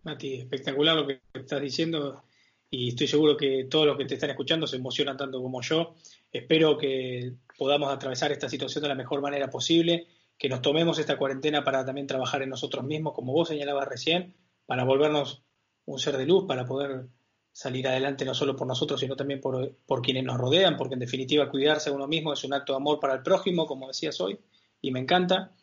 Mati, 0.03 0.33
espectacular 0.33 0.97
lo 0.97 1.07
que 1.07 1.21
estás 1.33 1.61
diciendo 1.61 2.23
y 2.69 2.89
estoy 2.89 3.07
seguro 3.07 3.37
que 3.37 3.65
todos 3.69 3.85
los 3.85 3.97
que 3.97 4.05
te 4.05 4.15
están 4.15 4.31
escuchando 4.31 4.67
se 4.67 4.75
emocionan 4.75 5.15
tanto 5.15 5.41
como 5.41 5.61
yo. 5.61 5.95
Espero 6.31 6.77
que 6.77 7.33
podamos 7.57 7.93
atravesar 7.93 8.31
esta 8.31 8.49
situación 8.49 8.81
de 8.81 8.89
la 8.89 8.95
mejor 8.95 9.21
manera 9.21 9.49
posible, 9.49 10.07
que 10.37 10.49
nos 10.49 10.61
tomemos 10.61 10.99
esta 10.99 11.17
cuarentena 11.17 11.63
para 11.63 11.85
también 11.85 12.07
trabajar 12.07 12.41
en 12.41 12.49
nosotros 12.49 12.83
mismos, 12.83 13.13
como 13.13 13.31
vos 13.31 13.47
señalabas 13.47 13.87
recién, 13.87 14.35
para 14.65 14.83
volvernos 14.83 15.43
un 15.85 15.99
ser 15.99 16.17
de 16.17 16.25
luz, 16.25 16.45
para 16.47 16.65
poder 16.65 17.07
salir 17.53 17.87
adelante 17.87 18.25
no 18.25 18.33
solo 18.33 18.57
por 18.57 18.67
nosotros, 18.67 18.99
sino 18.99 19.15
también 19.15 19.39
por, 19.39 19.75
por 19.85 20.01
quienes 20.01 20.25
nos 20.25 20.37
rodean, 20.37 20.75
porque 20.75 20.95
en 20.95 20.99
definitiva 20.99 21.49
cuidarse 21.49 21.91
a 21.91 21.93
uno 21.93 22.07
mismo 22.07 22.33
es 22.33 22.43
un 22.43 22.53
acto 22.53 22.73
de 22.73 22.77
amor 22.77 22.99
para 22.99 23.13
el 23.13 23.21
prójimo, 23.21 23.65
como 23.67 23.87
decías 23.87 24.19
hoy, 24.19 24.37
y 24.81 24.91
me 24.91 24.99
encanta. 24.99 25.53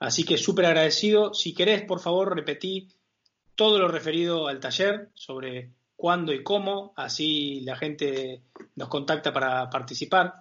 Así 0.00 0.24
que 0.24 0.38
súper 0.38 0.66
agradecido. 0.66 1.34
Si 1.34 1.54
querés, 1.54 1.82
por 1.82 2.00
favor, 2.00 2.34
repetí 2.34 2.88
todo 3.58 3.80
lo 3.80 3.88
referido 3.88 4.46
al 4.46 4.60
taller 4.60 5.10
sobre 5.14 5.72
cuándo 5.96 6.32
y 6.32 6.44
cómo, 6.44 6.92
así 6.94 7.60
la 7.62 7.74
gente 7.74 8.44
nos 8.76 8.88
contacta 8.88 9.32
para 9.32 9.68
participar. 9.68 10.32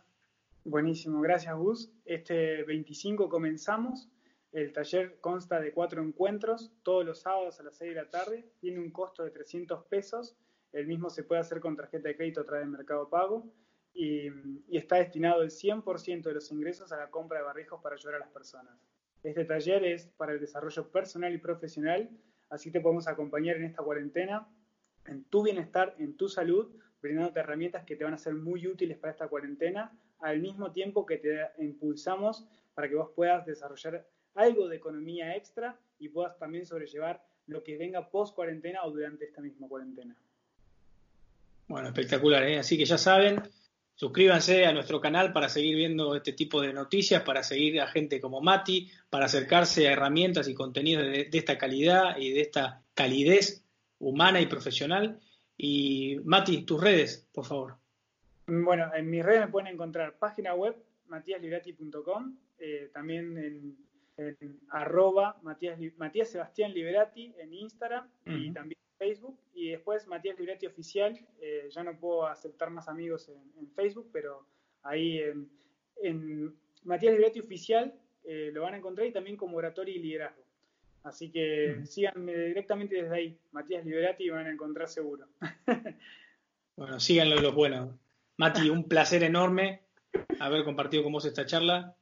Buenísimo, 0.63 1.19
gracias 1.21 1.55
Gus. 1.55 1.91
Este 2.05 2.61
25 2.61 3.27
comenzamos. 3.27 4.07
El 4.51 4.71
taller 4.71 5.19
consta 5.19 5.59
de 5.59 5.73
cuatro 5.73 6.03
encuentros, 6.03 6.71
todos 6.83 7.03
los 7.03 7.19
sábados 7.21 7.59
a 7.59 7.63
las 7.63 7.75
6 7.77 7.95
de 7.95 7.95
la 7.95 8.07
tarde. 8.07 8.51
Tiene 8.59 8.79
un 8.79 8.91
costo 8.91 9.23
de 9.23 9.31
300 9.31 9.85
pesos. 9.85 10.35
El 10.71 10.85
mismo 10.85 11.09
se 11.09 11.23
puede 11.23 11.41
hacer 11.41 11.59
con 11.59 11.75
tarjeta 11.75 12.09
de 12.09 12.15
crédito 12.15 12.41
a 12.41 12.45
través 12.45 12.67
de 12.67 12.71
Mercado 12.71 13.09
Pago. 13.09 13.51
Y, 13.95 14.27
y 14.67 14.77
está 14.77 14.97
destinado 14.97 15.41
el 15.41 15.49
100% 15.49 16.21
de 16.21 16.33
los 16.35 16.51
ingresos 16.51 16.91
a 16.91 16.97
la 16.97 17.09
compra 17.09 17.39
de 17.39 17.45
barrijos 17.45 17.81
para 17.81 17.95
ayudar 17.95 18.17
a 18.17 18.19
las 18.19 18.29
personas. 18.29 18.79
Este 19.23 19.43
taller 19.43 19.83
es 19.85 20.05
para 20.05 20.33
el 20.33 20.39
desarrollo 20.39 20.91
personal 20.91 21.33
y 21.33 21.39
profesional 21.39 22.11
Así 22.49 22.71
te 22.71 22.79
podemos 22.79 23.07
acompañar 23.07 23.57
en 23.57 23.65
esta 23.65 23.83
cuarentena, 23.83 24.47
en 25.05 25.23
tu 25.25 25.43
bienestar, 25.43 25.95
en 25.99 26.15
tu 26.15 26.29
salud, 26.29 26.67
brindándote 27.01 27.39
herramientas 27.39 27.85
que 27.85 27.95
te 27.95 28.03
van 28.03 28.13
a 28.13 28.17
ser 28.17 28.33
muy 28.33 28.67
útiles 28.67 28.97
para 28.97 29.11
esta 29.11 29.27
cuarentena, 29.27 29.97
al 30.19 30.39
mismo 30.39 30.71
tiempo 30.71 31.05
que 31.05 31.17
te 31.17 31.39
impulsamos 31.59 32.47
para 32.73 32.89
que 32.89 32.95
vos 32.95 33.11
puedas 33.15 33.45
desarrollar 33.45 34.07
algo 34.35 34.67
de 34.67 34.77
economía 34.77 35.35
extra 35.35 35.79
y 35.99 36.09
puedas 36.09 36.37
también 36.37 36.65
sobrellevar 36.65 37.23
lo 37.47 37.63
que 37.63 37.77
venga 37.77 38.09
post 38.09 38.35
cuarentena 38.35 38.83
o 38.83 38.91
durante 38.91 39.25
esta 39.25 39.41
misma 39.41 39.67
cuarentena. 39.67 40.15
Bueno, 41.67 41.87
espectacular, 41.87 42.43
¿eh? 42.43 42.59
así 42.59 42.77
que 42.77 42.85
ya 42.85 42.97
saben, 42.97 43.41
Suscríbanse 43.97 44.67
a 44.67 44.73
nuestro 44.73 45.01
canal 45.01 45.33
para 45.33 45.49
seguir 45.49 45.75
viendo 45.75 46.15
este 46.15 46.31
tipo 46.31 46.61
de 46.61 46.71
noticias, 46.71 47.23
para 47.23 47.41
seguir 47.41 47.81
a 47.81 47.87
gente 47.87 48.21
como 48.21 48.41
Mati, 48.41 48.91
para 49.09 49.25
acercarse 49.25 49.87
a 49.87 49.93
herramientas 49.93 50.47
y 50.47 50.53
contenidos 50.53 51.03
de, 51.03 51.29
esta 51.33 51.57
calidad 51.57 52.15
y 52.15 52.31
de 52.31 52.41
esta 52.41 52.83
calidez 52.93 53.65
humana 53.97 54.39
y 54.39 54.45
profesional. 54.45 55.19
Y 55.57 56.17
Mati, 56.25 56.61
tus 56.61 56.79
redes, 56.79 57.27
por 57.33 57.45
favor. 57.45 57.77
Bueno, 58.45 58.93
en 58.95 59.09
mis 59.09 59.25
redes 59.25 59.41
me 59.41 59.51
pueden 59.51 59.73
encontrar 59.73 60.13
página 60.19 60.53
web 60.53 60.75
matiasliberati.com, 61.07 62.37
eh, 62.59 62.91
también 62.93 63.35
en, 63.35 63.77
arroba 64.69 65.39
Matías, 65.41 66.29
Sebastián 66.29 66.71
Liberati 66.71 67.33
en 67.39 67.51
Instagram 67.51 68.07
y 68.25 68.51
también 68.51 68.77
Facebook 68.97 69.37
y 69.53 69.69
después 69.69 70.07
Matías 70.07 70.37
Libretti 70.37 70.65
Oficial. 70.65 71.19
Eh, 71.41 71.69
ya 71.71 71.83
no 71.83 71.97
puedo 71.99 72.27
aceptar 72.27 72.69
más 72.69 72.87
amigos 72.87 73.29
en, 73.29 73.69
Facebook, 73.71 74.09
pero 74.11 74.45
ahí 74.83 75.21
en, 76.01 76.55
Matías 76.83 77.13
Libretti 77.13 77.39
Oficial 77.39 77.93
eh, 78.23 78.51
lo 78.53 78.63
van 78.63 78.73
a 78.73 78.77
encontrar 78.77 79.07
y 79.07 79.11
también 79.11 79.37
como 79.37 79.57
oratorio 79.57 79.95
y 79.95 79.99
liderazgo. 79.99 80.43
Así 81.03 81.31
que 81.31 81.85
síganme 81.85 82.33
directamente 82.33 83.01
desde 83.01 83.15
ahí, 83.15 83.39
Matías 83.51 83.85
Liberati, 83.85 84.25
y 84.25 84.29
van 84.29 84.47
a 84.47 84.51
encontrar 84.51 84.89
seguro. 84.89 85.25
bueno, 86.75 86.99
síganlo 86.99 87.39
los 87.39 87.55
buenos. 87.55 87.95
Mati, 88.35 88.69
un 88.69 88.83
placer 88.83 89.23
enorme 89.23 89.81
haber 90.39 90.63
compartido 90.63 91.03
con 91.03 91.13
vos 91.13 91.25
esta 91.25 91.45
charla. 91.45 91.95